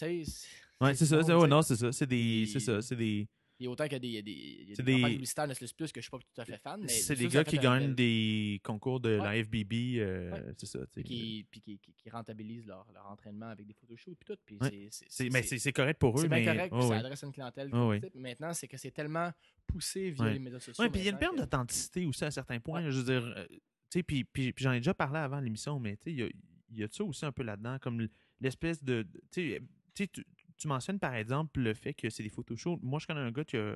[0.80, 1.92] Ouais, c'est ça, non, c'est ça.
[1.92, 2.46] C'est des.
[2.46, 2.82] C'est ça.
[2.82, 3.28] C'est des.
[3.58, 5.66] Et autant qu'il y a des, il y a des, y a des publicitaires Nestlé
[5.74, 6.86] Plus que je suis pas tout à fait fan.
[6.88, 9.42] C'est des gars qui gagnent des concours de la.
[9.42, 10.80] FBB, euh, c'est ça.
[10.92, 14.36] Puis qui, puis qui, qui, rentabilisent leur, leur entraînement avec des photoshoots et tout.
[14.44, 14.58] Puis
[14.90, 16.42] c'est- mais c'est- correct pour eux, C'est mais.
[16.42, 17.70] bien correct, ça adresse une clientèle.
[18.14, 19.32] Maintenant, c'est que c'est tellement
[19.66, 20.84] poussé via les médias sociaux.
[20.84, 22.88] Ouais, puis il y a une perte d'authenticité aussi à certains points.
[22.90, 23.58] Je veux dire, euh, tu
[23.90, 26.22] sais, puis, puis, puis j'en ai déjà parlé avant l'émission, mais tu sais, il y
[26.22, 26.28] a,
[26.72, 28.06] y a de ça aussi un peu là-dedans, comme
[28.40, 29.06] l'espèce de.
[29.32, 29.58] Tu
[29.94, 30.22] sais, tu
[30.56, 32.78] tu- mentionnes par exemple le fait que c'est des photoshoots.
[32.82, 33.74] Moi, je connais un gars qui a,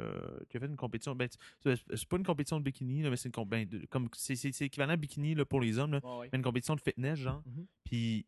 [0.48, 1.14] qui a fait une compétition.
[1.14, 1.28] Ben,
[1.64, 4.92] c'est pas une compétition de bikini, là, mais c'est une ben, de- comme c'est équivalent
[4.92, 6.00] à bikini là, pour les hommes, là,
[6.32, 7.42] mais une compétition de fitness, genre.
[7.46, 7.66] Mhm.
[7.84, 8.26] Puis,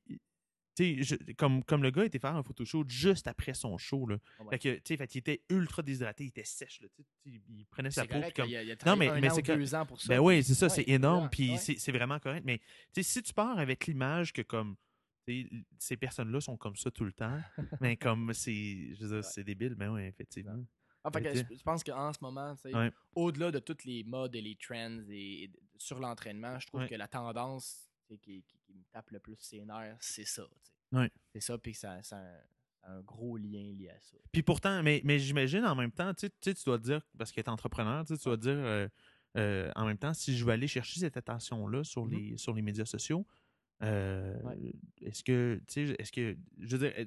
[0.74, 4.06] tu sais, je- comme, comme le gars était faire un photoshoot juste après son show,
[4.06, 4.16] là.
[4.40, 4.46] Ouais.
[4.50, 6.88] Fait que, tu sais, fait qu'il était ultra déshydraté, il était sèche, là.
[7.26, 8.14] Il prenait sa peau.
[8.14, 10.08] correct, comme, il a, il Non, mais- un mais c'est deux ans pour ça.
[10.08, 11.56] ben oui, c'est ça, Ouais, c'est énorme, puis ouais.
[11.58, 12.44] c'est c'est vraiment correct.
[12.46, 14.76] Mais tu sais, si tu pars avec l'image que comme
[15.78, 17.40] ces personnes-là sont comme ça tout le temps,
[17.80, 19.22] mais comme c'est, je veux dire, Ouais.
[19.22, 20.56] c'est débile, ben oui, effectivement.
[21.04, 22.92] Ah, fait que je, je pense qu'en ce moment, Ouais.
[23.14, 26.88] au-delà de toutes les modes et les trends et, sur l'entraînement, je trouve Ouais.
[26.88, 30.44] que la tendance qui, qui- qui me tape le plus ses nerfs, c'est ça.
[30.92, 31.10] Ouais.
[31.32, 32.18] C'est ça, puis ça, ça
[32.84, 34.16] a un, gros lien lié à ça.
[34.32, 37.32] Puis pourtant, mais, mais j'imagine en même temps, tu sais, tu dois te dire, parce
[37.36, 38.88] est entrepreneur, tu dois te dire, euh,
[39.38, 42.10] euh, en même temps, si je veux aller chercher cette attention-là sur, Mhm.
[42.12, 43.26] les, sur les médias sociaux,
[43.82, 44.72] Euh, Ouais.
[45.02, 47.06] Est-ce que, tu sais, est-ce que, je veux dire,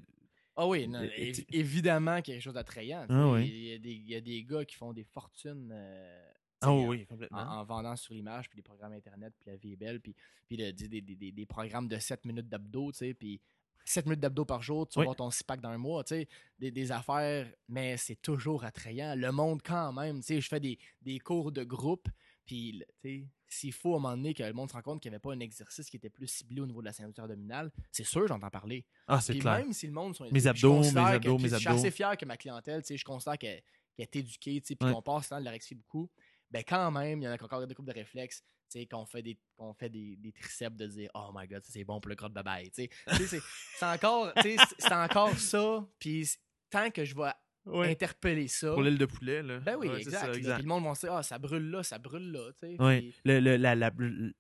[0.58, 3.06] Ah oui, non, Euh, évidemment quelque chose d'attrayant.
[3.10, 3.48] Ah oui.
[3.48, 6.30] Il, y a des, il y a des gars qui font des fortunes euh,
[6.62, 7.38] ah oui, en, complètement.
[7.40, 10.16] en vendant sur l'image, puis des programmes Internet, puis la vie est belle, puis,
[10.48, 13.40] puis le- des, des, des, des programmes de 7 minutes d'abdos, tu sais, puis
[13.86, 15.06] 7 minutes d'abdos par jour, tu vas Oui.
[15.06, 19.14] voir ton six-pack dans un mois, tu sais, des, des affaires, mais c'est toujours attrayant.
[19.16, 22.08] Le monde, quand même, tu sais, je fais des, des cours de groupe,
[22.46, 25.02] puis, tu sais, s'il faut à un moment donné que le monde se rend compte
[25.02, 27.24] qu'il n'y avait pas un exercice qui était plus ciblé au niveau de la ceinture
[27.24, 28.86] abdominale, c'est sûr, j'entends parler.
[29.08, 29.58] ah, c'est Puis clair.
[29.58, 31.80] même si le monde sont Mes abdos, mes que- abdos, mes Je suis abdos.
[31.80, 33.62] assez fier que ma clientèle, tu sais, je considère qu'elle
[33.98, 34.94] est éduquée, tu sais, puis Ouais.
[34.94, 36.10] qu'on passe le temps de la rectifier beaucoup.
[36.52, 38.42] Ben quand même, il y en a encore des couples de réflexes,
[38.72, 41.64] tu sais, qu'on fait des qu'on fait des, des triceps de dire oh my god,
[41.66, 42.90] c'est bon pour le gras de babaye, tu sais.
[43.18, 43.40] Tu sais,
[43.80, 44.58] c'est encore c'est-
[44.92, 46.28] encore ça, puis
[46.70, 47.32] tant que je vais
[47.66, 47.92] Ouais.
[47.92, 48.72] interpeller ça.
[48.74, 49.60] Pour l'aile de poulet, là.
[49.60, 50.20] Ben oui, Ouais, exact.
[50.20, 50.54] ça, exact.
[50.56, 52.82] Puis le monde va se dire ah ça brûle là, ça brûle là, tu sais.
[52.82, 53.00] Ouais.
[53.02, 53.92] puis- Le, le- la, la-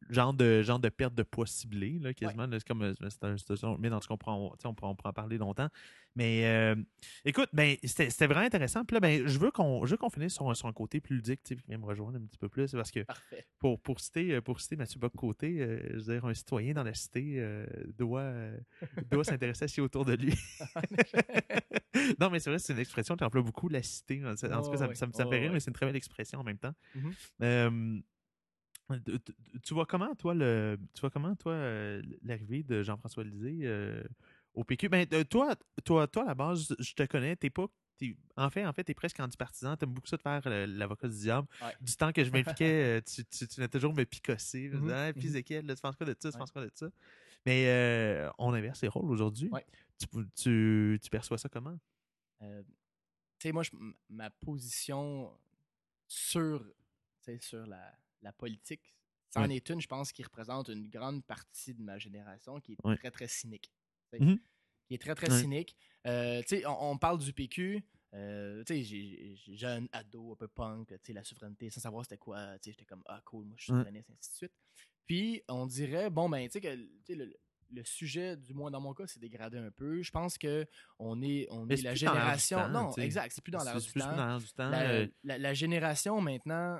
[0.09, 2.47] genre, de, genre de perte de poids ciblée, là, quasiment.
[2.51, 2.83] C'est comme.
[2.83, 5.69] euh, c'est un- mais dans ce qu'on prend, on, pourra, on pourra en parler longtemps.
[6.17, 6.75] Mais euh,
[7.25, 8.85] écoute, ben, c'était vraiment intéressant.
[8.85, 11.41] Puis là, ben, je veux qu'on qu'on finisse sur, un- sur un côté plus ludique,
[11.43, 12.71] tu sais, puis même me rejoindre un petit peu plus.
[12.71, 13.45] Parce que Parfait.
[13.59, 16.83] pour, pour, citer, euh, pour citer Mathieu Bock-Côté, euh, je veux dire, un citoyen dans
[16.83, 17.65] la cité euh,
[17.97, 18.31] doit,
[19.11, 20.33] doit s'intéresser à ce qui est autour de lui.
[22.19, 24.23] non, mais c'est vrai, c'est une expression que j'emploie beaucoup, la cité.
[24.25, 25.49] En, en tout cas, ça, me- ça me fait rire, ouais.
[25.53, 26.73] mais c'est une très belle expression en même temps.
[26.95, 27.13] Mhm.
[27.41, 27.99] Euh,
[29.05, 33.23] tu- tu- tu vois comment, toi, le, tu vois comment, toi, euh, l'arrivée de Jean-François
[33.23, 34.03] Lisée euh,
[34.55, 34.89] au PQ?
[34.89, 37.67] Ben, toi, toi, toi, à la base, je te connais, t'es pas.
[38.37, 39.77] en fait, en fait, t'es presque anti-partisan.
[39.77, 41.47] T'aimes beaucoup ça de faire euh, l'avocat du diable.
[41.61, 41.73] Ouais.
[41.81, 42.65] Du temps que je m'impliquais,
[42.99, 44.69] euh, tu, tu, tu venais toujours me picosser.
[44.69, 45.29] Disais, Ah, puis
[45.61, 46.39] là, tu penses quoi de ça, tu Ouais.
[46.39, 46.89] penses quoi de ça?
[47.45, 49.49] Mais euh, on inverse les rôles aujourd'hui.
[49.51, 49.65] Ouais.
[49.99, 51.77] Tu, tu, tu perçois ça comment?
[52.41, 52.63] Euh,
[53.39, 53.71] tu sais, moi, je-
[54.09, 55.31] ma position
[56.07, 56.65] sur,
[57.39, 58.93] sur la, la politique,
[59.33, 62.95] c'en est une, je pense, qui représente une grande partie de ma génération qui est
[62.97, 63.71] très, très cynique.
[64.87, 65.39] Qui est très, très Ouais.
[65.39, 65.75] cynique.
[66.05, 67.83] Euh, on, on parle du PQ.
[68.13, 68.63] euh,
[69.53, 72.55] jeune, ado, un peu punk, la souveraineté, sans savoir c'était quoi.
[72.63, 73.79] J'étais comme, ah cool, moi je suis Ouais.
[73.79, 74.53] souverainiste, ainsi de suite.
[75.05, 77.33] Puis, on dirait, bon, ben, tu sais, que le,
[77.71, 80.01] le sujet, du moins dans mon cas, s'est dégradé un peu.
[80.01, 80.65] Je pense que
[80.97, 82.57] on est, on est la génération.
[82.59, 83.91] temps, non, exact, c'est plus dans l'air du.
[84.71, 86.79] La, euh, la- la génération maintenant,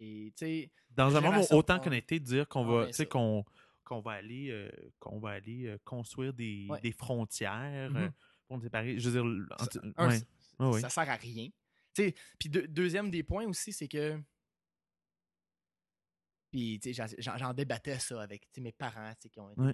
[0.00, 0.32] et
[0.90, 3.44] dans un génération, autant on- connecté, de dire qu'on on va, qu'on
[3.84, 6.80] qu'on va aller, euh, qu'on va aller euh, construire des, Ouais.
[6.80, 7.96] des frontières Mhm.
[7.96, 8.10] euh,
[8.46, 8.98] pour nous séparer.
[8.98, 9.80] Je veux dire, ça,
[10.58, 10.80] un, ouais.
[10.80, 11.48] ça sert à rien.
[11.94, 14.20] Puis deux- deuxième des points aussi, c'est que.
[16.50, 16.80] Puis,
[17.18, 19.60] j'en- débattais ça avec mes parents, qui ont été.
[19.60, 19.72] Ouais.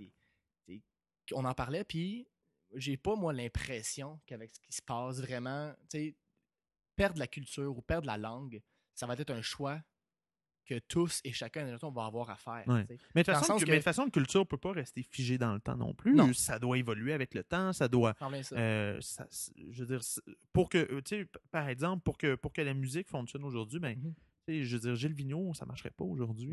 [0.66, 0.82] des- tu
[1.28, 2.26] sais, On en parlait, puis
[2.74, 6.16] j'ai pas, moi, l'impression qu'avec ce qui se passe, vraiment, tu sais,
[6.96, 8.62] perdre la culture ou perdre la langue,
[8.94, 9.82] ça va être un choix
[10.74, 12.62] que tous et chacun de nous on va avoir à faire.
[12.68, 12.86] Ouais.
[13.14, 15.02] Mais de façon, que- que- mais de toute façon, une culture ne peut pas rester
[15.02, 16.14] figée dans le temps non plus.
[16.14, 16.32] Non.
[16.32, 17.72] Ça doit évoluer avec le temps.
[17.72, 18.14] Ça doit.
[18.42, 18.56] Ça.
[18.56, 19.26] euh, ça-
[19.70, 20.00] je veux dire,
[20.52, 23.78] pour que, euh, tu sais, par exemple, pour que, pour que la musique fonctionne aujourd'hui,
[23.80, 24.62] ben, Mhm.
[24.64, 26.48] je veux dire, Gilles Vigneault, ça marcherait pas aujourd'hui.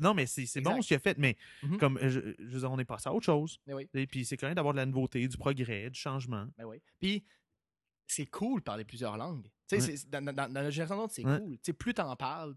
[0.00, 1.78] Non, mais c'est bon ce qu'il a fait, mais Mhm.
[1.78, 3.58] comme, euh, je, je veux dire, on est passé à autre chose.
[3.66, 3.88] Mais oui.
[3.94, 6.46] Et puis c'est quand même d'avoir de la nouveauté, du progrès, du changement.
[6.56, 6.80] Ben oui.
[7.00, 7.24] Puis,
[8.06, 9.46] c'est cool de parler plusieurs langues.
[10.08, 11.50] Dans, dans, dans la génération d'autres, c'est cool.
[11.56, 12.54] Tu sais, plus t'en parles,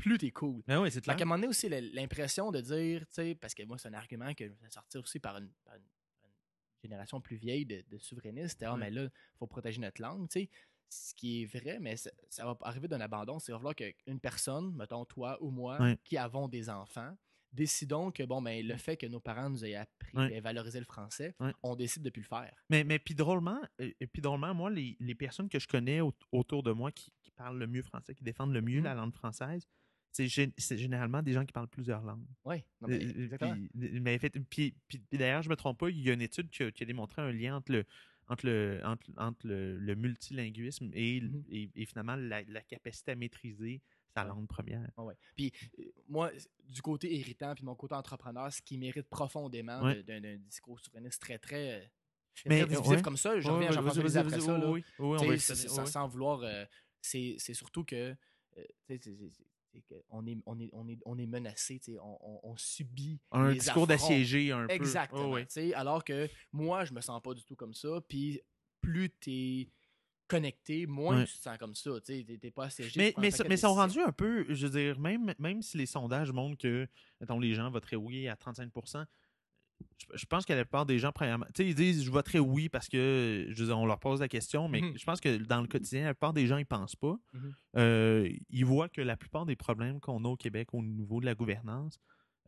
[0.00, 0.62] plus t'es cool.
[0.66, 1.16] Ben oui, c'est Fait clair.
[1.16, 3.94] qu'à un moment donné aussi, l'impression de dire, tu sais, parce que moi, c'est un
[3.94, 5.82] argument que je vais sortir aussi par une, par une-
[6.20, 8.62] par une génération plus vieille de, de souverainistes.
[8.62, 8.78] Ah, Ouais.
[8.80, 10.50] mais là, il faut protéger notre langue, tu sais.
[10.92, 13.38] Ce qui est vrai, mais ça, ça va arriver d'un abandon.
[13.38, 17.16] C'est va falloir qu'une personne, mettons toi ou moi, qui avons des enfants,
[17.52, 20.34] décidons que, bon, ben, le fait que nos parents nous aient appris Ouais.
[20.34, 22.52] et valorisé le français, on décide de plus le faire.
[22.70, 26.14] Mais, mais puis drôlement, euh, puis drôlement, moi, les, les personnes que je connais au-
[26.32, 28.84] autour de moi qui, qui parlent le mieux français, qui défendent le mieux Mhm.
[28.84, 29.68] la langue française,
[30.12, 32.26] c'est gé- c'est généralement des gens qui parlent plusieurs langues.
[32.44, 33.54] Oui, non, mais Euh, exactement.
[33.78, 36.22] Puis, mais fait- puis- puis- puis d'ailleurs, je me trompe pas, il y a une
[36.22, 37.84] étude qui a, qui a démontré un lien entre le,
[38.28, 41.44] entre le, entre, entre le, le multilinguisme et, Mhm.
[41.50, 43.80] et, et finalement la, la capacité à maîtriser
[44.14, 44.90] sa langue première.
[44.96, 45.14] Ouais.
[45.36, 46.30] Puis euh, moi,
[46.68, 50.02] du côté irritant, puis mon côté entrepreneur, ce qui mérite profondément Ouais.
[50.02, 51.84] d'un discours souverainiste très, très, euh,
[52.34, 53.02] très, Mais, très divisif ouais.
[53.02, 54.58] comme ça, je reviens à Jean-François après ça.
[54.70, 55.18] oui, oui, oui,
[55.70, 56.40] on va sans, vouloir.
[56.42, 56.64] euh,
[57.00, 58.14] c'est c'est surtout que.
[58.58, 58.64] euh,
[59.72, 63.20] tu on, est, on, est, on, est, on est menacé, tu on, subit.
[63.30, 64.74] Un discours d'assiégé un peu.
[64.74, 65.30] Exactement.
[65.30, 65.46] Oh, oui.
[65.46, 68.00] tu Alors que moi, je me sens pas du tout comme ça.
[68.08, 68.40] Puis
[68.80, 69.68] plus t'es
[70.26, 71.26] connecté, moins Ouais.
[71.26, 71.90] tu te sens comme ça.
[72.04, 72.92] Tu t'es pas assiégé.
[73.00, 74.02] Mais, tu mais, un ça, paquet mais de ça ont décisions.
[74.02, 76.86] rendu un peu, je veux dire, même, même si les sondages montrent que
[77.20, 78.70] mettons, les gens voteraient oui à 35
[80.14, 82.68] je, pense que la plupart des gens, premièrement, tu sais, ils disent je voterai oui
[82.68, 84.98] parce que, je veux dire, on leur pose la question, mais Mhm.
[84.98, 87.16] je pense que dans le quotidien, la plupart des gens, ils pensent pas.
[87.32, 87.54] Mhm.
[87.76, 91.26] Euh, ils voient que la plupart des problèmes qu'on a au Québec au niveau de
[91.26, 91.98] la gouvernance,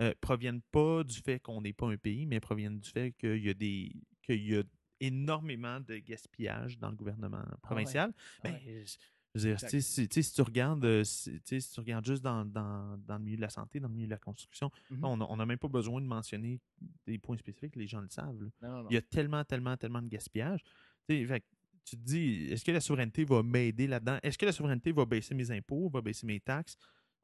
[0.00, 3.44] euh, proviennent pas du fait qu'on n'est pas un pays, mais proviennent du fait qu'il
[3.44, 4.62] y a des qu'il y a
[5.00, 8.14] énormément de gaspillage dans le gouvernement provincial.
[8.16, 8.84] Ah Ben, ouais.
[9.34, 9.76] Je veux dire, si,
[10.08, 12.98] tu sais, si tu regardes, euh, si, tu sais, si tu regardes juste dans, dans,
[13.06, 15.04] dans le milieu de la santé, dans le milieu de la construction, Mhm.
[15.04, 16.60] on n'a on n'a même pas besoin de mentionner
[17.06, 18.40] des points spécifiques, les gens le savent.
[18.42, 18.48] là.
[18.62, 18.88] Non, non, non.
[18.90, 20.60] Il y a tellement, tellement, tellement de gaspillage.
[21.06, 21.44] Fait
[21.84, 24.18] tu te dis, est-ce que la souveraineté va m'aider là-dedans?
[24.22, 26.76] Est-ce que la souveraineté va baisser mes impôts, va baisser mes taxes?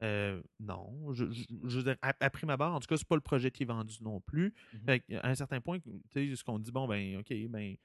[0.03, 1.13] Euh, non.
[1.13, 3.21] Je, je, je veux dire, à, à prime abord, en tout cas, c'est pas le
[3.21, 4.53] projet qui est vendu non plus.
[4.85, 7.75] Fait que, à un certain point, tu sais, ce qu'on dit, bon, ben, OK, ben,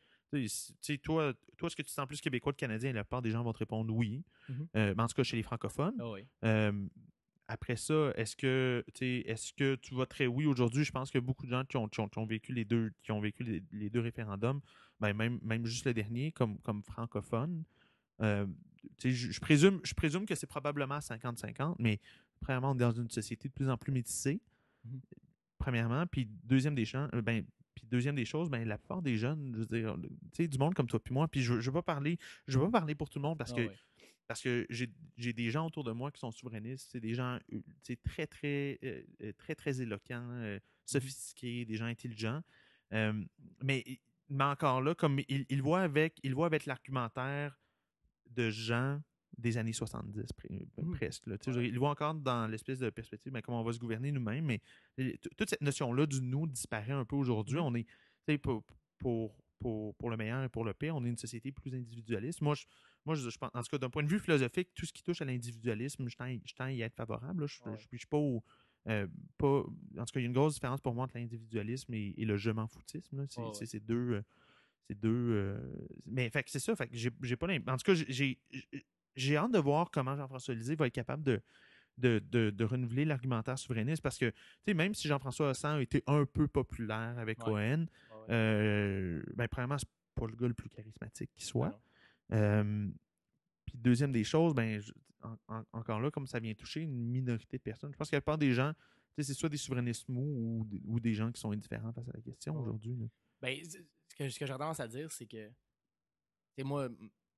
[0.48, 2.92] sais, toi, toi, est-ce que tu te sens plus québécois que canadien?
[2.92, 4.22] La plupart des gens vont te répondre oui.
[4.48, 4.68] Mhm.
[4.76, 5.96] Euh, mais en tout cas, chez les francophones.
[6.00, 6.26] Ah oui.
[6.44, 6.86] Euh,
[7.46, 10.82] après ça, est-ce que, est-ce que tu voterais oui aujourd'hui?
[10.84, 12.90] Je pense que beaucoup de gens qui ont, qui ont- qui ont vécu les deux,
[13.02, 14.60] qui ont vécu les, les deux référendums,
[15.00, 17.64] ben même, même juste le dernier, comme, comme francophone,
[18.22, 18.46] euh,
[19.02, 22.00] je, je présume, je présume que c'est probablement 50-50, mais
[22.40, 24.40] premièrement, on est dans une société de plus en plus métissée,
[24.84, 25.00] Mhm.
[25.58, 27.44] premièrement, puis deuxième des champs, ben,
[27.74, 30.58] puis deuxième des choses, ben, la plupart des jeunes, je veux dire, tu sais, du
[30.58, 32.94] monde comme toi puis moi, puis je ne veux pas parler, je veux pas parler
[32.94, 33.70] pour tout le monde parce Ah que
[34.26, 37.60] parce que j'ai des gens autour de moi qui sont souverainistes, c'est des gens euh,
[38.02, 42.42] très, très, euh, très, très éloquents, euh, sophistiqués, des gens intelligents.
[42.92, 43.12] Euh,
[43.62, 43.84] mais,
[44.30, 47.58] mais encore là, comme ils il voient avec, il voit avec l'argumentaire
[48.30, 49.00] de gens
[49.38, 50.92] des années 70 pre- euh, Mhm.
[50.96, 51.26] presque.
[51.26, 51.36] Là.
[51.46, 51.68] Ouais.
[51.68, 54.60] Ils encore dans l'espèce de perspective ben, comment on va se gouverner nous-mêmes, mais
[55.36, 57.56] toute cette notion-là du nous disparaît un peu aujourd'hui.
[57.58, 57.62] Mhm.
[57.64, 57.90] On est, tu
[58.28, 58.62] sais, pour,
[58.98, 62.40] pour, pour, pour le meilleur et pour le pire, on est une société plus individualiste.
[62.42, 62.64] Moi, je,
[63.06, 65.02] moi, je, je pense, en tout cas, d'un point de vue philosophique, tout ce qui
[65.02, 67.42] touche à l'individualisme, je tends, je tends à y être favorable.
[67.42, 67.46] là.
[67.46, 67.78] Je ne Ouais.
[67.78, 68.42] suis pas au.
[68.88, 69.06] euh,
[69.38, 72.12] pas, en tout cas, il y a une grosse différence pour moi entre l'individualisme et,
[72.18, 73.24] et le je m'en foutisme.
[73.30, 73.66] C'est ouais.
[73.66, 74.12] c'est deux.
[74.16, 74.22] euh,
[74.86, 75.08] c'est deux.
[75.32, 75.58] euh,
[76.04, 76.76] mais fait c'est ça.
[76.76, 78.38] Fait que j'ai pas En tout cas, j'ai-
[79.16, 81.40] j'ai hâte de voir comment Jean-François Lisée va être capable de,
[81.98, 84.36] de, de, de renouveler l'argumentaire souverainiste parce que, tu
[84.66, 87.44] sais, même si Jean-François Hossan a été un peu populaire avec Ouais.
[87.44, 91.78] Cohen, Ouais, euh, ben, premièrement, c'est pas le gars le plus charismatique qui soit.
[92.32, 92.88] Euh,
[93.66, 94.92] puis deuxième des choses, ben, je-
[95.22, 98.16] en- en- encore là, comme ça vient toucher une minorité de personnes, je pense que
[98.16, 100.22] la plupart des gens, tu sais, c'est soit des souverainistes mous
[100.60, 102.62] ou, des- ou des gens qui sont indifférents face à la question Ouais.
[102.62, 102.96] aujourd'hui.
[103.40, 103.78] Ben, ce
[104.16, 105.54] que, ce que j'ai tendance à dire, c'est que, tu
[106.58, 106.88] sais, moi,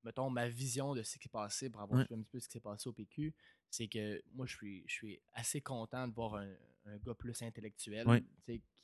[0.07, 2.05] mettons, ma vision de ce qui s'est passé, pour avoir Ouais.
[2.11, 3.33] un petit peu ce qui s'est passé au PQ,
[3.69, 6.47] c'est que moi, je suis, je suis assez content de voir un,
[6.85, 8.23] un gars plus intellectuel, Ouais.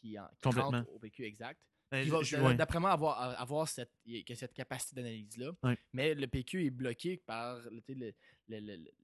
[0.02, 1.60] qui, en- qui rentre au PQ exact.
[1.92, 2.56] Ben, ouais.
[2.56, 3.92] D'après moi, avoir, avoir cette,
[4.36, 5.52] cette capacité d'analyse-là.
[5.94, 7.60] Mais le PQ est bloqué par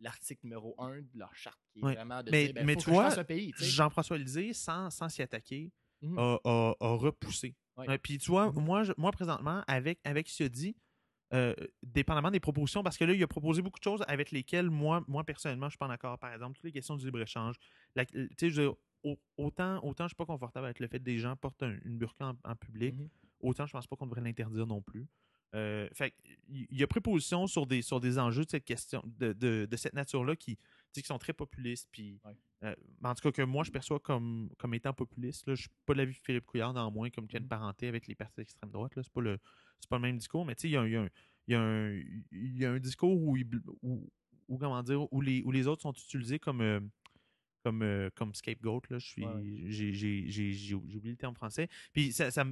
[0.02, 2.80] l'article numéro 1 de leur charte, qui est vraiment de Mais- dire, ben, mais faut
[3.58, 3.66] je sais.
[3.66, 6.18] Jean-François Lisée, sans sans s'y attaquer, Mhm.
[6.18, 7.56] a, a- a repoussé.
[8.04, 8.64] Puis tu vois, Mhm.
[8.64, 10.76] moi, je- moi présentement, avec, avec ce dit,
[11.34, 11.54] euh,
[11.84, 15.04] dépendamment des propositions, parce que là, il a proposé beaucoup de choses avec lesquelles moi,
[15.08, 16.18] moi personnellement, je suis pas d'accord.
[16.18, 17.56] Par exemple, toutes les questions du libre-échange.
[19.38, 21.98] Autant, autant je suis pas confortable avec le fait que des gens portent un- une
[21.98, 23.08] burqa en, en public, Mhm.
[23.40, 25.08] autant je pense pas qu'on devrait l'interdire non plus.
[25.56, 26.14] Euh, fait
[26.50, 29.78] il y a préposition sur des, sur des enjeux de cette question, de, de, de
[29.78, 30.58] cette nature-là qui,
[30.94, 31.88] qui sont très populistes.
[31.92, 32.34] Puis, Ouais.
[32.64, 35.48] euh, en tout cas, que moi, je perçois comme, comme étant populiste.
[35.48, 35.56] Là.
[35.56, 37.50] Je suis pas de l'avis de Philippe Couillard, néanmoins, comme qu'il y a une Mhm.
[37.50, 38.96] parenté avec les partis d'extrême droite.
[38.96, 39.04] là.
[39.04, 39.38] C'est pas, le,
[39.90, 41.08] pas le même discours, mais tu sais, il y a, y a
[41.48, 41.92] y a
[42.32, 43.48] y a un discours où, il
[43.82, 44.08] où,
[44.48, 46.80] où, comment dire, où, les, où les autres sont utilisés comme, euh,
[47.64, 48.82] comme, euh, comme scapegoat.
[48.90, 49.00] Là.
[49.00, 51.68] Je suis, Ouais, j'ai, oublié le terme français.
[51.94, 52.46] Puis ça, ça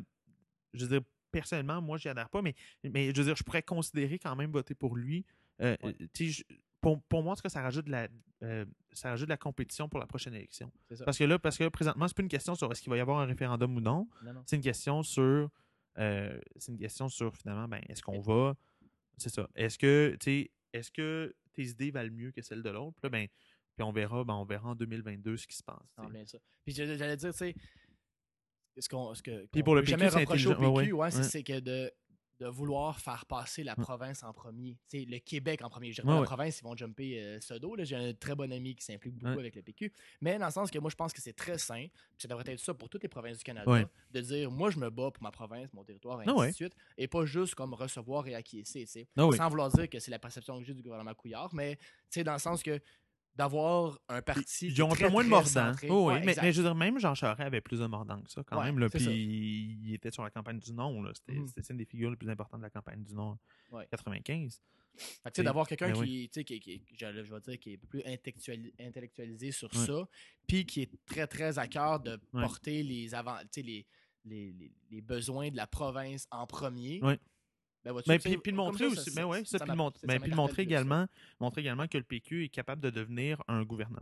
[0.73, 3.61] je veux dire, personnellement, moi, j'y adhère pas, mais, mais je veux dire, je pourrais
[3.63, 5.25] considérer quand même voter pour lui.
[5.61, 5.95] Euh, Ouais.
[6.19, 6.43] je-
[6.87, 8.07] pour, pour moi, en tout cas, ça rajoute de la,
[8.43, 10.71] euh, ça rajoute de la compétition pour la prochaine élection.
[11.03, 12.95] Parce que là, parce que là, présentement, c'est pas une question sur est-ce qu'il va
[12.95, 14.07] y avoir un référendum ou non.
[14.23, 14.43] Non, non.
[14.45, 15.49] C'est une question sur,
[15.97, 18.55] euh, c'est une question sur finalement, ben, est-ce qu'on va,
[19.17, 19.49] c'est ça.
[19.55, 22.95] Est-ce que, tu est-ce que tes idées valent mieux que celles de l'autre?
[23.01, 23.27] Puis ben,
[23.75, 25.91] puis on verra, ben, on verra en 2022 ce qui se passe.
[25.93, 26.09] tu En sais.
[26.09, 26.37] plein ça.
[26.63, 27.55] Puis j'allais dire, tu sais,
[28.79, 30.73] ce qu'on ce que Puis pour le PQ, jamais c'est reprocher au.
[30.77, 31.11] PQ, Ouais.
[31.11, 31.91] c'est que de,
[32.39, 33.83] de vouloir faire passer la Ouais.
[33.83, 34.77] province en premier.
[34.89, 35.91] Tu sais, le Québec en premier.
[35.91, 37.75] Je dirais Ouais, pas la province, ils vont jumper euh, ce dos.
[37.75, 37.83] là.
[37.83, 39.39] J'ai un très bon ami qui s'implique beaucoup Ouais.
[39.39, 39.91] avec le PQ.
[40.21, 41.89] Mais dans le sens que moi, je pense que c'est très simple.
[41.89, 43.89] Puis ça devrait être ça pour toutes les provinces du Canada.
[44.11, 46.55] De dire, moi, je me bats pour ma province, mon territoire, et Ah ainsi de
[46.55, 46.73] suite.
[46.97, 48.85] Et pas juste comme recevoir et acquiescer.
[49.17, 49.27] Ah.
[49.35, 51.53] Sans vouloir dire que c'est la perception que j'ai du gouvernement Couillard.
[51.53, 51.77] Mais
[52.23, 52.79] dans le sens que
[53.37, 54.67] d'avoir un parti.
[54.67, 55.71] Ils ont un peu moins de mordant.
[55.89, 58.29] Oh, oui, Ouais, mais, je veux dire, même Jean Charest avait plus de mordant que
[58.31, 58.79] ça quand Ouais, même.
[58.79, 59.11] Là, puis ça.
[59.11, 61.01] il était sur la campagne du non.
[61.01, 61.11] là.
[61.13, 61.37] C'était
[61.71, 63.37] une des figures les plus importantes de la campagne du non
[63.71, 63.85] Ouais.
[63.91, 64.61] 95.
[64.95, 67.77] Fait que, tu sais, Oui, d'avoir quelqu'un qui, qui, qui- je, vais dire, qui est
[67.77, 70.07] plus intellectuali- intellectualisé sur ça,
[70.47, 73.85] puis qui est très, très à cœur de porter les, avant, les, les,
[74.53, 76.99] les, les besoins de la province en premier.
[77.93, 79.71] Ben, Mais tu puis, puis le montrer ça, aussi, ça- mais ouais, ça, ça puis
[79.71, 81.05] le mont- ça mais puis le montrer également,
[81.39, 84.01] montrer également que le PQ est capable de devenir un gouvernement.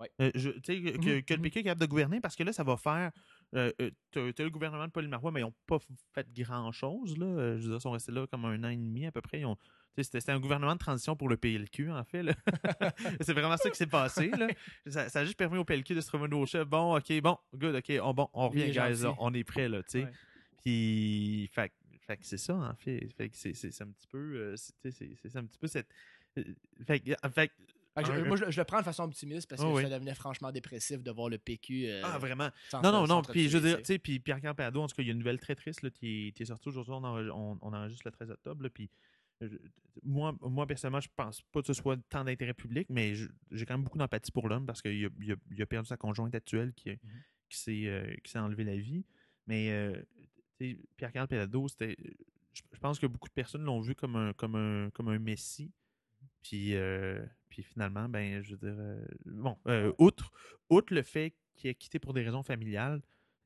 [0.00, 0.10] Ouais.
[0.20, 1.42] Euh, je- tu que, que- Mhm, que le mhm.
[1.42, 3.12] PQ est capable de gouverner parce que là, ça va faire.
[3.54, 5.78] Euh, euh, t'as, t'as le gouvernement de Paul Marois, mais ils n'ont pas
[6.12, 7.16] fait grand-chose.
[7.16, 7.56] Là.
[7.56, 9.40] Je veux dire, ils sont restés là comme un an et demi à peu près.
[9.40, 9.56] Ils ont-
[9.96, 12.24] tu C'était, c'était un gouvernement de transition pour le PLQ, en fait.
[13.20, 14.28] c'est vraiment ça qui s'est passé.
[14.30, 14.48] Là.
[14.86, 16.66] Ça, ça a juste permis au PLQ de se trouver un nouveau chef.
[16.66, 19.84] Bon, OK, bon, good, OK, on, bon, on revient, guys, là, on est prêt, là,
[19.84, 20.04] tu sais.
[20.04, 20.10] Ouais.
[20.64, 21.72] Puis, fait,
[22.06, 23.08] fait que c'est ça, en fait.
[23.16, 23.50] Fait que c'est,
[23.82, 24.18] un petit peu.
[24.36, 25.88] euh, c'est, un petit peu cette.
[26.38, 26.44] euh,
[26.86, 27.54] Fait, que- fait que-
[28.02, 29.82] que je- moi, je, je le prends de façon optimiste parce que Oh, oui.
[29.82, 31.86] ça devenait franchement dépressif de voir le PQ.
[31.86, 32.50] euh, Ah, vraiment.
[32.82, 33.22] Non, non, non.
[33.22, 35.10] Puis, je veux dire, tu tu sais, puis Pierre-Carl Pado, en tout cas, il y
[35.10, 36.92] a une nouvelle très triste là, qui, est, qui est sortie aujourd'hui.
[36.92, 38.62] On, on, on enregistre le 13 octobre.
[38.64, 38.90] là, puis,
[39.40, 39.46] je-
[40.02, 43.74] moi, moi, personnellement, je pense pas que ce soit tant d'intérêt public, mais j'ai quand
[43.74, 46.34] même beaucoup d'empathie pour l'homme parce qu'il a, il a- il a perdu sa conjointe
[46.34, 46.98] actuelle qui, Mhm.
[47.48, 49.04] qui s'est euh, enlevé la vie.
[49.46, 50.02] Mais euh,
[50.96, 51.96] Pierre-Carl Pellado, c'était.
[52.52, 55.18] Je, je pense que beaucoup de personnes l'ont vu comme un, comme un, comme un
[55.18, 55.72] messie.
[56.42, 60.30] Puis, euh, puis finalement, ben, je veux dire, euh, bon, euh, outre,
[60.70, 63.02] outre le fait qu'il ait quitté pour des raisons familiales,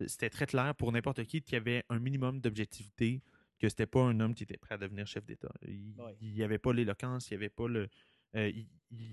[0.06, 3.20] c'était très clair pour n'importe qui qu'il y avait un minimum d'objectivité,
[3.58, 5.52] que c'était pas un homme qui était prêt à devenir chef d'État.
[5.66, 6.16] Il Ouais.
[6.20, 7.88] n'y avait pas l'éloquence, il n'y avait pas le.
[8.36, 8.66] Euh, il-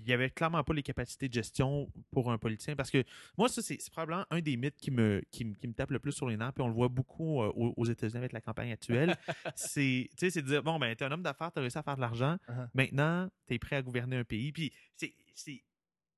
[0.06, 3.04] n'y avait clairement pas les capacités de gestion pour un politicien parce que
[3.36, 5.98] moi, ça, c'est probablement un des mythes qui me, qui, me- qui me tape le
[5.98, 8.72] plus sur les nerfs, puis on le voit beaucoup euh, aux, États-Unis avec la campagne
[8.72, 9.14] actuelle.
[9.54, 12.38] c'est de dire bon, ben, t'es un homme d'affaires, t'as réussi à faire de l'argent,
[12.48, 12.68] Uh-huh.
[12.72, 14.50] maintenant, t'es prêt à gouverner un pays.
[14.50, 15.12] Puis c'est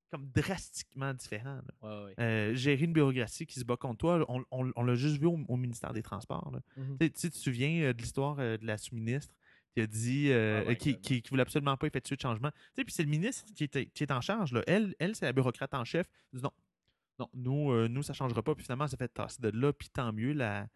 [0.09, 1.59] comme drastiquement différent.
[1.61, 1.63] là.
[1.83, 2.13] Ouais, ouais.
[2.19, 5.27] Euh, gérer une bureaucratie qui se bat contre toi, on, on- on l'a juste vu
[5.27, 6.51] au, au ministère des Transports.
[6.77, 6.97] Mhm.
[6.99, 9.35] Tu te souviens euh, de l'histoire euh, de la sous-ministre
[9.75, 12.51] qui a dit euh, ouais, qui, qui, qui voulait absolument pas effectuer de changement.
[12.51, 14.51] Tu sais, Puis c'est le ministre qui est, qui est en charge.
[14.53, 14.63] Là.
[14.67, 16.07] Elle, elle c'est la bureaucrate en chef.
[16.33, 16.51] Elle dit non,
[17.19, 18.55] non nous, euh, nous ça changera pas.
[18.55, 19.71] Puis finalement, ça fait tasser de là.
[19.73, 20.67] Puis tant mieux, la.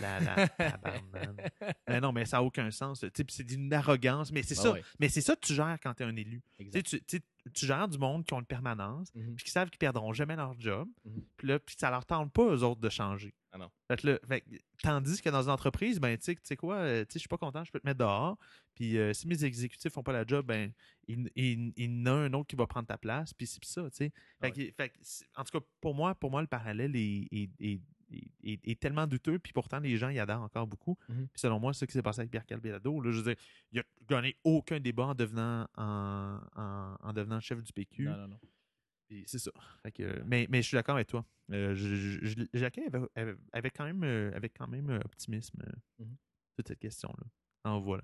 [0.00, 1.36] La, la tabarnane.
[1.88, 3.04] mais non, mais ça n'a aucun sens.
[3.12, 4.32] Puis c'est d'une arrogance.
[4.32, 4.72] Mais c'est Ah ça.
[4.72, 6.40] ouais, Mais c'est ça que tu gères quand tu es un élu.
[6.72, 7.20] Tu, tu,
[7.54, 9.34] tu gères du monde qui ont une permanence, Mhm.
[9.34, 11.22] puis qui savent qu'ils perdront jamais leur job, Mhm.
[11.36, 13.34] puis là, puis ça leur tente pas, eux autres, de changer.
[13.54, 13.70] Ah non.
[13.88, 16.56] Fait que là, fait que- tandis que dans une entreprise, ben, tu sais- tu sais
[16.56, 18.38] quoi, euh, je suis pas content, je peux te mettre dehors,
[18.74, 20.72] puis euh, si mes exécutifs font pas la job, ben,
[21.08, 23.62] il, il, il y en a un autre qui va prendre ta place, puis c'est
[23.64, 24.12] ça, tu sais.
[25.02, 27.80] C'est- en tout cas, pour moi, pour moi, le parallèle est, est- est-
[28.44, 30.96] est- tellement douteux, puis pourtant, les gens y adhèrent encore beaucoup.
[31.06, 33.00] Puis selon moi, ce qui s'est passé avec Pierre Calbelado.
[33.00, 37.40] Là, je veux dire, il a gagné aucun débat en devenant, en, en- en devenant
[37.40, 38.04] chef du PQ.
[38.04, 38.40] Non, non, non.
[39.26, 39.50] C'est ça.
[39.94, 41.24] Que, mais, mais je suis d'accord avec toi.
[41.52, 41.74] Euh,
[43.52, 45.62] avec, quand même, euh, avec quand même euh, optimisme
[45.98, 46.16] Mhm.
[46.56, 47.24] toute cette question-là.
[47.64, 48.02] En voilà.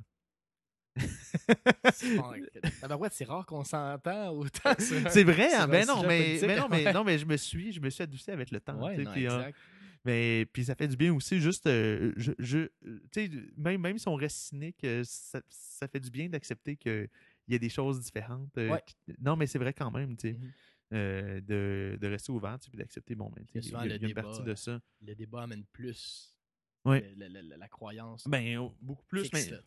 [1.93, 2.19] C'est
[3.25, 4.75] rare qu'on s'entend autant.
[4.79, 5.69] C'est vrai, hein?
[5.69, 8.31] Ben non, mais, mais non, mais non, mais je me suis, je me suis adouci
[8.31, 8.83] avec le temps.
[8.85, 9.57] Ouais, non, puis, exact.
[10.05, 13.99] Mais puis ça fait du bien aussi, juste, euh, je, je, euh, sais, même, même
[13.99, 17.09] si on reste cynique, euh, ça, ça fait du bien d'accepter qu'il
[17.49, 18.57] y a des choses différentes.
[18.59, 18.83] euh, Ouais.
[18.87, 20.39] qui- non, mais c'est vrai quand même, tu sais,
[20.93, 24.07] euh, de, de rester ouvert, puis d'accepter, bon, ben, Il y a y, a une
[24.07, 24.81] débat, partie de ça.
[25.03, 26.35] Le débat amène plus
[26.85, 28.27] la croyance.
[28.27, 29.61] Ben, oh, beaucoup plus, fixe, mais là.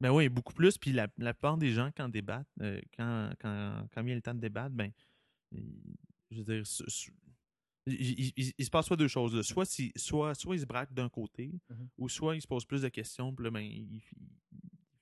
[0.00, 0.76] Ben oui, beaucoup plus.
[0.76, 4.34] Puis la, la plupart des gens, quand débattent, euh, quand, quand, quand vient le temps
[4.34, 4.92] de débattre, ben,
[6.30, 6.66] je veux dire,
[7.86, 9.34] il, il- il- il se passe soit deux choses.
[9.34, 9.42] là.
[9.42, 11.88] Soit, si, soit, soit ils se braquent d'un côté, Mhm.
[11.98, 14.02] ou soit ils se posent plus de questions, puis là, ben, ils,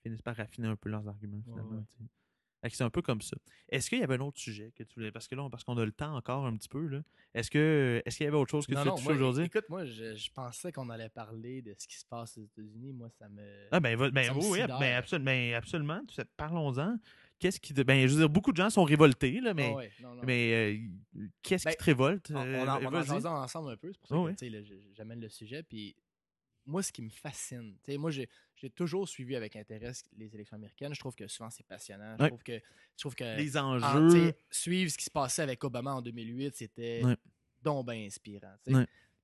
[0.02, 1.78] finissent par raffiner un peu leurs arguments, finalement.
[1.78, 2.08] ouais.
[2.70, 3.36] C'est un peu comme ça.
[3.68, 5.12] Est-ce qu'il y avait un autre sujet que tu voulais.
[5.12, 7.02] Parce que là, parce qu'on a le temps encore un petit peu, là.
[7.34, 9.44] Est-ce que est-ce qu'il y avait autre chose que non, tu non, toucher aujourd'hui?
[9.44, 12.94] Écoute, moi, je, je pensais qu'on allait parler de ce qui se passe aux États-Unis.
[12.94, 13.42] Moi, ça me.
[13.70, 16.00] Ah ben, va- ben oui, ben, absolument, ben, absolument.
[16.10, 16.96] Sais, Parlons-en.
[17.44, 17.74] Qu'est-ce qui.
[17.74, 19.68] te- Ben, je veux dire, beaucoup de gens sont révoltés, là, mais.
[19.70, 20.22] Ah ouais, non, non.
[20.24, 20.78] Mais
[21.14, 22.30] euh, qu'est-ce Ben, qui te révolte?
[22.34, 23.92] on, euh, on en, on en jasait ensemble un peu.
[23.92, 24.92] C'est pour ça Oh, que oui.
[24.96, 25.62] j'amène le sujet.
[25.62, 25.94] Puis
[26.64, 30.34] moi, ce qui me fascine, tu sais, moi, j'ai j'ai toujours suivi avec intérêt les
[30.34, 30.94] élections américaines.
[30.94, 32.16] Je trouve que souvent, c'est passionnant.
[32.18, 32.28] Je Ouais.
[32.30, 34.32] trouve que, je trouve que Les en- enjeux.
[34.50, 37.16] suivre ce qui se passait avec Obama en 2008, c'était Ouais.
[37.62, 38.54] donc inspirant.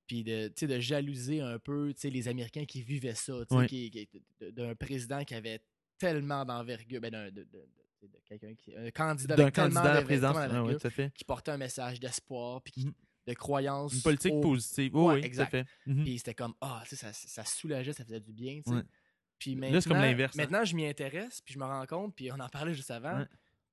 [0.07, 3.33] Puis de, de jalouser un peu les Américains qui vivaient ça,
[3.67, 4.09] qui-
[4.41, 5.61] d'un président qui avait
[5.97, 7.31] tellement d'envergure, ben, d'un-
[8.09, 10.37] de, quelqu'un qui, un candidat D'un candidat à la présidence.
[10.39, 11.13] Ah, à fait.
[11.15, 12.93] qui portait un message d'espoir, puis qui- Mhm.
[13.27, 13.93] de croyance.
[13.95, 14.95] Une politique au- positive.
[14.97, 15.51] Ouais, Oui, oui, exact.
[15.51, 15.67] fait.
[15.87, 16.05] Mhm.
[16.05, 18.57] Puis c'était comme, ah, ça, ça soulageait, ça faisait du bien.
[18.65, 18.77] tu sais.
[18.77, 18.83] Ouais.
[19.39, 20.43] Puis maintenant, c'est comme l'inverse, hein.
[20.43, 23.19] Maintenant, je m'y intéresse, puis je me rends compte, puis on en parlait juste avant.
[23.21, 23.27] Ouais.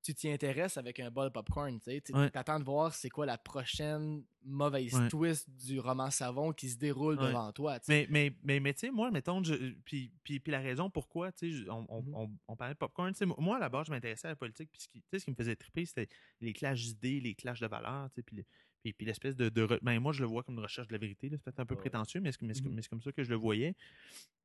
[0.07, 2.31] Tu t'y intéresses avec un bol de popcorn, tu Ouais.
[2.33, 5.09] attends de voir c'est quoi la prochaine mauvaise Ouais.
[5.09, 7.27] twist du roman savon qui se déroule Ouais.
[7.27, 7.77] devant toi.
[7.89, 11.33] Mais, mais, mais, mais tu sais, moi, mettons, je, puis, puis, puis la raison pourquoi,
[11.33, 13.67] tu sais, je- on, on, on, on parlait de popcorn, tu sais, moi, à la
[13.67, 16.07] base, je m'intéressais à la politique, puis ce qui, ce qui me faisait triper, c'était
[16.39, 18.45] les clashs d'idées, les clashs de valeurs, tu sais, puis,
[18.83, 19.49] Puis, puis l'espèce de.
[19.49, 21.29] de re- ben, moi, je le vois comme une recherche de la vérité.
[21.31, 21.81] C'est peut-être un peu Ouais.
[21.81, 23.75] prétentieux, mais c'est mais c'est- mais comme ça que je le voyais.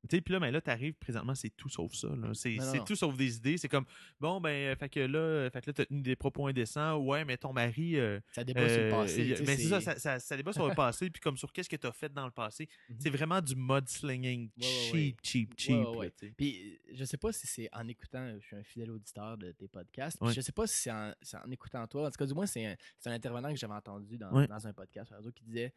[0.09, 2.09] Tu sais, puis là, ben, là tu arrives, présentement, c'est tout sauf ça.
[2.34, 3.56] C'est tout sauf des idées.
[3.56, 3.84] C'est comme,
[4.18, 6.96] bon, ben, euh, fait que là, euh, fait que là, t'as tenu des propos indécents.
[6.96, 7.96] Ouais, mais ton mari.
[8.00, 9.36] euh, Ça débat sur le passé.
[9.36, 11.68] sais, ben, c'est ça, ça, ça, ça débat sur le passé, puis comme sur qu'est-ce
[11.68, 12.68] que tu as fait dans le passé.
[12.88, 12.96] Mhm.
[12.98, 15.16] C'est vraiment du mudslinging Ouais, ouais, cheap, ouais.
[15.22, 15.86] cheap, cheap.
[16.18, 16.32] sais.
[16.36, 19.68] Puis je sais pas si c'est en écoutant, je suis un fidèle auditeur de tes
[19.68, 21.12] podcasts, je sais pas si c'est en,
[21.44, 23.72] en écoutant toi, en tout cas du moins c'est un, c'est un intervenant que j'avais
[23.74, 24.46] entendu dans, Ouais.
[24.46, 25.74] dans un podcast radio qui disait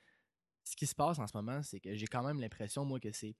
[0.63, 3.11] ce qui se passe en ce moment, c'est que j'ai quand même l'impression moi que
[3.11, 3.35] c'est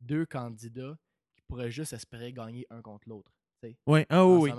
[0.00, 0.96] deux candidats
[1.34, 3.32] qui pourraient juste espérer gagner un contre l'autre.
[3.86, 4.50] Ouais, ah oui.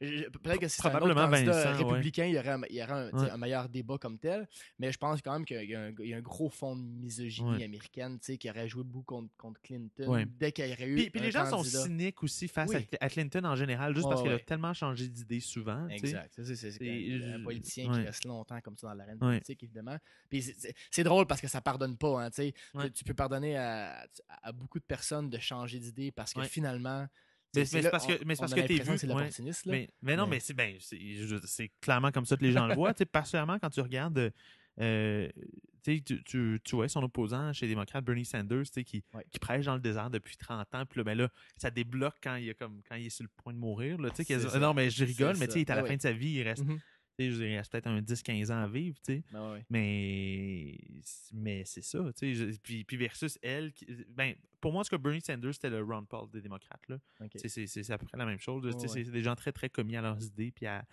[0.00, 1.84] Peut-être que si c'était un autre Probablement candidat Vincent, ouais.
[1.90, 3.38] républicain, il y aurait, un, il y aurait un, Ouais.
[3.38, 4.48] meilleur débat comme tel.
[4.78, 6.76] Mais je pense quand même qu'il y a un, il y a un gros fond
[6.76, 7.64] de misogynie Ouais.
[7.64, 10.94] américaine qui aurait joué beaucoup contre, contre Clinton dès qu'il y aurait eu.
[10.96, 12.86] Puis, puis les gens sont cyniques aussi face Oui.
[13.00, 15.88] à, à Clinton en général, juste parce qu'elle a tellement changé d'idée souvent.
[15.88, 16.32] Exact.
[16.42, 19.96] C'est- un politicien qui reste longtemps comme ça dans l'arène politique, évidemment.
[20.30, 20.42] Puis
[20.90, 22.24] c'est- drôle parce que ça pardonne pas.
[22.26, 22.30] Hein,
[22.94, 24.06] tu peux pardonner à,
[24.42, 27.06] à beaucoup de personnes de changer d'idée parce que finalement.
[27.56, 29.30] Mais- c'est parce que- mais parce a que t'es vu, C'est ouais.
[29.66, 29.72] là.
[29.72, 32.74] Mais, mais non, Mais- mais c'est ben, c'est clairement comme ça que les gens le
[32.74, 32.92] voient.
[32.94, 34.32] particulièrement quand tu regardes,
[34.80, 35.28] euh,
[35.82, 39.24] tu, tu, vois son opposant chez les démocrates, Bernie Sanders, qui, Ouais.
[39.30, 40.84] qui prêche dans le désert depuis 30 ans.
[40.84, 43.30] Puis là, ben là, ça débloque quand il, est comme, quand il est sur le
[43.42, 43.98] point de mourir.
[43.98, 44.10] Là,
[44.60, 46.32] non, mais je rigole, mais tu sais, il est à la fin de sa vie.
[46.32, 46.78] Il reste, Mhm.
[47.18, 48.96] Tu sais, je dirais, il reste peut-être un 10-15 ans à vivre.
[49.04, 49.24] tu sais.
[49.32, 49.62] Ben.
[49.70, 50.78] Mais,
[51.32, 52.34] mais c'est ça, tu sais.
[52.34, 55.70] je- Puis, puis versus elle, qui- ben, pour moi, en tout cas, Bernie Sanders, c'était
[55.70, 56.86] le Ron Paul des démocrates.
[56.88, 56.98] Là.
[57.20, 57.30] Ok.
[57.40, 58.64] Tu sais, C'est à peu près la même chose.
[58.66, 58.88] Ouais.
[58.88, 60.84] C'est des gens très, très commis à leurs idées puis à,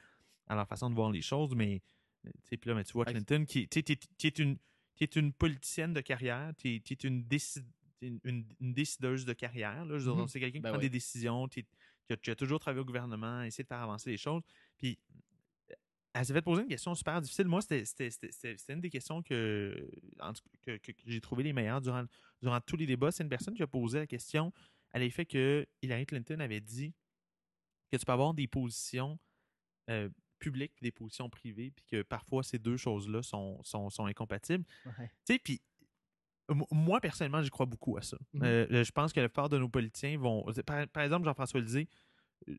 [0.47, 1.53] à leur façon de voir les choses.
[1.56, 1.81] Mais,
[2.26, 3.06] euh, tu sais, puis là, mais tu vois.
[3.06, 4.57] Clinton, qui, tu sais, t'es une,
[4.95, 7.38] t'es une politicienne de carrière, tu es, une, t'es
[8.02, 9.85] une, une- une décideuse de carrière.
[9.85, 9.97] Là.
[9.99, 10.27] Je Mhm.
[10.27, 11.65] C'est quelqu'un qui Ben prend des décisions, tu
[12.27, 14.43] as toujours travaillé au gouvernement, essayé de faire avancer les choses.
[14.77, 14.97] Puis,
[16.18, 17.46] elle s'est fait poser une question super difficile.
[17.48, 18.10] Moi, c'était-
[18.70, 19.90] une des questions que,
[20.62, 22.06] que, que- que j'ai trouvé les meilleures durant,
[22.42, 23.12] durant tous les débats.
[23.12, 24.54] C'est une personne qui a posé la question
[24.94, 26.94] à l'effet que Hillary Clinton avait dit
[27.92, 29.20] que tu peux avoir des positions
[29.90, 30.10] euh,
[30.40, 34.64] publiques des positions privées, puis que parfois ces deux choses-là sont, sont, sont incompatibles.
[34.86, 35.08] Ouais.
[35.26, 35.62] Tu sais, puis
[36.72, 38.18] moi, personnellement, j'y crois beaucoup à ça.
[38.34, 38.44] Mhm.
[38.44, 40.46] Euh, je pense que la plupart de nos politiciens vont.
[40.66, 41.88] Par, par exemple, Jean-François Lisée,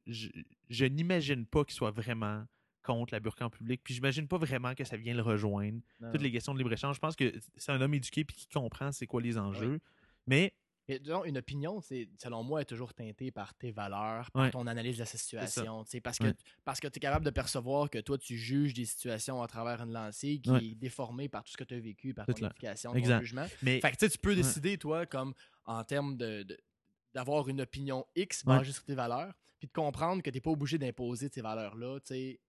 [0.07, 0.29] je,
[0.69, 2.45] je n'imagine pas qu'il soit vraiment
[2.87, 5.81] contre la burqa en public, puis j'imagine pas vraiment que ça vient le rejoindre.
[6.01, 8.47] Non, Toutes les questions de libre-échange, je pense que c'est un homme éduqué puis qui
[8.49, 9.81] comprend c'est quoi les enjeux.
[10.27, 10.53] Mais
[10.89, 14.51] Mais disons, une opinion, c'est, selon moi, est toujours teintée par tes valeurs, par Ouais.
[14.53, 15.85] ton analyse de la situation.
[16.01, 16.35] Parce que, Ouais.
[16.65, 19.81] parce que tu es capable de percevoir que toi, tu juges des situations à travers
[19.83, 20.65] une lancée qui Ouais.
[20.65, 23.19] est déformée par tout ce que tu as vécu, par ton éducation, ton Exact.
[23.19, 23.47] jugement.
[23.63, 25.35] mais Fait que tu peux décider, toi, comme
[25.65, 26.47] en termes de,
[27.13, 30.51] d'avoir une opinion X basée sur tes valeurs, puis de comprendre que tu n'es pas
[30.51, 32.41] obligé d'imposer ces valeurs-là, tu sais.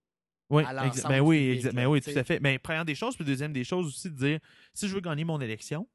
[0.49, 0.73] Oui, à
[1.09, 2.39] ben oui, public, ben oui, tu tout à fait.
[2.39, 4.39] Ben, première des choses, puis deuxième des choses aussi, de dire
[4.73, 5.87] si je veux gagner mon élection,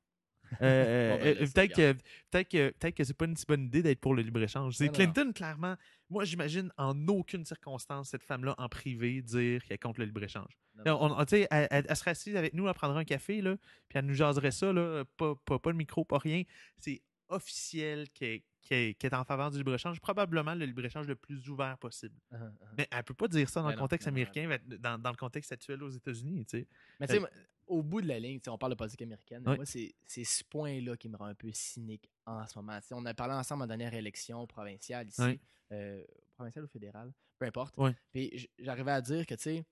[0.61, 1.93] euh, Bon, ben, euh, peut-être que
[2.31, 4.77] peut-être que que c'est pas une si bonne idée d'être pour le libre-échange.
[4.77, 5.77] C'est non, Clinton, clairement,
[6.11, 10.59] moi j'imagine en aucune circonstance cette femme-là en privé dire qu'elle est contre le libre-échange.
[10.85, 13.57] On- elle, elle- elle serait assise avec nous, elle prendrait un café, là,
[13.89, 16.43] puis elle nous jaserait ça, là, pas, pas, pas de micro, pas rien.
[16.77, 21.77] C'est officiel qu'elle qu'elle est- en faveur du libre-échange, probablement le libre-échange le plus ouvert
[21.79, 22.15] possible.
[22.33, 22.53] Uh-huh, uh-huh.
[22.79, 25.17] Mais elle peut pas dire ça dans le contexte non, non, américain, dans, dans le
[25.17, 26.67] contexte actuel aux États-Unis, tu sais.
[27.01, 27.23] Mais tu sais,
[27.67, 29.57] au bout de la ligne, on parle de politique américaine, mais Ouais.
[29.57, 32.79] moi, c'est ce point-là qui me rend un peu cynique en ce moment.
[32.93, 35.41] On a parlé ensemble en dernière élection provinciale ici,
[35.73, 37.75] euh, provinciale ou fédérale, peu importe.
[38.13, 39.65] Puis j'arrivais à dire que, tu sais,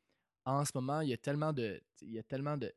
[0.44, 2.72] en ce moment, il y a tellement de, il y a tellement de,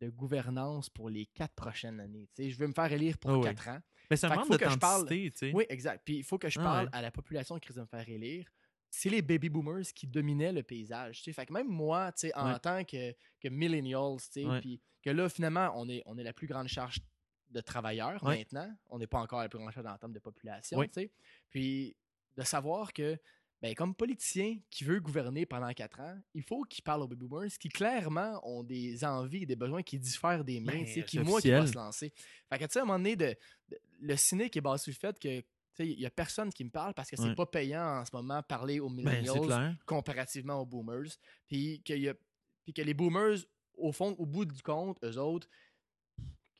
[0.00, 2.28] de gouvernance pour les quatre prochaines années.
[2.34, 3.80] Tu sais, je veux me faire élire pour Ah quatre ans.
[4.16, 5.52] Mais faut que je parle- tu sais.
[5.54, 6.02] Oui, exact.
[6.04, 6.90] Puis il faut que je Ah parle ouais.
[6.92, 8.50] à la population qui risque de me faire élire.
[8.90, 11.18] C'est les baby boomers qui dominaient le paysage.
[11.18, 11.32] tu sais.
[11.32, 12.58] Fait que même moi, tu sais, en Ouais.
[12.58, 14.60] tant que, que millennials, tu sais, Ouais.
[14.60, 16.98] puis que là, finalement, on est, on est la plus grande charge
[17.50, 18.70] de travailleurs maintenant.
[18.90, 20.82] On n'est pas encore la plus grande charge en termes de population.
[20.84, 21.10] Tu sais.
[21.50, 21.96] Puis
[22.36, 23.18] de savoir que,
[23.62, 27.26] ben, comme politicien qui veut gouverner pendant quatre ans, il faut qu'il parle aux baby
[27.26, 31.04] boomers qui clairement ont des envies et des besoins qui diffèrent des miens, Ben, sais,
[31.04, 32.12] qui c'est moi qui va se lancer.
[32.50, 33.34] Fait que tu sais, à un moment donné, de,
[33.68, 35.44] de- le cynique est basé sur le fait que
[35.78, 37.34] il n'y a personne qui me parle parce que c'est Ouais.
[37.34, 41.08] pas payant en ce moment parler aux Ben, c'est millennials comparativement aux boomers.
[41.48, 42.14] Puis que, y a-
[42.64, 43.38] puis que les boomers,
[43.78, 45.48] au fond, au bout du compte, eux autres,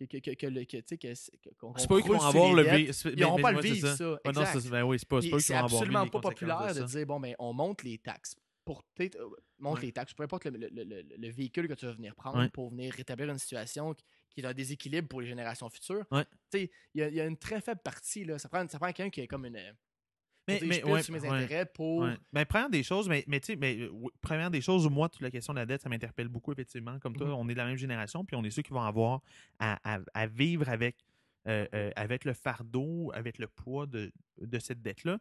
[0.01, 3.61] que, que, que, c'est- qu'on- pas eux qui vont avoir le Ils n'auront pas le
[3.61, 4.19] vivre, ça.
[4.25, 7.21] Ah non, ben oui, c'est pas, eux qui vont absolument pas populaire de, dire bon
[7.21, 9.09] ben on monte les taxes pour euh,
[9.59, 9.87] monte Ouais.
[9.87, 12.39] les taxes, peu importe le, le- le- le- le véhicule que tu vas venir prendre
[12.39, 12.49] Ouais.
[12.49, 16.05] pour venir rétablir une situation qui, qui est un déséquilibre pour les générations futures.
[16.13, 16.25] Ouais.
[16.51, 18.87] Tu sais, il y, y a une très faible partie là, ça prend ça prend
[18.93, 19.57] quelqu'un qui est comme une
[20.49, 22.01] Mais, Mais- mais- je ouais, sur mes ouais, intérêts pour.
[22.03, 22.17] Ouais.
[22.33, 25.09] Mais première des choses, mais, mais tu sais, mais, euh, oui, première des choses, moi,
[25.09, 26.99] toute la question de la dette, ça m'interpelle beaucoup, effectivement.
[26.99, 27.35] Comme toi, Mhm.
[27.35, 29.21] on est de la même génération, puis on est ceux qui vont avoir
[29.61, 30.97] à, à- à vivre avec,
[31.47, 35.19] euh, euh, avec le fardeau, avec le poids de, de cette dette-là.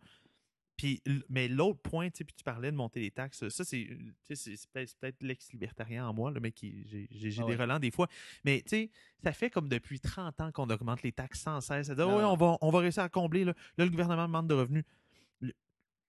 [0.77, 0.99] Puis,
[1.30, 3.88] mais l'autre point, tu tu parlais de monter les taxes, ça, c'est
[4.34, 8.07] c'est peut-être l'ex-libertarien en moi, le mec qui j'ai Ah des relents des fois.
[8.45, 8.89] Mais tu sais,
[9.23, 11.85] ça fait comme depuis 30 ans qu'on augmente les taxes sans cesse.
[11.88, 12.31] Ça dit, ouais, non.
[12.34, 13.43] on va, on va réussir à combler.
[13.43, 14.84] Là, Là, le gouvernement manque de revenus.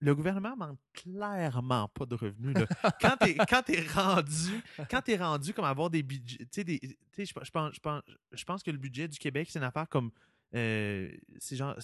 [0.05, 2.55] Le, gouvernement manque clairement pas de revenus.
[2.55, 2.65] là.
[3.01, 6.63] quand t'es quand t'es rendu, quand rendu comme avoir des budgets, tu sais,
[7.11, 8.01] tu je, pense, je, pense,
[8.31, 10.11] je pense que le budget du Québec, c'est une affaire comme,
[10.55, 11.75] euh, c'est genre,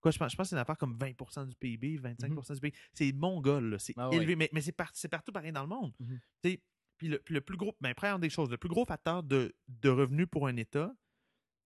[0.00, 2.60] quoi, je pense, je pense que c'est une affaire comme 20% du PIB, 25% du
[2.60, 2.76] PIB.
[2.92, 4.16] C'est mongol, c'est Ah ouais.
[4.16, 5.92] élevé, mais, mais c'est par- c'est partout pareil dans le monde.
[6.00, 6.20] Mhm.
[6.42, 6.60] Tu sais,
[6.98, 9.88] Puis le, le plus gros, ben, première des choses, le plus gros facteur de, de
[9.88, 10.94] revenus pour un État,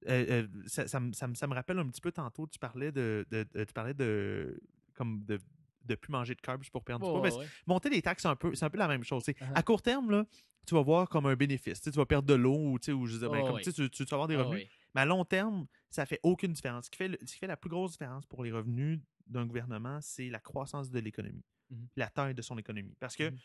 [0.08, 2.58] euh, euh, ça, ça me- ça me- ça me rappelle un petit peu tantôt, tu
[2.58, 4.58] parlais de, de- de- tu parlais de,
[4.98, 5.38] comme de,
[5.84, 7.38] de plus manger de carbs pour perdre du poids.
[7.38, 9.24] ouais, monter les taxes, c'est un peu, c'est un peu la même chose.
[9.24, 9.52] Uh-huh.
[9.54, 10.26] À court terme, là,
[10.66, 11.80] tu vas voir comme un bénéfice.
[11.80, 14.14] Tu vas perdre de l'eau ou, ou je ben, comme, tu, sais, tu- tu vas
[14.16, 14.68] avoir des Ah, revenus.
[14.94, 16.86] Mais à long terme, ça fait aucune différence.
[16.86, 19.46] Ce qui fait, le- ce qui fait la plus grosse différence pour les revenus d'un
[19.46, 21.88] gouvernement, c'est la croissance de l'économie, Mhm.
[21.96, 22.94] la taille de son économie.
[23.00, 23.38] Parce que, Mhm.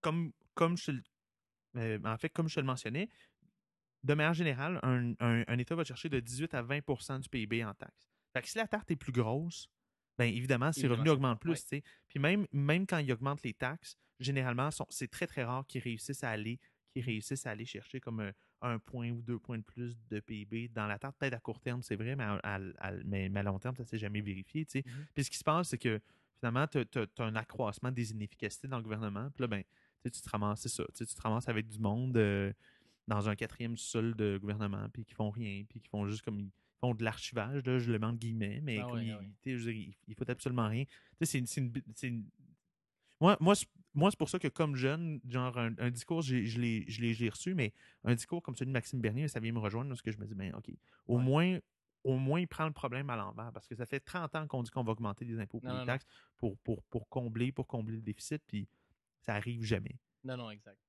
[0.00, 1.02] comme, comme je, te le-
[1.76, 3.08] euh, en fait, comme je te le mentionnais,
[4.04, 7.64] de manière générale, un, un- un État va chercher de 18 à 20% du PIB
[7.64, 8.08] en taxes.
[8.32, 9.68] Fait que si la tarte est plus grosse,
[10.18, 11.50] bien évidemment, ses revenus augmentent plus.
[11.50, 11.56] ouais.
[11.56, 11.82] tu sais.
[12.08, 16.24] Puis même, même quand ils augmentent les taxes, généralement, c'est très très rare qu'ils réussissent
[16.24, 16.58] à aller
[16.90, 20.20] qu'ils réussissent à aller chercher comme un, un point ou deux points de plus de
[20.20, 21.16] PIB dans la tarte.
[21.18, 23.74] Peut-être à court terme, c'est vrai, mais à, à- à- mais, mais à long terme,
[23.76, 24.66] ça ne s'est jamais vérifié.
[24.66, 24.84] tu sais.
[24.86, 25.06] Mhm.
[25.14, 25.98] Puis ce qui se passe, c'est que
[26.38, 29.30] finalement, tu as, un accroissement des inefficacités dans le gouvernement.
[29.30, 29.68] Puis là, ben, tu
[30.02, 30.84] sais, tu te ramasses, c'est ça.
[30.92, 32.52] tu sais, Tu te ramasses avec du monde euh,
[33.08, 36.38] dans un quatrième sol de gouvernement, puis qui font rien, puis qui font juste comme.
[36.40, 36.50] Ils
[36.82, 38.98] font de l'archivage, là, je le mets entre guillemets, mais Ah comme
[39.46, 40.84] je veux dire, ils foutent absolument rien.
[41.22, 41.72] C'est une- une,
[42.02, 42.24] une-
[43.20, 46.44] Moi, moi, c'est- moi, c'est pour ça que comme jeune, genre un, un discours, j'ai-
[46.44, 47.72] je l'ai reçu, mais
[48.02, 50.26] un discours comme celui de Maxime Bernier, ça vient me rejoindre parce que je me
[50.26, 50.70] dis, ben OK,
[51.06, 51.22] au Ouais.
[51.22, 51.58] moins,
[52.02, 54.64] au moins, il prend le problème à l'envers parce que ça fait 30 ans qu'on
[54.64, 56.04] dit qu'on va augmenter les impôts et les non, taxes
[56.36, 58.66] pour, pour, pour combler, pour combler le déficit, puis
[59.20, 59.94] ça arrive jamais.
[60.24, 60.80] Non, non, exact.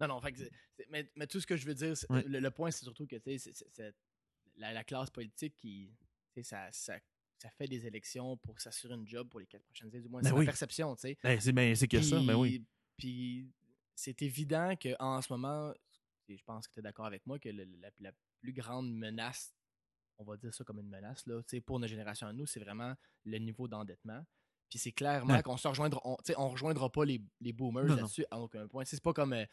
[0.00, 0.42] Non, non, fait que
[0.90, 2.22] mais, mais tout ce que je veux dire, Ouais.
[2.26, 3.30] le, le point, c'est surtout que tu
[4.58, 5.90] la, la classe politique qui,
[6.42, 6.98] ça, ça,
[7.38, 10.20] ça fait des élections pour s'assurer une job pour les quatre prochaines années, du moins,
[10.22, 10.44] Ben c'est oui.
[10.44, 11.18] ma perception, tu sais.
[11.22, 12.64] Ben, c'est ben, c'est que ça, ben oui.
[12.96, 13.50] Puis-
[13.94, 15.72] c'est évident qu'en ce moment,
[16.28, 18.92] et je pense que tu es d'accord avec moi, que le- la, la plus grande
[18.92, 19.52] menace,
[20.18, 22.46] on va dire ça comme une menace, là, tu sais, pour notre génération à nous,
[22.46, 22.94] c'est vraiment
[23.24, 24.24] le niveau d'endettement.
[24.70, 25.42] Puis c'est clairement Ouais.
[25.42, 28.84] qu'on se rejoindra, on, on rejoindra pas les, les boomers là-dessus à aucun point.
[28.84, 29.44] C'est pas comme, euh,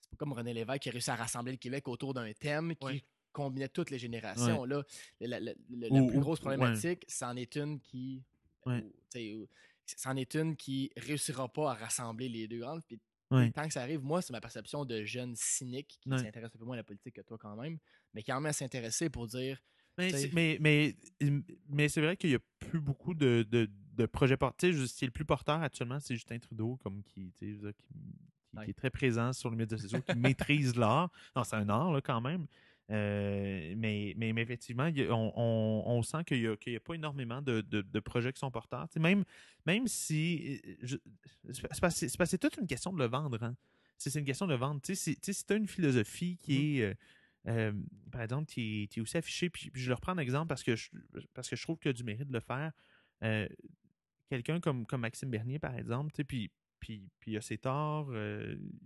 [0.00, 2.74] c'est pas comme René Lévesque qui a réussi à rassembler le Québec autour d'un thème
[2.76, 3.04] qui Ouais.
[3.32, 4.64] Combinait toutes les générations.
[4.64, 4.84] Là,
[5.20, 6.56] la, la- la- la Ou- plus grosse ouais.
[6.56, 8.22] problématique, c'en est une qui.
[8.66, 8.84] Ouais.
[9.34, 9.48] ou,
[9.96, 12.82] c'en est une qui réussira pas à rassembler les deux grandes.
[12.86, 13.00] Puis
[13.52, 16.64] tant que ça arrive, moi, c'est ma perception de jeune cynique qui s'intéresse un peu
[16.64, 17.78] moins à la politique que toi quand même,
[18.14, 19.60] mais qui en met à s'intéresser pour dire
[19.98, 20.96] Mais, c'est- mais, mais,
[21.68, 24.72] mais c'est vrai qu'il n'y a plus beaucoup de, de, de projets portés.
[24.72, 27.58] Ce qui est le plus porteur actuellement, c'est Justin Trudeau, comme qui, tu sais, je
[27.60, 28.14] veux dire, qui, qui-
[28.52, 28.64] Ouais.
[28.64, 31.08] qui est très présent sur les médias sociaux, qui maîtrise l'art.
[31.36, 32.48] Non, c'est un art, là, quand même.
[32.90, 36.76] Euh, mais, mais, mais effectivement, y a- on, on- on sent qu'il n'y a, y
[36.76, 38.88] a pas énormément de, de- de projets qui sont porteurs.
[38.88, 39.24] Tu sais, même,
[39.64, 40.60] même si.
[40.82, 40.98] euh,
[41.52, 43.40] c'est parce que toute une question de le vendre.
[43.42, 43.56] Hein.
[43.96, 44.80] C'est une question de vendre.
[44.82, 46.96] Tu sais, si- tu as une philosophie qui est.
[47.46, 47.72] euh,
[48.10, 50.48] par exemple, qui est, qui est aussi affichée, puis, puis je le reprends en exemple
[50.48, 50.90] parce que je,
[51.32, 52.72] parce que je trouve qu'il y a du mérite de le faire.
[53.22, 53.46] Euh,
[54.28, 57.58] Quelqu'un comme, comme Maxime Bernier, par exemple, tu sais, puis, puis, puis il a ses
[57.58, 58.12] torts,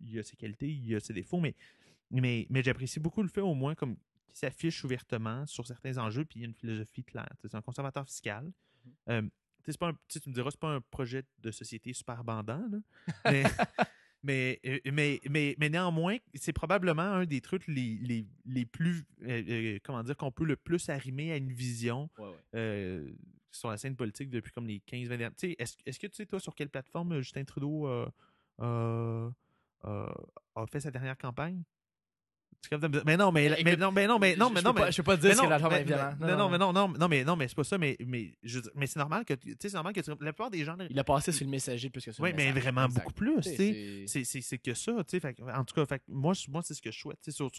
[0.06, 1.54] il a ses qualités, il a ses défauts, mais,
[2.10, 6.24] mais, mais j'apprécie beaucoup le fait au moins comme qu'il s'affiche ouvertement sur certains enjeux,
[6.24, 7.28] puis il y a une philosophie claire.
[7.42, 8.50] C'est un conservateur fiscal.
[9.08, 9.28] Euh, tu
[9.66, 12.66] sais, c'est pas un- tu me diras, c'est pas un projet de société super bandant,
[12.70, 12.78] là.
[13.32, 13.44] mais,
[14.22, 19.04] mais, euh, mais, mais, mais néanmoins, c'est probablement un des trucs les, les, les plus,
[19.22, 22.34] euh, euh, comment dire, qu'on peut le plus arrimer à une vision Ouais, ouais.
[22.56, 23.10] euh,
[23.50, 25.30] sur la scène politique depuis comme les 15-20 dernières.
[25.42, 28.08] Est-ce est-ce que tu sais, toi, sur quelle plateforme euh, Justin Trudeau euh,
[28.60, 29.30] euh,
[29.84, 30.12] euh,
[30.56, 31.62] a fait sa dernière campagne?
[31.62, 32.53] Tu es capable de me dire-
[33.04, 34.86] Mais non, mais, Écoute, mais non, mais non, mais non, mais je non, peux pas,
[34.86, 36.14] mais- je peux pas dire que non, la est violente.
[36.20, 38.60] mais- non, mais non, non, non, mais non, mais c'est pas ça, mais, mais, je-
[38.74, 41.04] mais c'est normal que, tu sais, c'est normal que la plupart des gens, Il a
[41.04, 43.50] passé sur le messager plus que sur oui, mais vraiment beaucoup plus, Tu
[44.06, 45.34] sais, c'est- que ça, tu sais.
[45.54, 47.50] En tout cas, fait moi, moi c'est ce que je souhaite, tu sais, sur,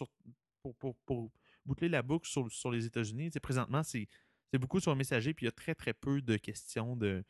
[0.62, 1.30] pour, pour, pour
[1.64, 3.26] boucler la boucle sur, sur les États-Unis.
[3.26, 4.06] tu sais, Présentement, c'est
[4.52, 7.24] c'est beaucoup sur le messager, puis il y a très, très peu de questions de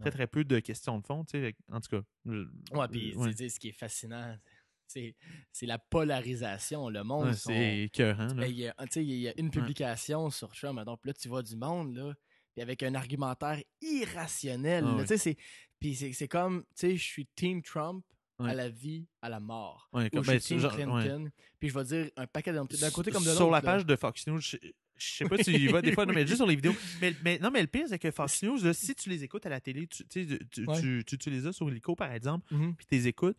[0.00, 1.54] très, très peu de questions de fond, tu sais.
[1.70, 2.02] En tout cas.
[2.24, 3.12] Ouais, puis
[3.50, 4.36] ce qui est fascinant,
[5.52, 6.88] c'est la polarisation.
[6.88, 8.34] Le monde, Ouais, c'est écœurant.
[8.34, 11.12] Ben, il y a, tu sais, il y a une publication sur Trump, donc là,
[11.12, 12.14] tu vois du monde, là,
[12.54, 14.84] puis avec un argumentaire irrationnel.
[14.86, 15.36] Ah c'est-
[15.78, 18.04] Puis c'est comme, tu sais, je suis Team Trump
[18.38, 18.50] Ouais.
[18.50, 19.90] à la vie, à la mort.
[19.92, 20.74] Ou comme- je ben, suis Team genre.
[20.74, 23.36] Clinton, puis je vais dire un paquet d'un d'un côté comme de l'autre.
[23.38, 23.62] Sur la là.
[23.62, 24.56] page de Fox News, je,
[24.96, 26.74] je sais pas si tu y vas des fois, non, mais juste sur les vidéos.
[27.02, 29.44] Mais, mais- non, mais le pire, c'est que Fox News, là, si tu les écoutes
[29.44, 31.02] à la télé, tu, tu, tu, Ouais.
[31.04, 32.74] tu, les as sur l'hélico, par exemple, Mhm.
[32.76, 33.36] puis tu les écoutes.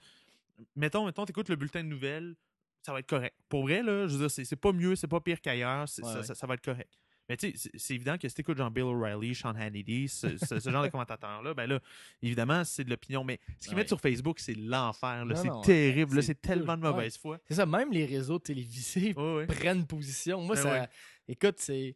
[0.76, 2.36] Mettons, mettons, tu écoutes le bulletin de nouvelles,
[2.84, 3.36] ça va être correct.
[3.50, 6.18] Pour vrai, là, je veux dire, c'est pas mieux, c'est pas pire qu'ailleurs, Ouais, ça,
[6.18, 6.24] ouais.
[6.24, 6.92] ça- ça va être correct.
[7.30, 10.36] Mais tu sais, c'est- évident que si tu écoutes Jean Bill O'Reilly, Sean Hannity, ce,
[10.38, 11.80] ce- ce genre de commentateurs-là, ben là,
[12.22, 13.24] évidemment, c'est de l'opinion.
[13.24, 13.82] Mais ce qu'ils Ouais.
[13.82, 15.24] mettent sur Facebook, c'est l'enfer.
[15.36, 16.16] C'est terrible.
[16.18, 17.40] là, c'est tellement de mauvaise foi.
[17.48, 19.14] C'est ça, même les réseaux télévisés
[19.48, 20.42] prennent position.
[20.42, 20.90] Moi, Ben ça.
[21.28, 21.96] Écoute, c'est.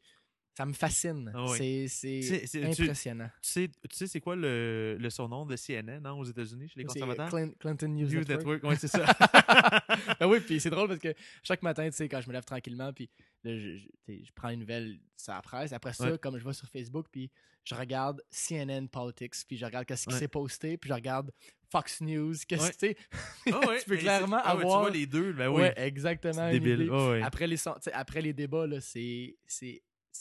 [0.58, 1.32] Ça me fascine.
[1.36, 1.48] Ah.
[1.58, 3.30] C'est- tu- impressionnant.
[3.42, 6.80] Tu sais, tu sais c'est quoi le, le surnom de CNN hein, aux États-Unis chez
[6.80, 7.28] les conservateurs?
[7.30, 8.30] Clin- Clinton News, News Network.
[8.30, 8.64] Network.
[8.64, 9.06] Oui, c'est ça.
[10.20, 11.14] ben oui, puis c'est drôle parce que
[11.44, 13.10] chaque matin, tu sais, quand je me lève tranquillement, puis
[13.44, 15.74] là, je, je- je prends les nouvelles sur la presse.
[15.74, 16.18] Après ça, Ouais.
[16.18, 17.30] comme je vais sur Facebook, puis
[17.66, 20.20] je regarde CNN Politics, puis je regarde qu'est-ce qui Ouais.
[20.20, 21.32] s'est posté, puis je regarde
[21.70, 22.72] Fox News, qu'est-ce Ouais.
[22.72, 22.98] tu sais.
[23.70, 25.64] Ouais, Tu peux clairement ouais, avoir- Tu vois les deux, ben oui.
[25.76, 26.48] Exactement.
[26.48, 26.90] une débile.
[27.24, 27.58] Après, les,
[27.92, 29.36] après les débats, c'est.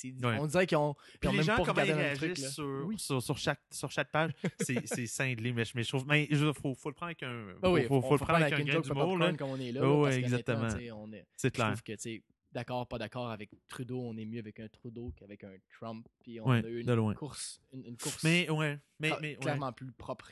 [0.02, 0.36] Ouais.
[0.40, 2.20] On dirait qu'ils ont, Puis les même gens, pas comment ils truc.
[2.20, 2.50] réagissent là.
[2.50, 2.98] sur, Oui.
[2.98, 5.52] sur, sur chaque, sur chaque page, c'est c'est cinglé.
[5.52, 6.06] Mais, je- mais je trouve.
[6.06, 7.54] Mais je dire, faut, faut le prendre avec un.
[7.62, 9.36] Ah oui, faut, faut, faut le prendre avec un une grain d'humour.
[9.38, 9.80] comme on est là.
[9.82, 10.68] Oh, là, ouais, parce exactement.
[11.36, 11.66] C'est Je clair.
[11.68, 12.22] trouve que, tu sais,
[12.52, 16.06] d'accord, pas d'accord avec Trudeau, on est mieux avec un Trudeau qu'avec un Trump.
[16.20, 18.78] Puis on Ouais, a eu une course, une, une course Mais, ouais.
[19.00, 19.36] Mais, mais, ouais.
[19.36, 20.30] clairement plus propre.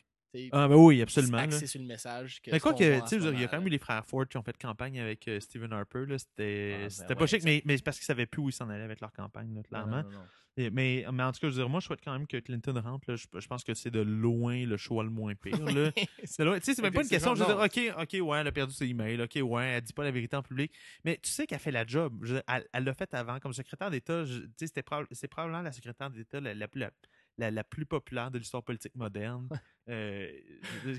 [0.52, 1.36] Ah, ben oui, absolument.
[1.38, 1.42] là.
[1.44, 2.40] axée sur le message.
[2.42, 4.26] Que Mais quoi que, tu sais, il y a quand même eu les frères Ford
[4.26, 6.04] qui ont fait campagne avec euh, Stephen Harper.
[6.18, 8.48] C'était Ah, ben c'était ouais, pas chic, mais, mais c'est parce qu'ils savaient plus où
[8.48, 9.96] ils s'en allaient avec leur campagne, là, clairement.
[9.98, 10.24] non, non, non.
[10.59, 12.36] Et- mais, mais en tout cas, je veux dire, moi, je souhaite quand même que
[12.36, 13.10] Clinton rentre.
[13.10, 13.16] là.
[13.16, 15.64] Je, je pense que c'est de loin le choix le moins pire.
[15.64, 15.90] là.
[16.24, 17.34] C'est loin- Tu sais, c'est même pas une question.
[17.34, 19.22] Je veux dire, OK, OK, ouais, elle a perdu ses emails.
[19.22, 20.70] OK, ouais, elle dit pas la vérité en public.
[21.06, 22.18] Mais tu sais qu'elle fait la job.
[22.22, 22.36] Je
[22.74, 23.38] elle l'a fait avant.
[23.40, 24.24] Comme secrétaire d'État,
[24.59, 26.90] c'est probablement la secrétaire d'État la, la plus- la,
[27.38, 29.48] la- la plus populaire de l'histoire politique moderne.
[29.88, 30.28] Euh,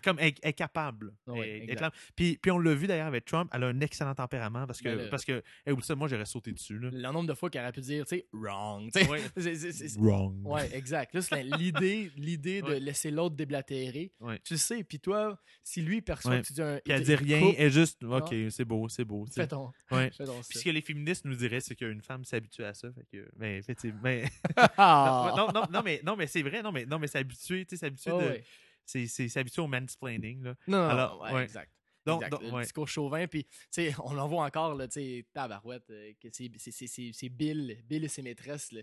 [0.04, 1.14] comme est capable.
[1.28, 1.92] Ouais, est claire.
[2.16, 4.90] Puis, puis on l'a vu d'ailleurs avec Trump, elle a un excellent tempérament parce que,
[4.90, 6.78] Ben là- parce que hey, oublie ça, moi j'aurais sauté dessus.
[6.78, 6.90] Là.
[6.92, 8.92] Le nombre de fois qu'elle aurait pu dire, tu sais, wrong.
[8.92, 9.10] tu sais.
[9.10, 9.20] Ouais.
[9.38, 10.36] C'est- c'est- c'est- Wrong.
[10.46, 11.14] Ouais, exact.
[11.14, 12.80] Là, c'est l'idée, l'idée de Ouais.
[12.80, 14.12] laisser l'autre déblatérer.
[14.44, 16.80] Tu sais, puis toi, si lui perçoit que tu dis un.
[16.84, 18.50] Puis elle dit rien, coupe, elle juste, OK, Non.
[18.50, 19.26] c'est beau, c'est beau.
[19.28, 19.42] tu sais.
[19.42, 19.72] Fais ton.
[19.92, 20.10] Ouais.
[20.10, 22.90] Puis ce que les féministes nous diraient, c'est qu'une femme s'habitue à ça.
[22.92, 24.02] Fait que, ben, effectivement.
[24.04, 24.28] ben-
[24.78, 25.34] Ah!
[25.38, 27.82] non, non, non, mais, non, mais c'est vrai, non, mais, non, mais s'habituer, tu sais,
[27.86, 28.40] s'habituer Oh, de.
[28.86, 29.06] Ouais.
[29.06, 30.56] C'est c'est s'habituer au mansplaining, là.
[30.68, 31.44] Non, non, Alors, ouais, ouais.
[31.44, 31.72] exact.
[32.06, 32.32] Donc, exact.
[32.32, 32.64] donc, le ouais.
[32.64, 36.28] discours chauvin, puis tu sais, on en voit encore, là, tu sais, tabarouette, euh, que
[36.34, 38.82] c'est- c'est- c'est c'est- c'est Bill, Bill et ses maîtresses, là.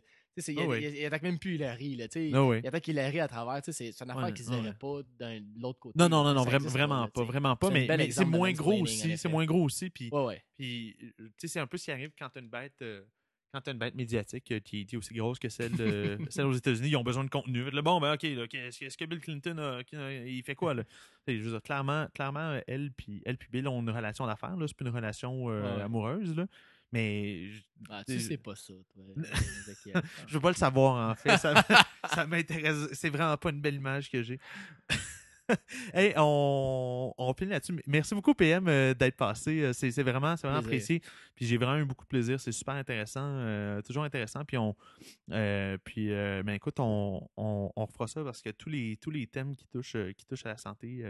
[0.49, 0.83] Il, Ah ouais.
[0.83, 2.31] il- il attaque même plus Hillary, là, sais.
[2.33, 2.61] Ah ouais.
[2.65, 4.63] Il attaque Hillary à travers, c'est- une affaire Ouais, qui se ouais.
[4.63, 5.99] verrait pas d'un- de l'autre côté.
[5.99, 9.19] Non, non, non, non, vraiment, vraiment pas, vraiment pas, mais, mais c'est moins gros aussi,
[9.19, 10.43] c'est moins gros aussi, puis, Ouais, ouais.
[10.57, 13.03] puis tu sais, c'est un peu ce qui arrive quand une bête, euh,
[13.53, 16.53] quand t'as une bête médiatique euh, qui, est aussi grosse que celle, de, celle aux
[16.53, 17.69] États-Unis, ils ont besoin de contenu.
[17.71, 20.85] Là, bon, ben, ok, est-ce que, Bill Clinton, a- il fait quoi, là?
[21.27, 24.57] Tu Je veux dire, clairement, clairement elle puis elle puis Bill ont une relation d'affaires,
[24.57, 26.47] là, c'est pas une relation euh, Ouais, amoureuse, là,
[26.93, 29.05] mais je- Ah, C'est- tu sais pas ça, toi.
[30.27, 31.37] Je veux pas le savoir, en fait.
[31.39, 31.55] Ça,
[32.15, 32.89] ça m'intéresse.
[32.93, 34.39] C'est vraiment pas une belle image que j'ai.
[35.95, 37.75] hey, on, on finit là-dessus.
[37.87, 39.63] Merci beaucoup, PM, euh, d'être passé.
[39.63, 41.01] Euh, C'est vraiment, c'est vraiment apprécié.
[41.35, 42.39] Puis j'ai vraiment eu beaucoup de plaisir.
[42.41, 43.23] C'est super intéressant.
[43.25, 44.45] euh, toujours intéressant.
[44.45, 44.75] Puis, on,
[45.33, 49.27] euh, puis ben, écoute, on, on, on refera ça parce que tous les, tous les
[49.27, 51.05] thèmes qui touchent, qui touchent à la santé,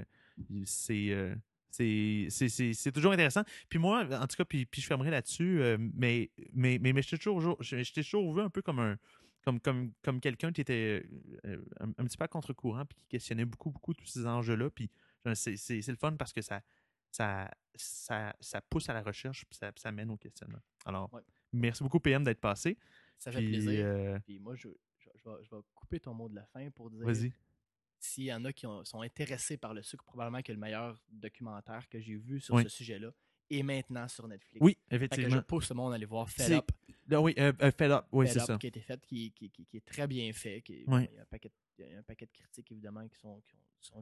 [0.65, 1.17] c'est.
[1.71, 3.43] c'est- c'est c'est- c'est toujours intéressant.
[3.69, 5.61] Puis moi, en tout cas, puis, puis je fermerai là-dessus,
[5.95, 7.57] mais, mais, mais, mais je t'ai toujours,
[8.03, 8.97] toujours vu un peu comme un
[9.43, 11.05] comme, comme, comme quelqu'un qui était
[11.47, 14.71] euh, un, un petit peu à contre-courant puis qui questionnait beaucoup, beaucoup tous ces enjeux-là.
[14.71, 14.91] Puis
[15.35, 16.61] c'est c'est- c'est le fun parce que ça,
[17.11, 20.61] ça, ça, ça pousse à la recherche puis ça, ça mène au questionnement.
[20.85, 21.23] Alors, Ouais.
[21.53, 22.79] merci beaucoup, PM, d'être passé.
[23.19, 23.85] Ça fait plaisir.
[23.85, 24.69] euh, Puis moi, je,
[24.99, 27.33] je, je vais, je vais couper ton mot de la fin pour dire Vas-y.
[27.99, 30.99] s'il y en a qui ont- sont intéressés par le sucre, probablement que le meilleur
[31.11, 32.63] documentaire que j'ai vu sur Oui.
[32.63, 33.11] ce sujet-là
[33.51, 34.59] est maintenant sur Netflix.
[34.63, 35.43] Oui, Fait que je effectivement.
[35.43, 36.71] pousse le monde à aller voir Fed Up.
[37.13, 38.57] Ah oui, euh, euh, Fed Up, oui, c'est ça.
[38.59, 40.63] qui a été fait, qui, qui, qui- qui est très bien fait.
[40.63, 41.07] qui- Oui.
[41.11, 43.41] il, y a un paquet, il y a un paquet de critiques, évidemment, qui sont,
[43.49, 43.57] qui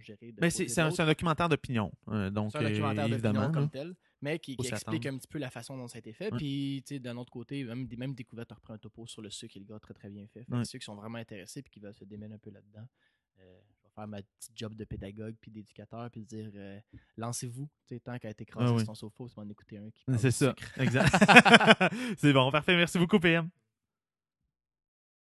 [0.05, 0.33] gérées.
[0.33, 1.93] de Mais c'est un, documentaire d'opinion.
[2.09, 3.53] euh, donc, C'est un documentaire euh, d'opinion évidemment.
[3.53, 6.33] comme tel, mais qui, explique un petit peu la façon dont ça a été fait.
[6.33, 6.37] Ouais.
[6.39, 9.23] Puis, tu sais, d'un autre côté, même, des- même Découverte a repris un topo sur
[9.23, 10.45] le sucre et le gars très très bien fait.
[10.45, 10.65] Fait Ouais.
[10.65, 12.87] Ceux qui sont vraiment intéressés et qui veulent se démêler un peu là-dedans,
[13.41, 13.61] euh,
[13.99, 16.79] faire ma petite job de pédagogue puis d'éducateur puis de dire euh,
[17.17, 17.69] lancez-vous.
[17.87, 18.79] Tu sais, tant qu'à être écrasé Ah oui.
[18.85, 20.81] sur son sofa, c'est m'en écouter un qui C'est ça, sucre.
[20.81, 21.13] exact.
[22.19, 22.77] c'est bon, parfait.
[22.77, 23.49] Merci beaucoup, PM.